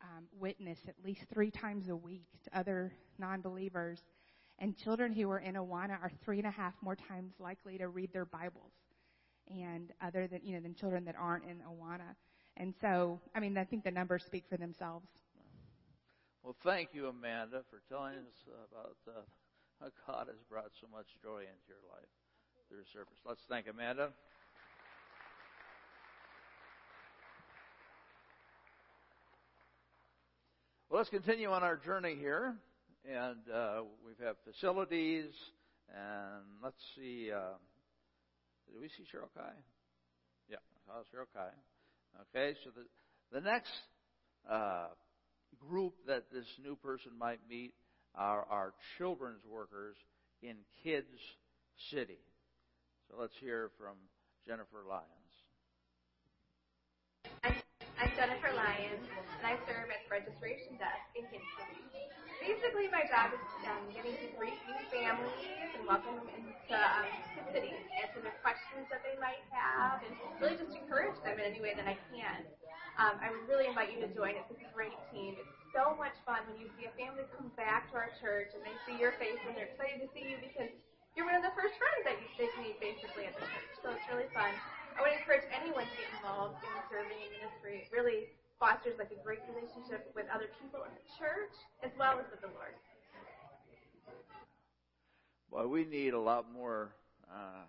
um, 0.02 0.26
witness 0.40 0.78
at 0.88 0.96
least 1.04 1.22
three 1.34 1.52
times 1.52 1.90
a 1.90 1.96
week 1.96 2.28
to 2.44 2.60
other 2.60 2.92
non 3.18 3.42
believers. 3.42 4.00
And 4.60 4.78
children 4.78 5.14
who 5.14 5.30
are 5.32 5.40
in 5.40 5.56
Awana 5.56 6.02
are 6.02 6.12
three 6.24 6.38
and 6.38 6.48
a 6.48 6.52
half 6.52 6.74
more 6.82 6.96
times 6.96 7.34
likely 7.40 7.78
to 7.80 7.88
read 7.88 8.14
their 8.14 8.26
Bibles, 8.26 8.72
and 9.50 9.92
other 10.02 10.28
than 10.28 10.42
you 10.44 10.54
know 10.54 10.62
than 10.62 10.76
children 10.76 11.06
that 11.06 11.16
aren't 11.20 11.44
in 11.46 11.58
Awana. 11.58 12.16
And 12.58 12.74
so, 12.82 13.20
I 13.34 13.40
mean, 13.40 13.58
I 13.58 13.64
think 13.64 13.84
the 13.84 13.92
numbers 13.92 14.24
speak 14.26 14.46
for 14.48 14.58
themselves. 14.58 15.08
Well, 16.44 16.56
thank 16.66 16.90
you, 16.92 17.08
Amanda, 17.08 17.62
for 17.70 17.80
telling 17.88 18.16
us 18.16 18.36
about 18.70 18.98
uh, 19.08 19.22
how 19.80 19.88
God 20.06 20.28
has 20.28 20.36
brought 20.50 20.72
so 20.82 20.88
much 20.92 21.06
joy 21.24 21.40
into 21.40 21.68
your 21.70 21.80
life 21.90 22.12
through 22.68 22.84
service. 22.92 23.16
Let's 23.26 23.40
thank 23.48 23.66
Amanda. 23.68 24.10
Well, 30.90 31.00
let's 31.00 31.10
continue 31.10 31.48
on 31.48 31.64
our 31.64 31.78
journey 31.78 32.18
here. 32.20 32.56
And 33.10 33.40
uh, 33.50 33.84
we 34.06 34.12
have 34.20 34.36
had 34.36 34.54
facilities, 34.54 35.32
and 35.88 36.44
let's 36.62 36.76
see. 36.98 37.32
Uh, 37.34 37.56
did 38.70 38.82
we 38.82 38.90
see 38.90 39.04
Cheryl 39.04 39.32
Kai? 39.34 39.54
Yeah, 40.50 40.58
I 40.60 40.92
saw 40.92 41.00
Cheryl 41.08 41.32
Kai. 41.34 41.56
Okay, 42.36 42.58
so 42.66 42.72
the, 42.76 42.84
the 43.32 43.42
next 43.42 43.72
uh, 44.50 44.88
group 45.70 45.94
that 46.08 46.32
this 46.32 46.46
new 46.64 46.76
person 46.76 47.12
might 47.18 47.40
meet 47.50 47.74
are 48.16 48.46
our 48.50 48.74
children's 48.98 49.44
workers 49.50 49.96
in 50.42 50.56
Kids 50.84 51.20
City. 51.92 52.20
So 53.10 53.16
let's 53.20 53.36
hear 53.40 53.72
from 53.78 53.98
Jennifer 54.46 54.86
Lyons. 54.88 55.10
I'm, 57.44 57.56
Jennifer 58.16 58.54
Lyons, 58.54 59.04
and 59.40 59.44
I 59.48 59.58
serve 59.66 59.90
at 59.90 60.06
the 60.06 60.12
registration 60.12 60.78
desk 60.78 61.08
in 61.18 61.26
Kids 61.34 61.48
City. 61.58 61.82
Basically, 62.44 62.92
my 62.92 63.08
job 63.08 63.32
is 63.32 63.42
um, 63.72 63.88
getting 63.96 64.20
to 64.20 64.28
greet 64.36 64.60
new 64.68 64.82
families 64.92 65.48
and 65.80 65.88
welcome 65.88 66.20
them 66.20 66.28
into 66.28 66.76
um, 66.76 67.08
the 67.40 67.44
city, 67.56 67.72
answer 68.04 68.20
their 68.20 68.36
questions 68.44 68.84
that 68.92 69.00
they 69.02 69.16
might 69.18 69.40
have, 69.48 70.04
and 70.04 70.12
really 70.44 70.60
just 70.60 70.76
encourage 70.76 71.16
them 71.24 71.40
in 71.40 71.56
any 71.56 71.64
way 71.64 71.72
that 71.72 71.88
I 71.88 71.96
can. 72.12 72.44
Um, 73.02 73.18
I 73.18 73.34
would 73.34 73.50
really 73.50 73.66
invite 73.66 73.90
you 73.90 74.00
to 74.06 74.12
join. 74.14 74.38
It's 74.38 74.54
a 74.54 74.60
great 74.70 74.94
team. 75.10 75.34
It's 75.42 75.50
so 75.74 75.98
much 75.98 76.14
fun 76.30 76.46
when 76.46 76.62
you 76.62 76.70
see 76.78 76.86
a 76.86 76.94
family 76.94 77.26
come 77.34 77.50
back 77.58 77.90
to 77.90 77.98
our 77.98 78.14
church 78.22 78.54
and 78.54 78.62
they 78.62 78.76
see 78.86 79.02
your 79.02 79.18
face 79.18 79.42
and 79.50 79.58
they're 79.58 79.74
excited 79.74 79.98
to 80.06 80.10
see 80.14 80.30
you 80.30 80.38
because 80.38 80.70
you're 81.18 81.26
one 81.26 81.34
of 81.34 81.42
the 81.42 81.54
first 81.58 81.74
friends 81.82 82.06
that 82.06 82.18
they've 82.38 82.58
made 82.62 82.78
basically 82.78 83.26
at 83.26 83.34
the 83.34 83.46
church. 83.50 83.74
So 83.82 83.90
it's 83.98 84.06
really 84.14 84.30
fun. 84.30 84.54
I 84.94 85.02
would 85.02 85.14
encourage 85.18 85.46
anyone 85.50 85.90
to 85.90 85.96
get 85.98 86.10
involved 86.22 86.62
in 86.62 86.70
serving 86.94 87.18
in 87.18 87.30
ministry. 87.42 87.86
It 87.86 87.90
really 87.90 88.30
fosters 88.62 89.02
like 89.02 89.10
a 89.10 89.18
great 89.26 89.42
relationship 89.50 90.14
with 90.14 90.30
other 90.30 90.54
people 90.62 90.86
in 90.86 90.94
the 90.94 91.06
church 91.18 91.54
as 91.82 91.90
well 91.98 92.22
as 92.22 92.30
with 92.30 92.46
the 92.46 92.54
Lord. 92.54 92.78
Well, 95.50 95.66
we 95.66 95.86
need 95.86 96.14
a 96.14 96.22
lot 96.22 96.46
more 96.50 96.94
uh, 97.26 97.66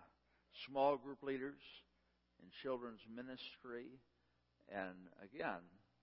small 0.68 0.96
group 0.96 1.24
leaders 1.24 1.60
in 2.40 2.48
children's 2.62 3.00
ministry. 3.08 4.00
And 4.72 4.96
again, 5.20 5.60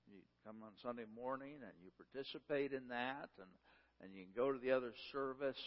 you 0.07 0.22
come 0.45 0.62
on 0.64 0.74
Sunday 0.82 1.07
morning 1.09 1.62
and 1.62 1.76
you 1.82 1.89
participate 1.97 2.74
in 2.74 2.89
that, 2.89 3.30
and, 3.39 3.51
and 4.01 4.14
you 4.14 4.26
can 4.26 4.36
go 4.36 4.51
to 4.51 4.59
the 4.59 4.72
other 4.72 4.93
service. 5.12 5.59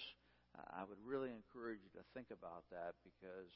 Uh, 0.54 0.62
I 0.78 0.82
would 0.84 1.00
really 1.04 1.30
encourage 1.30 1.80
you 1.82 1.90
to 1.98 2.04
think 2.14 2.30
about 2.30 2.64
that 2.70 2.94
because 3.02 3.50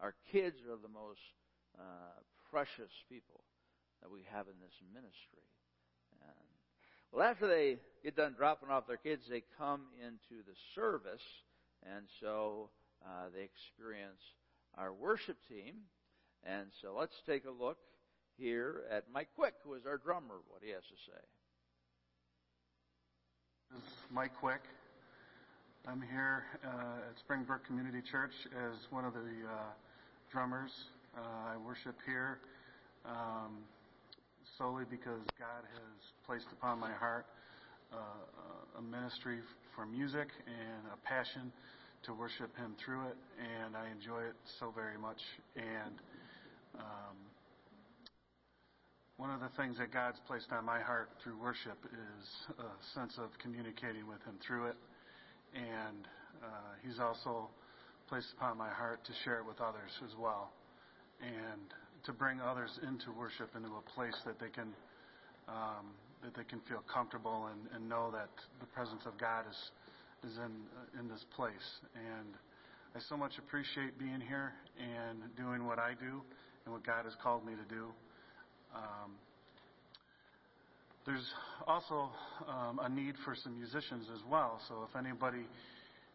our 0.00 0.14
kids 0.32 0.56
are 0.66 0.80
the 0.80 0.90
most 0.90 1.22
uh, 1.78 2.18
precious 2.50 2.90
people 3.08 3.44
that 4.02 4.10
we 4.10 4.24
have 4.32 4.48
in 4.48 4.58
this 4.58 4.74
ministry. 4.92 5.46
And, 6.24 6.50
well, 7.12 7.22
after 7.22 7.46
they 7.46 7.78
get 8.02 8.16
done 8.16 8.34
dropping 8.36 8.70
off 8.70 8.86
their 8.86 8.96
kids, 8.96 9.22
they 9.28 9.42
come 9.58 9.92
into 10.00 10.42
the 10.46 10.56
service, 10.74 11.22
and 11.84 12.06
so 12.20 12.70
uh, 13.04 13.28
they 13.34 13.42
experience 13.42 14.22
our 14.76 14.92
worship 14.92 15.36
team. 15.48 15.86
And 16.44 16.68
so 16.80 16.96
let's 16.98 17.16
take 17.26 17.44
a 17.44 17.50
look 17.50 17.76
here 18.40 18.82
at 18.90 19.04
Mike 19.12 19.28
Quick, 19.36 19.54
who 19.64 19.74
is 19.74 19.84
our 19.86 19.98
drummer, 19.98 20.40
what 20.48 20.62
he 20.64 20.70
has 20.70 20.82
to 20.82 20.96
say. 21.06 21.20
This 23.74 23.84
is 23.84 23.98
Mike 24.10 24.32
Quick. 24.40 24.62
I'm 25.86 26.00
here 26.00 26.44
uh, 26.64 27.10
at 27.10 27.18
Springbrook 27.18 27.66
Community 27.66 28.00
Church 28.10 28.32
as 28.56 28.74
one 28.90 29.04
of 29.04 29.12
the 29.12 29.20
uh, 29.20 29.72
drummers. 30.32 30.70
Uh, 31.16 31.54
I 31.54 31.56
worship 31.56 31.96
here. 32.06 32.38
Um, 33.04 33.64
solely 34.58 34.84
because 34.90 35.24
God 35.38 35.64
has 35.72 36.00
placed 36.26 36.48
upon 36.52 36.78
my 36.78 36.92
heart 36.92 37.26
uh, 37.92 37.96
a 38.78 38.82
ministry 38.82 39.38
for 39.74 39.86
music 39.86 40.28
and 40.46 40.84
a 40.92 40.96
passion 41.06 41.52
to 42.02 42.12
worship 42.12 42.56
Him 42.56 42.74
through 42.84 43.08
it, 43.08 43.16
and 43.40 43.76
I 43.76 43.88
enjoy 43.90 44.20
it 44.20 44.36
so 44.58 44.72
very 44.74 44.98
much. 44.98 45.20
And 45.56 45.94
um, 46.76 47.16
one 49.20 49.28
of 49.28 49.40
the 49.44 49.52
things 49.60 49.76
that 49.76 49.92
God's 49.92 50.16
placed 50.26 50.48
on 50.48 50.64
my 50.64 50.80
heart 50.80 51.10
through 51.22 51.36
worship 51.36 51.76
is 51.84 52.56
a 52.56 52.72
sense 52.96 53.20
of 53.20 53.28
communicating 53.36 54.08
with 54.08 54.16
Him 54.24 54.40
through 54.40 54.72
it, 54.72 54.76
and 55.52 56.08
uh, 56.40 56.72
He's 56.80 56.96
also 56.98 57.52
placed 58.08 58.32
upon 58.32 58.56
my 58.56 58.70
heart 58.70 59.04
to 59.04 59.12
share 59.22 59.36
it 59.36 59.44
with 59.44 59.60
others 59.60 59.92
as 60.08 60.16
well. 60.16 60.48
And 61.20 61.68
to 62.08 62.16
bring 62.16 62.40
others 62.40 62.72
into 62.80 63.12
worship 63.12 63.52
into 63.52 63.68
a 63.68 63.84
place 63.92 64.16
that 64.24 64.40
they 64.40 64.48
can 64.48 64.72
um, 65.52 65.92
that 66.24 66.32
they 66.32 66.44
can 66.44 66.60
feel 66.64 66.80
comfortable 66.88 67.52
and, 67.52 67.60
and 67.76 67.86
know 67.86 68.08
that 68.12 68.32
the 68.56 68.66
presence 68.72 69.04
of 69.04 69.20
God 69.20 69.44
is 69.44 70.32
is 70.32 70.38
in 70.40 70.64
uh, 70.80 70.96
in 70.96 71.12
this 71.12 71.26
place. 71.36 71.68
And 71.92 72.32
I 72.96 73.04
so 73.04 73.18
much 73.20 73.36
appreciate 73.36 73.98
being 73.98 74.24
here 74.24 74.56
and 74.80 75.20
doing 75.36 75.68
what 75.68 75.78
I 75.78 75.92
do 75.92 76.24
and 76.64 76.72
what 76.72 76.86
God 76.88 77.04
has 77.04 77.12
called 77.22 77.44
me 77.44 77.52
to 77.52 77.68
do. 77.68 77.92
Um, 78.74 79.12
there's 81.06 81.26
also 81.66 82.10
um, 82.46 82.78
a 82.82 82.88
need 82.88 83.14
for 83.24 83.34
some 83.34 83.56
musicians 83.56 84.06
as 84.14 84.20
well. 84.30 84.60
So 84.68 84.86
if 84.88 84.96
anybody 84.96 85.46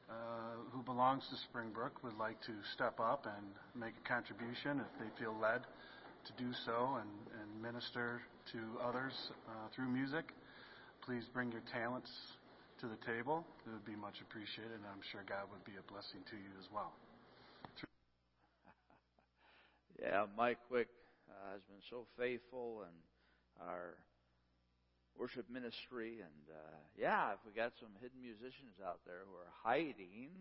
uh, 0.10 0.14
who 0.72 0.84
belongs 0.84 1.24
to 1.32 1.36
Springbrook 1.50 2.04
would 2.04 2.18
like 2.18 2.40
to 2.42 2.54
step 2.74 3.00
up 3.00 3.26
and 3.26 3.46
make 3.74 3.94
a 3.98 4.08
contribution 4.08 4.80
if 4.80 4.92
they 5.00 5.10
feel 5.20 5.36
led 5.42 5.62
to 6.26 6.32
do 6.38 6.52
so 6.66 6.98
and, 7.02 7.10
and 7.42 7.62
minister 7.62 8.22
to 8.52 8.60
others 8.84 9.14
uh, 9.50 9.68
through 9.76 9.90
music, 9.90 10.32
please 11.06 11.24
bring 11.34 11.52
your 11.52 11.62
talents 11.74 12.10
to 12.80 12.88
the 12.88 12.98
table. 13.06 13.46
It 13.66 13.74
would 13.74 13.86
be 13.86 13.96
much 13.96 14.22
appreciated, 14.22 14.74
and 14.74 14.86
I'm 14.86 15.02
sure 15.12 15.22
God 15.28 15.50
would 15.52 15.66
be 15.66 15.78
a 15.78 15.92
blessing 15.92 16.22
to 16.30 16.36
you 16.36 16.54
as 16.60 16.66
well. 16.74 16.92
yeah, 20.02 20.26
Mike 20.38 20.60
Quick 20.70 20.88
uh, 21.36 21.54
has 21.54 21.62
been 21.68 21.84
so 21.90 22.08
faithful 22.18 22.84
and 22.88 23.68
our 23.68 23.96
worship 25.18 25.50
ministry. 25.50 26.20
And 26.24 26.46
uh, 26.50 26.78
yeah, 26.98 27.34
if 27.34 27.40
we 27.46 27.52
got 27.52 27.74
some 27.80 27.92
hidden 28.02 28.22
musicians 28.22 28.80
out 28.86 29.00
there 29.06 29.24
who 29.28 29.36
are 29.36 29.52
hiding 29.64 30.32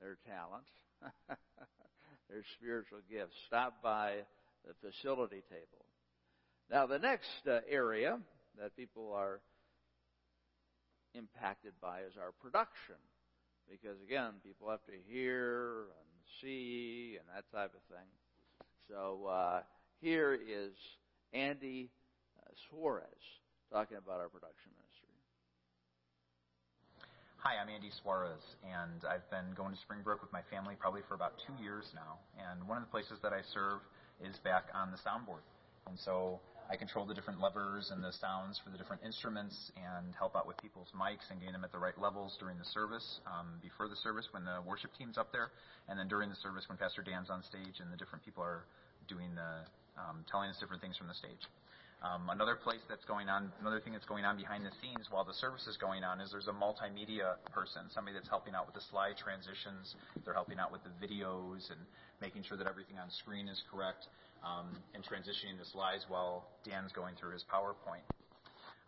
their 0.00 0.18
talent, 0.28 0.68
their 2.28 2.44
spiritual 2.58 3.00
gifts, 3.10 3.36
stop 3.46 3.82
by 3.82 4.24
the 4.66 4.74
facility 4.80 5.42
table. 5.48 5.84
Now, 6.70 6.86
the 6.86 6.98
next 6.98 7.46
uh, 7.48 7.60
area 7.68 8.18
that 8.58 8.76
people 8.76 9.12
are 9.14 9.40
impacted 11.14 11.72
by 11.80 12.00
is 12.00 12.14
our 12.20 12.32
production. 12.42 12.96
Because 13.70 13.96
again, 14.06 14.34
people 14.44 14.70
have 14.70 14.84
to 14.86 14.92
hear 15.08 15.86
and 15.98 16.08
see 16.40 17.18
and 17.18 17.26
that 17.34 17.50
type 17.56 17.72
of 17.74 17.82
thing. 17.94 18.06
So 18.88 19.26
uh, 19.26 19.60
here 20.00 20.34
is 20.34 20.72
Andy 21.32 21.90
uh, 22.38 22.50
Suarez 22.68 23.04
talking 23.72 23.96
about 23.96 24.20
our 24.20 24.28
production 24.28 24.70
ministry. 24.76 25.08
Hi, 27.38 27.56
I'm 27.62 27.68
Andy 27.68 27.90
Suarez, 28.02 28.42
and 28.66 29.06
I've 29.06 29.28
been 29.30 29.54
going 29.56 29.72
to 29.72 29.80
Springbrook 29.80 30.20
with 30.20 30.32
my 30.32 30.42
family 30.50 30.74
probably 30.78 31.02
for 31.08 31.14
about 31.14 31.34
two 31.46 31.54
years 31.62 31.86
now. 31.94 32.18
And 32.36 32.66
one 32.68 32.76
of 32.76 32.84
the 32.84 32.90
places 32.90 33.18
that 33.22 33.32
I 33.32 33.40
serve 33.54 33.80
is 34.20 34.36
back 34.42 34.66
on 34.74 34.90
the 34.90 34.98
soundboard. 34.98 35.46
And 35.86 35.98
so 35.98 36.40
I 36.68 36.74
control 36.74 37.06
the 37.06 37.14
different 37.14 37.40
levers 37.40 37.94
and 37.94 38.02
the 38.02 38.10
sounds 38.18 38.60
for 38.64 38.70
the 38.70 38.78
different 38.78 39.02
instruments 39.06 39.54
and 39.78 40.12
help 40.18 40.34
out 40.34 40.46
with 40.46 40.58
people's 40.58 40.90
mics 40.90 41.30
and 41.30 41.38
getting 41.38 41.54
them 41.54 41.62
at 41.62 41.70
the 41.70 41.78
right 41.78 41.96
levels 42.00 42.36
during 42.40 42.58
the 42.58 42.66
service, 42.74 43.20
um, 43.26 43.62
before 43.62 43.86
the 43.86 43.96
service 44.02 44.26
when 44.32 44.44
the 44.44 44.58
worship 44.66 44.90
team's 44.98 45.16
up 45.16 45.30
there, 45.30 45.54
and 45.88 45.94
then 45.98 46.08
during 46.08 46.28
the 46.28 46.40
service 46.42 46.66
when 46.68 46.76
Pastor 46.76 47.02
Dan's 47.06 47.30
on 47.30 47.42
stage 47.46 47.78
and 47.78 47.92
the 47.92 47.96
different 47.96 48.24
people 48.24 48.42
are 48.42 48.66
doing 49.06 49.30
the 49.38 49.62
um, 49.98 50.24
telling 50.30 50.50
us 50.50 50.56
different 50.60 50.80
things 50.80 50.96
from 50.96 51.08
the 51.08 51.14
stage. 51.14 51.44
Um, 52.04 52.28
another 52.28 52.54
place 52.54 52.84
that's 52.92 53.04
going 53.08 53.28
on, 53.32 53.50
another 53.60 53.80
thing 53.80 53.96
that's 53.96 54.04
going 54.04 54.28
on 54.28 54.36
behind 54.36 54.64
the 54.64 54.70
scenes 54.84 55.08
while 55.08 55.24
the 55.24 55.32
service 55.32 55.66
is 55.66 55.80
going 55.80 56.04
on 56.04 56.20
is 56.20 56.30
there's 56.30 56.46
a 56.46 56.54
multimedia 56.54 57.40
person, 57.50 57.88
somebody 57.88 58.12
that's 58.12 58.28
helping 58.28 58.54
out 58.54 58.68
with 58.68 58.76
the 58.76 58.84
slide 58.92 59.16
transitions. 59.16 59.96
They're 60.22 60.36
helping 60.36 60.60
out 60.60 60.70
with 60.70 60.84
the 60.84 60.92
videos 61.00 61.72
and 61.72 61.80
making 62.20 62.44
sure 62.44 62.60
that 62.60 62.68
everything 62.68 63.00
on 63.00 63.08
screen 63.10 63.48
is 63.48 63.64
correct 63.72 64.06
um, 64.44 64.76
and 64.92 65.00
transitioning 65.02 65.56
the 65.56 65.64
slides 65.64 66.04
while 66.06 66.46
Dan's 66.68 66.92
going 66.92 67.16
through 67.16 67.32
his 67.32 67.44
PowerPoint. 67.48 68.04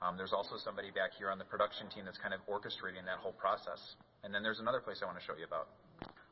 Um, 0.05 0.21
there's 0.21 0.37
also 0.37 0.61
somebody 0.63 0.93
back 0.93 1.17
here 1.17 1.33
on 1.33 1.41
the 1.41 1.49
production 1.49 1.89
team 1.89 2.05
that's 2.05 2.21
kind 2.21 2.37
of 2.37 2.45
orchestrating 2.47 3.03
that 3.09 3.19
whole 3.19 3.35
process. 3.35 3.81
And 4.23 4.31
then 4.31 4.45
there's 4.45 4.61
another 4.61 4.81
place 4.81 5.01
I 5.03 5.07
want 5.07 5.19
to 5.19 5.25
show 5.25 5.35
you 5.35 5.49
about. 5.49 5.73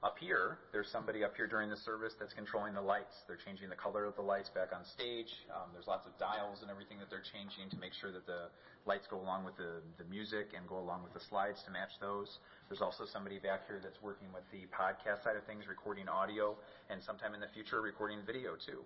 Up 0.04 0.20
here, 0.20 0.58
there's 0.76 0.92
somebody 0.92 1.24
up 1.24 1.32
here 1.40 1.48
during 1.48 1.72
the 1.72 1.80
service 1.80 2.12
that's 2.20 2.34
controlling 2.36 2.74
the 2.76 2.84
lights. 2.84 3.16
They're 3.26 3.40
changing 3.40 3.72
the 3.72 3.80
color 3.80 4.04
of 4.04 4.14
the 4.14 4.22
lights 4.22 4.52
back 4.52 4.68
on 4.76 4.84
stage. 4.84 5.32
Um, 5.48 5.72
there's 5.72 5.88
lots 5.88 6.04
of 6.04 6.12
dials 6.20 6.60
and 6.60 6.70
everything 6.70 7.00
that 7.00 7.08
they're 7.08 7.24
changing 7.24 7.72
to 7.72 7.78
make 7.80 7.96
sure 7.96 8.12
that 8.12 8.28
the 8.28 8.52
lights 8.84 9.08
go 9.08 9.16
along 9.16 9.48
with 9.48 9.56
the, 9.56 9.80
the 9.96 10.04
music 10.04 10.52
and 10.52 10.68
go 10.68 10.76
along 10.76 11.00
with 11.02 11.16
the 11.16 11.24
slides 11.32 11.64
to 11.64 11.72
match 11.72 11.96
those. 11.96 12.28
There's 12.68 12.84
also 12.84 13.08
somebody 13.08 13.40
back 13.40 13.64
here 13.64 13.80
that's 13.80 13.96
working 14.04 14.28
with 14.36 14.44
the 14.52 14.68
podcast 14.68 15.24
side 15.24 15.34
of 15.34 15.48
things, 15.48 15.64
recording 15.64 16.12
audio, 16.12 16.60
and 16.92 17.00
sometime 17.00 17.32
in 17.32 17.40
the 17.40 17.48
future, 17.56 17.80
recording 17.80 18.20
video 18.20 18.52
too. 18.52 18.84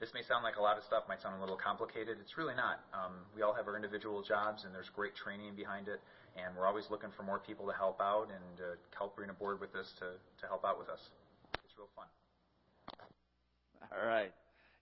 This 0.00 0.08
may 0.16 0.24
sound 0.24 0.40
like 0.40 0.56
a 0.56 0.64
lot 0.64 0.80
of 0.80 0.84
stuff, 0.88 1.04
might 1.04 1.20
sound 1.20 1.36
a 1.36 1.40
little 1.44 1.60
complicated. 1.60 2.16
It's 2.24 2.40
really 2.40 2.56
not. 2.56 2.80
Um, 2.96 3.28
we 3.36 3.44
all 3.44 3.52
have 3.52 3.68
our 3.68 3.76
individual 3.76 4.24
jobs, 4.24 4.64
and 4.64 4.72
there's 4.72 4.88
great 4.96 5.12
training 5.12 5.52
behind 5.52 5.92
it, 5.92 6.00
and 6.36 6.56
we're 6.56 6.66
always 6.66 6.86
looking 6.90 7.10
for 7.16 7.22
more 7.22 7.38
people 7.38 7.66
to 7.66 7.72
help 7.72 8.00
out 8.00 8.28
and 8.30 8.60
uh, 8.60 8.76
help 8.96 9.16
bring 9.16 9.30
aboard 9.30 9.60
with 9.60 9.74
us 9.74 9.92
to, 9.98 10.06
to 10.40 10.46
help 10.46 10.64
out 10.64 10.78
with 10.78 10.88
us. 10.88 11.00
It's 11.64 11.74
real 11.76 11.88
fun. 11.96 12.06
All 13.92 14.06
right. 14.06 14.32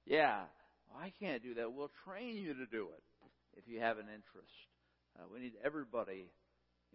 Yeah. 0.07 0.43
Well, 0.89 1.03
I 1.03 1.13
can't 1.21 1.43
do 1.43 1.55
that. 1.55 1.73
We'll 1.73 1.91
train 2.05 2.37
you 2.37 2.55
to 2.55 2.67
do 2.67 2.89
it 2.95 3.03
if 3.57 3.65
you 3.67 3.81
have 3.81 3.99
an 3.99 4.07
interest. 4.07 4.53
Uh, 5.19 5.25
we 5.33 5.41
need 5.41 5.53
everybody 5.65 6.27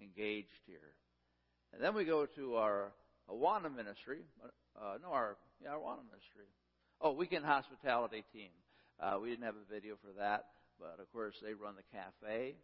engaged 0.01 0.61
here. 0.65 0.93
And 1.73 1.83
then 1.83 1.95
we 1.95 2.05
go 2.05 2.25
to 2.25 2.55
our 2.55 2.91
Awana 3.29 3.73
ministry. 3.75 4.19
Uh, 4.79 4.97
no, 5.01 5.09
our 5.09 5.37
yeah, 5.61 5.69
our 5.69 5.77
Awana 5.77 6.05
ministry. 6.09 6.45
Oh, 7.01 7.11
weekend 7.11 7.45
hospitality 7.45 8.23
team. 8.33 8.49
Uh, 8.99 9.17
we 9.21 9.29
didn't 9.29 9.43
have 9.43 9.55
a 9.55 9.73
video 9.73 9.95
for 10.01 10.11
that, 10.19 10.45
but 10.79 11.01
of 11.01 11.11
course 11.11 11.35
they 11.43 11.53
run 11.53 11.73
the 11.75 11.97
cafe, 11.97 12.55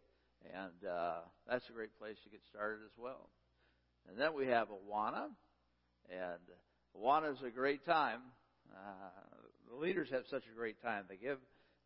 and 0.44 0.88
uh, 0.88 1.20
that's 1.48 1.68
a 1.68 1.72
great 1.72 1.96
place 1.98 2.16
to 2.24 2.30
get 2.30 2.40
started 2.50 2.80
as 2.84 2.96
well. 2.98 3.28
And 4.08 4.18
then 4.18 4.34
we 4.34 4.46
have 4.46 4.68
Awana, 4.68 5.28
and 6.08 6.44
Awana 6.96 7.32
is 7.32 7.42
a 7.46 7.50
great 7.50 7.84
time. 7.84 8.20
Uh, 8.72 9.10
the 9.68 9.76
leaders 9.76 10.08
have 10.10 10.24
such 10.30 10.44
a 10.50 10.54
great 10.56 10.80
time. 10.82 11.04
They 11.08 11.16
give 11.16 11.38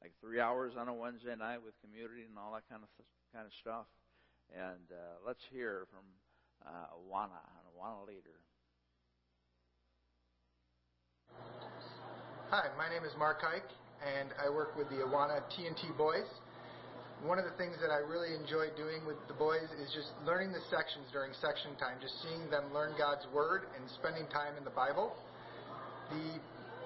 like 0.03 0.13
three 0.21 0.41
hours 0.41 0.73
on 0.79 0.89
a 0.89 0.95
Wednesday 0.95 1.35
night 1.37 1.59
with 1.65 1.75
community 1.81 2.23
and 2.29 2.39
all 2.39 2.53
that 2.53 2.69
kind 2.71 2.83
of 2.83 2.89
kind 3.33 3.47
of 3.47 3.53
stuff. 3.61 3.87
And 4.55 4.87
uh, 4.93 5.19
let's 5.27 5.41
hear 5.51 5.87
from 5.91 6.05
uh, 6.65 6.95
Awana, 6.95 7.41
an 7.59 7.65
Awana 7.75 8.07
leader. 8.07 8.39
Hi, 12.51 12.69
my 12.79 12.89
name 12.89 13.05
is 13.05 13.13
Mark 13.19 13.43
Ike, 13.43 13.73
and 14.05 14.31
I 14.39 14.49
work 14.49 14.77
with 14.77 14.89
the 14.91 14.97
Awana 14.97 15.43
TNT 15.51 15.97
Boys. 15.97 16.29
One 17.25 17.41
of 17.41 17.49
the 17.49 17.57
things 17.57 17.81
that 17.81 17.89
I 17.89 18.05
really 18.05 18.37
enjoy 18.37 18.69
doing 18.77 19.01
with 19.09 19.17
the 19.33 19.39
boys 19.41 19.65
is 19.81 19.89
just 19.97 20.13
learning 20.29 20.53
the 20.53 20.61
sections 20.69 21.09
during 21.09 21.33
section 21.41 21.73
time, 21.81 21.97
just 21.97 22.21
seeing 22.21 22.53
them 22.53 22.69
learn 22.77 22.93
God's 23.01 23.25
Word 23.33 23.65
and 23.73 23.81
spending 23.97 24.29
time 24.29 24.53
in 24.61 24.65
the 24.65 24.77
Bible. 24.77 25.17
The 26.13 26.37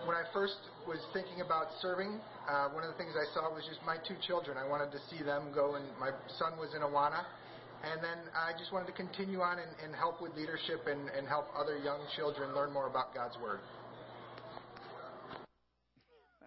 when 0.06 0.14
I 0.14 0.22
first 0.30 0.62
was 0.86 1.02
thinking 1.10 1.42
about 1.42 1.74
serving, 1.82 2.22
uh, 2.46 2.70
one 2.70 2.86
of 2.86 2.94
the 2.94 2.98
things 3.02 3.18
I 3.18 3.26
saw 3.34 3.50
was 3.50 3.66
just 3.66 3.82
my 3.82 3.98
two 4.06 4.14
children. 4.30 4.54
I 4.54 4.62
wanted 4.62 4.94
to 4.94 5.02
see 5.10 5.26
them 5.26 5.50
go, 5.50 5.74
and 5.74 5.82
my 5.98 6.14
son 6.38 6.54
was 6.54 6.70
in 6.70 6.86
Awana. 6.86 7.26
And 7.82 7.98
then 7.98 8.30
I 8.30 8.54
just 8.54 8.70
wanted 8.70 8.86
to 8.94 8.96
continue 8.96 9.42
on 9.42 9.58
and, 9.58 9.74
and 9.82 9.90
help 9.90 10.22
with 10.22 10.38
leadership 10.38 10.86
and, 10.86 11.10
and 11.18 11.26
help 11.26 11.50
other 11.50 11.82
young 11.82 11.98
children 12.14 12.54
learn 12.54 12.70
more 12.70 12.86
about 12.86 13.10
God's 13.10 13.34
Word. 13.42 13.58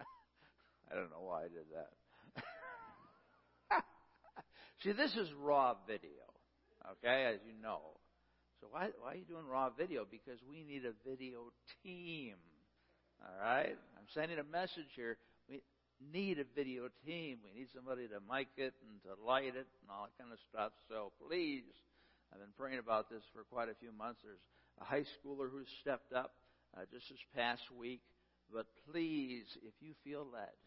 I 0.88 0.96
don't 0.96 1.12
know 1.12 1.28
why 1.28 1.44
I 1.44 1.52
did 1.52 1.68
that. 1.76 1.92
See, 4.82 4.90
this 4.90 5.14
is 5.14 5.30
raw 5.40 5.76
video, 5.86 6.26
okay, 6.98 7.30
as 7.34 7.40
you 7.46 7.54
know. 7.62 8.02
So 8.60 8.66
why, 8.70 8.90
why 8.98 9.12
are 9.12 9.14
you 9.14 9.24
doing 9.24 9.46
raw 9.46 9.70
video? 9.70 10.04
Because 10.10 10.38
we 10.48 10.64
need 10.64 10.82
a 10.82 10.94
video 11.08 11.54
team. 11.84 12.34
All 13.22 13.38
right? 13.38 13.78
I'm 13.94 14.08
sending 14.12 14.38
a 14.38 14.44
message 14.44 14.90
here. 14.96 15.18
We 15.48 15.62
need 16.12 16.40
a 16.40 16.44
video 16.56 16.88
team. 17.06 17.38
We 17.46 17.54
need 17.54 17.68
somebody 17.74 18.08
to 18.08 18.18
mic 18.26 18.48
it 18.56 18.74
and 18.82 18.98
to 19.06 19.14
light 19.22 19.54
it 19.54 19.70
and 19.70 19.86
all 19.86 20.10
that 20.10 20.18
kind 20.18 20.32
of 20.32 20.38
stuff. 20.50 20.72
So 20.88 21.12
please, 21.22 21.62
I've 22.32 22.40
been 22.40 22.54
praying 22.58 22.80
about 22.80 23.08
this 23.08 23.22
for 23.32 23.44
quite 23.44 23.68
a 23.68 23.78
few 23.78 23.92
months. 23.92 24.18
There's 24.24 24.42
a 24.80 24.84
high 24.84 25.06
schooler 25.14 25.46
who's 25.46 25.70
stepped 25.80 26.12
up 26.12 26.34
uh, 26.74 26.90
just 26.90 27.06
this 27.08 27.22
past 27.36 27.62
week. 27.70 28.02
But 28.52 28.66
please, 28.90 29.46
if 29.62 29.74
you 29.78 29.94
feel 30.02 30.26
led, 30.26 30.58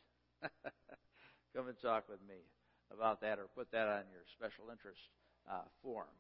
Come 1.56 1.68
and 1.68 1.80
talk 1.80 2.10
with 2.10 2.20
me 2.28 2.36
about 2.94 3.22
that 3.22 3.40
or 3.40 3.48
put 3.56 3.72
that 3.72 3.88
on 3.88 4.04
your 4.12 4.24
special 4.38 4.72
interest 4.72 5.00
uh, 5.50 5.66
form. 5.82 6.12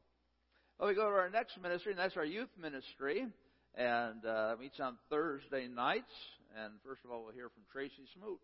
Well, 0.79 0.89
we 0.89 0.95
go 0.95 1.09
to 1.09 1.15
our 1.15 1.29
next 1.29 1.61
ministry, 1.61 1.91
and 1.91 1.99
that's 1.99 2.17
our 2.17 2.25
youth 2.25 2.49
ministry, 2.59 3.25
and 3.75 4.25
uh, 4.25 4.55
meets 4.59 4.79
on 4.79 4.97
Thursday 5.09 5.67
nights. 5.67 6.11
And 6.55 6.73
first 6.85 7.01
of 7.05 7.11
all, 7.11 7.23
we'll 7.23 7.33
hear 7.33 7.49
from 7.49 7.63
Tracy 7.71 8.03
Smoot. 8.13 8.39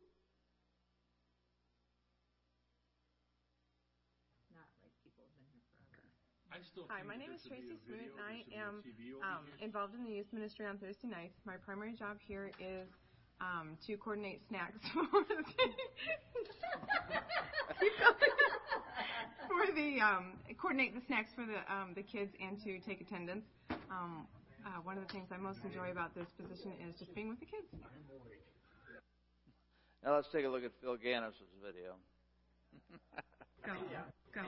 Hi, 6.90 7.02
my 7.08 7.16
name 7.16 7.32
is 7.34 7.42
Tracy 7.48 7.80
Smoot, 7.88 8.12
and 8.12 8.22
I 8.22 8.44
am 8.54 8.84
um, 9.24 9.44
involved 9.64 9.96
in 9.96 10.04
the 10.04 10.12
youth 10.12 10.28
ministry 10.32 10.66
on 10.66 10.78
Thursday 10.78 11.08
nights. 11.08 11.40
My 11.46 11.56
primary 11.56 11.94
job 11.94 12.18
here 12.20 12.52
is 12.60 12.88
um, 13.42 13.78
to 13.88 13.98
coordinate 13.98 14.42
snacks 14.48 14.78
for 14.94 15.26
the 15.26 15.34
for 19.50 19.66
the 19.76 20.00
um, 20.00 20.34
coordinate 20.62 20.94
the 20.94 21.02
snacks 21.08 21.32
for 21.36 21.46
the 21.46 21.58
um, 21.74 21.94
the 21.96 22.04
kids 22.04 22.32
and 22.40 22.62
to 22.64 22.80
take 22.80 23.02
attendance. 23.02 23.46
Um, 23.90 24.28
uh, 24.66 24.80
one 24.84 24.98
of 24.98 25.08
the 25.08 25.12
things 25.12 25.28
I 25.32 25.38
most 25.38 25.60
enjoy 25.66 25.90
about 25.92 26.14
this 26.14 26.28
position 26.38 26.74
is 26.88 26.94
just 27.00 27.14
being 27.16 27.30
with 27.30 27.40
the 27.40 27.48
kids. 27.48 27.66
Now 30.04 30.16
let's 30.16 30.28
take 30.32 30.46
a 30.46 30.50
look 30.50 30.64
at 30.64 30.72
Phil 30.82 30.98
Gannis' 30.98 31.34
video. 31.66 31.98
go, 33.66 33.74
go. 34.34 34.42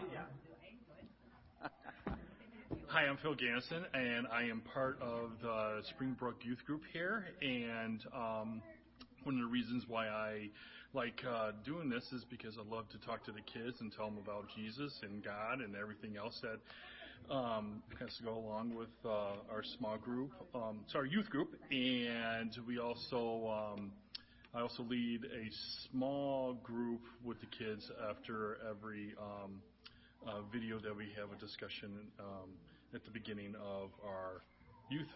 Hi, 2.87 3.07
I'm 3.07 3.17
Phil 3.17 3.35
Gannison, 3.35 3.85
and 3.93 4.27
I 4.31 4.43
am 4.43 4.61
part 4.61 5.01
of 5.01 5.31
the 5.41 5.81
Springbrook 5.89 6.45
Youth 6.45 6.63
Group 6.65 6.83
here. 6.91 7.25
And 7.41 8.01
um, 8.15 8.61
one 9.23 9.35
of 9.35 9.41
the 9.41 9.47
reasons 9.47 9.85
why 9.87 10.07
I 10.07 10.49
like 10.93 11.21
uh, 11.27 11.51
doing 11.65 11.89
this 11.89 12.03
is 12.11 12.25
because 12.29 12.57
I 12.57 12.75
love 12.75 12.89
to 12.89 12.97
talk 12.99 13.23
to 13.25 13.31
the 13.31 13.41
kids 13.41 13.77
and 13.79 13.91
tell 13.91 14.05
them 14.05 14.17
about 14.21 14.45
Jesus 14.55 14.93
and 15.01 15.23
God 15.23 15.61
and 15.61 15.75
everything 15.75 16.17
else 16.17 16.39
that 16.41 17.33
um, 17.33 17.81
has 17.99 18.09
to 18.17 18.23
go 18.23 18.35
along 18.35 18.75
with 18.75 18.89
uh, 19.05 19.35
our 19.49 19.63
small 19.77 19.97
group. 19.97 20.31
Um, 20.53 20.81
it's 20.85 20.95
our 20.95 21.05
youth 21.05 21.29
group, 21.29 21.55
and 21.71 22.51
we 22.67 22.79
also 22.79 23.73
um, 23.77 23.91
I 24.53 24.61
also 24.61 24.83
lead 24.83 25.23
a 25.23 25.49
small 25.89 26.55
group 26.55 27.01
with 27.23 27.39
the 27.39 27.47
kids 27.47 27.89
after 28.09 28.57
every 28.69 29.15
um, 29.17 29.61
uh, 30.27 30.41
video 30.51 30.79
that 30.79 30.95
we 30.95 31.07
have 31.17 31.31
a 31.35 31.39
discussion 31.39 31.91
um, 32.19 32.49
at 32.93 33.03
the 33.05 33.11
beginning 33.11 33.55
of 33.55 33.89
our 34.05 34.43
youth. 34.89 35.07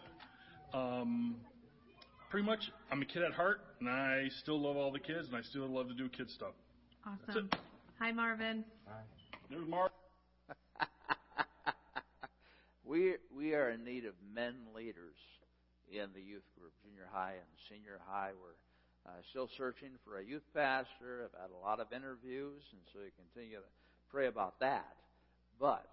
Um, 0.72 1.36
pretty 2.30 2.46
much, 2.46 2.70
I'm 2.90 3.02
a 3.02 3.04
kid 3.04 3.22
at 3.22 3.32
heart, 3.32 3.60
and 3.80 3.88
I 3.88 4.28
still 4.40 4.60
love 4.60 4.76
all 4.76 4.92
the 4.92 4.98
kids, 4.98 5.28
and 5.28 5.36
I 5.36 5.42
still 5.42 5.66
love 5.66 5.88
to 5.88 5.94
do 5.94 6.08
kid 6.08 6.30
stuff. 6.30 6.52
Awesome. 7.06 7.48
Hi, 7.98 8.12
Marvin. 8.12 8.64
Hi. 8.86 9.00
There's 9.50 9.66
Mark. 9.66 9.92
we 12.84 13.14
we 13.34 13.54
are 13.54 13.70
in 13.70 13.84
need 13.84 14.04
of 14.04 14.14
men 14.34 14.54
leaders 14.74 15.16
in 15.90 16.08
the 16.14 16.20
youth 16.20 16.44
group, 16.58 16.72
junior 16.84 17.08
high 17.10 17.32
and 17.32 17.48
senior 17.68 18.00
high. 18.06 18.30
We're 18.36 19.10
uh, 19.10 19.16
still 19.30 19.48
searching 19.56 19.96
for 20.04 20.18
a 20.18 20.24
youth 20.24 20.44
pastor. 20.54 21.24
I've 21.24 21.40
had 21.40 21.50
a 21.50 21.64
lot 21.64 21.80
of 21.80 21.92
interviews, 21.92 22.62
and 22.72 22.80
so 22.92 23.00
we 23.00 23.10
continue 23.16 23.56
to 23.56 23.72
pray 24.10 24.26
about 24.26 24.60
that. 24.60 24.96
But 25.58 25.88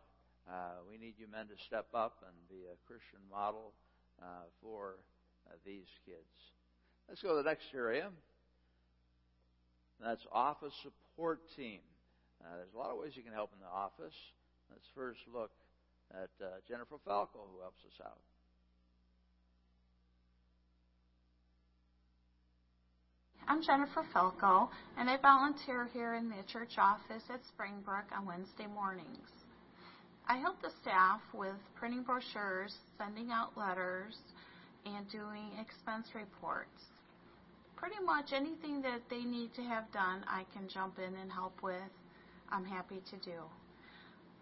uh, 0.50 0.84
we 0.90 0.98
need 0.98 1.16
you 1.18 1.28
men 1.32 1.48
to 1.48 1.56
step 1.66 1.88
up 1.96 2.24
and 2.28 2.36
be 2.50 2.68
a 2.68 2.76
Christian 2.86 3.24
model 3.32 3.72
uh, 4.22 4.52
for 4.62 5.00
these 5.66 5.88
kids. 6.06 6.36
Let's 7.08 7.22
go 7.22 7.30
to 7.30 7.44
the 7.44 7.50
next 7.50 7.66
area. 7.74 8.10
That's 10.02 10.26
office 10.32 10.74
support 10.84 11.40
team. 11.56 11.80
Uh, 12.44 12.58
there's 12.58 12.74
a 12.76 12.78
lot 12.78 12.92
of 12.92 12.98
ways 12.98 13.14
you 13.16 13.24
can 13.24 13.34
help 13.34 13.52
in 13.54 13.60
the 13.60 13.72
office. 13.72 14.16
Let's 14.70 14.86
first 14.94 15.20
look 15.34 15.52
at 16.12 16.30
uh, 16.44 16.60
Jennifer 16.68 16.98
Falco, 17.06 17.40
who 17.54 17.62
helps 17.62 17.80
us 17.86 18.06
out. 18.06 18.20
I'm 23.48 23.62
Jennifer 23.62 24.04
Felko, 24.14 24.70
and 24.98 25.08
I 25.08 25.18
volunteer 25.22 25.88
here 25.94 26.16
in 26.16 26.30
the 26.30 26.42
church 26.52 26.80
office 26.80 27.22
at 27.32 27.40
Springbrook 27.54 28.06
on 28.12 28.26
Wednesday 28.26 28.66
mornings. 28.66 29.30
I 30.28 30.38
help 30.38 30.60
the 30.64 30.72
staff 30.82 31.22
with 31.32 31.56
printing 31.76 32.02
brochures, 32.02 32.74
sending 32.98 33.30
out 33.32 33.56
letters, 33.56 34.16
and 34.86 35.10
doing 35.12 35.50
expense 35.60 36.08
reports. 36.14 36.82
Pretty 37.76 38.00
much 38.06 38.32
anything 38.32 38.82
that 38.82 39.02
they 39.10 39.24
need 39.24 39.54
to 39.56 39.62
have 39.64 39.92
done, 39.92 40.24
I 40.28 40.46
can 40.54 40.68
jump 40.70 40.98
in 41.00 41.16
and 41.16 41.32
help 41.32 41.62
with. 41.62 41.92
I'm 42.50 42.66
happy 42.66 43.02
to 43.10 43.18
do. 43.18 43.42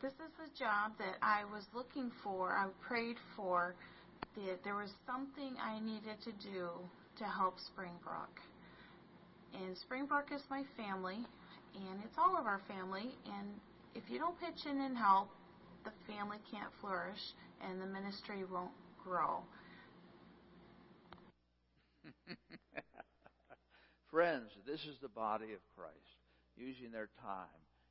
This 0.02 0.14
is 0.14 0.36
a 0.44 0.60
job 0.60 0.92
that 1.00 1.16
I 1.22 1.46
was 1.46 1.64
looking 1.74 2.12
for, 2.24 2.52
I 2.52 2.68
prayed 2.86 3.18
for, 3.36 3.74
that 4.36 4.64
there 4.64 4.76
was 4.76 4.92
something 5.06 5.56
I 5.62 5.80
needed 5.80 6.20
to 6.26 6.32
do 6.52 6.70
to 7.18 7.24
help 7.24 7.56
Springbrook. 7.60 8.42
And 9.54 9.78
Springbrook 9.78 10.32
is 10.34 10.42
my 10.50 10.64
family, 10.76 11.20
and 11.76 12.02
it's 12.04 12.18
all 12.18 12.38
of 12.38 12.46
our 12.46 12.62
family, 12.68 13.16
and 13.26 13.48
if 13.96 14.04
you 14.10 14.20
don't 14.20 14.40
pitch 14.40 14.66
in 14.70 14.82
and 14.82 14.98
help, 14.98 15.30
the 15.86 15.92
family 16.08 16.38
can't 16.52 16.72
flourish 16.82 17.34
and 17.62 17.82
the 17.82 17.86
ministry 17.86 18.44
won't 18.52 18.72
grow. 19.04 19.44
Friends, 24.12 24.50
this 24.66 24.82
is 24.82 24.98
the 25.02 25.10
body 25.10 25.54
of 25.54 25.60
Christ, 25.76 25.98
using 26.56 26.92
their 26.92 27.10
time, 27.22 27.48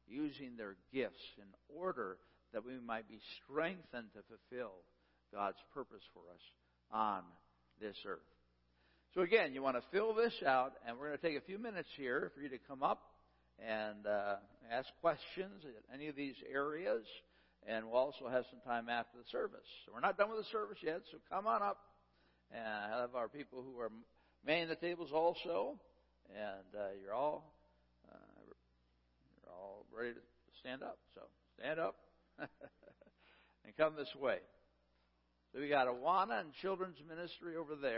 using 0.07 0.57
their 0.57 0.77
gifts 0.93 1.23
in 1.39 1.49
order 1.75 2.19
that 2.53 2.65
we 2.65 2.73
might 2.85 3.09
be 3.09 3.21
strengthened 3.43 4.13
to 4.15 4.23
fulfill 4.29 4.73
God's 5.33 5.59
purpose 5.73 6.03
for 6.13 6.23
us 6.33 6.43
on 6.91 7.23
this 7.81 7.97
earth. 8.07 8.19
So 9.15 9.23
again, 9.23 9.53
you 9.53 9.63
want 9.63 9.77
to 9.77 9.83
fill 9.91 10.15
this 10.15 10.35
out, 10.47 10.73
and 10.87 10.99
we're 10.99 11.09
going 11.09 11.19
to 11.19 11.27
take 11.27 11.37
a 11.37 11.47
few 11.47 11.59
minutes 11.59 11.89
here 11.97 12.31
for 12.35 12.41
you 12.41 12.49
to 12.49 12.59
come 12.69 12.83
up 12.83 13.03
and 13.59 14.07
uh, 14.07 14.37
ask 14.71 14.89
questions 15.01 15.65
in 15.65 15.95
any 15.95 16.09
of 16.09 16.17
these 16.17 16.37
areas, 16.51 17.05
and 17.67 17.87
we'll 17.87 17.97
also 17.97 18.29
have 18.29 18.45
some 18.51 18.61
time 18.61 18.89
after 18.89 19.19
the 19.19 19.29
service. 19.31 19.67
So 19.85 19.93
we're 19.93 20.01
not 20.01 20.17
done 20.17 20.31
with 20.31 20.39
the 20.39 20.51
service 20.51 20.79
yet, 20.83 21.03
so 21.11 21.19
come 21.29 21.47
on 21.47 21.63
up 21.63 21.79
and 22.53 22.67
I 22.67 23.01
have 23.01 23.15
our 23.15 23.29
people 23.29 23.63
who 23.63 23.81
are 23.81 23.91
manning 24.45 24.69
the 24.69 24.77
tables 24.77 25.11
also, 25.13 25.79
and 26.29 26.81
uh, 26.81 26.89
you're 27.03 27.15
all 27.15 27.55
uh, 28.11 28.17
you're 28.45 29.53
all 29.53 29.87
ready 29.97 30.15
to 30.15 30.21
stand 30.61 30.83
up. 30.83 30.99
So 31.15 31.23
stand 31.59 31.81
up 31.81 31.97
and 32.39 33.77
come 33.77 33.95
this 33.97 34.15
way. 34.21 34.39
So 35.53 35.61
we 35.61 35.69
got 35.69 35.87
Awana 35.87 36.41
and 36.41 36.53
Children's 36.63 36.97
Ministry 37.07 37.57
over 37.57 37.75
there. 37.77 37.91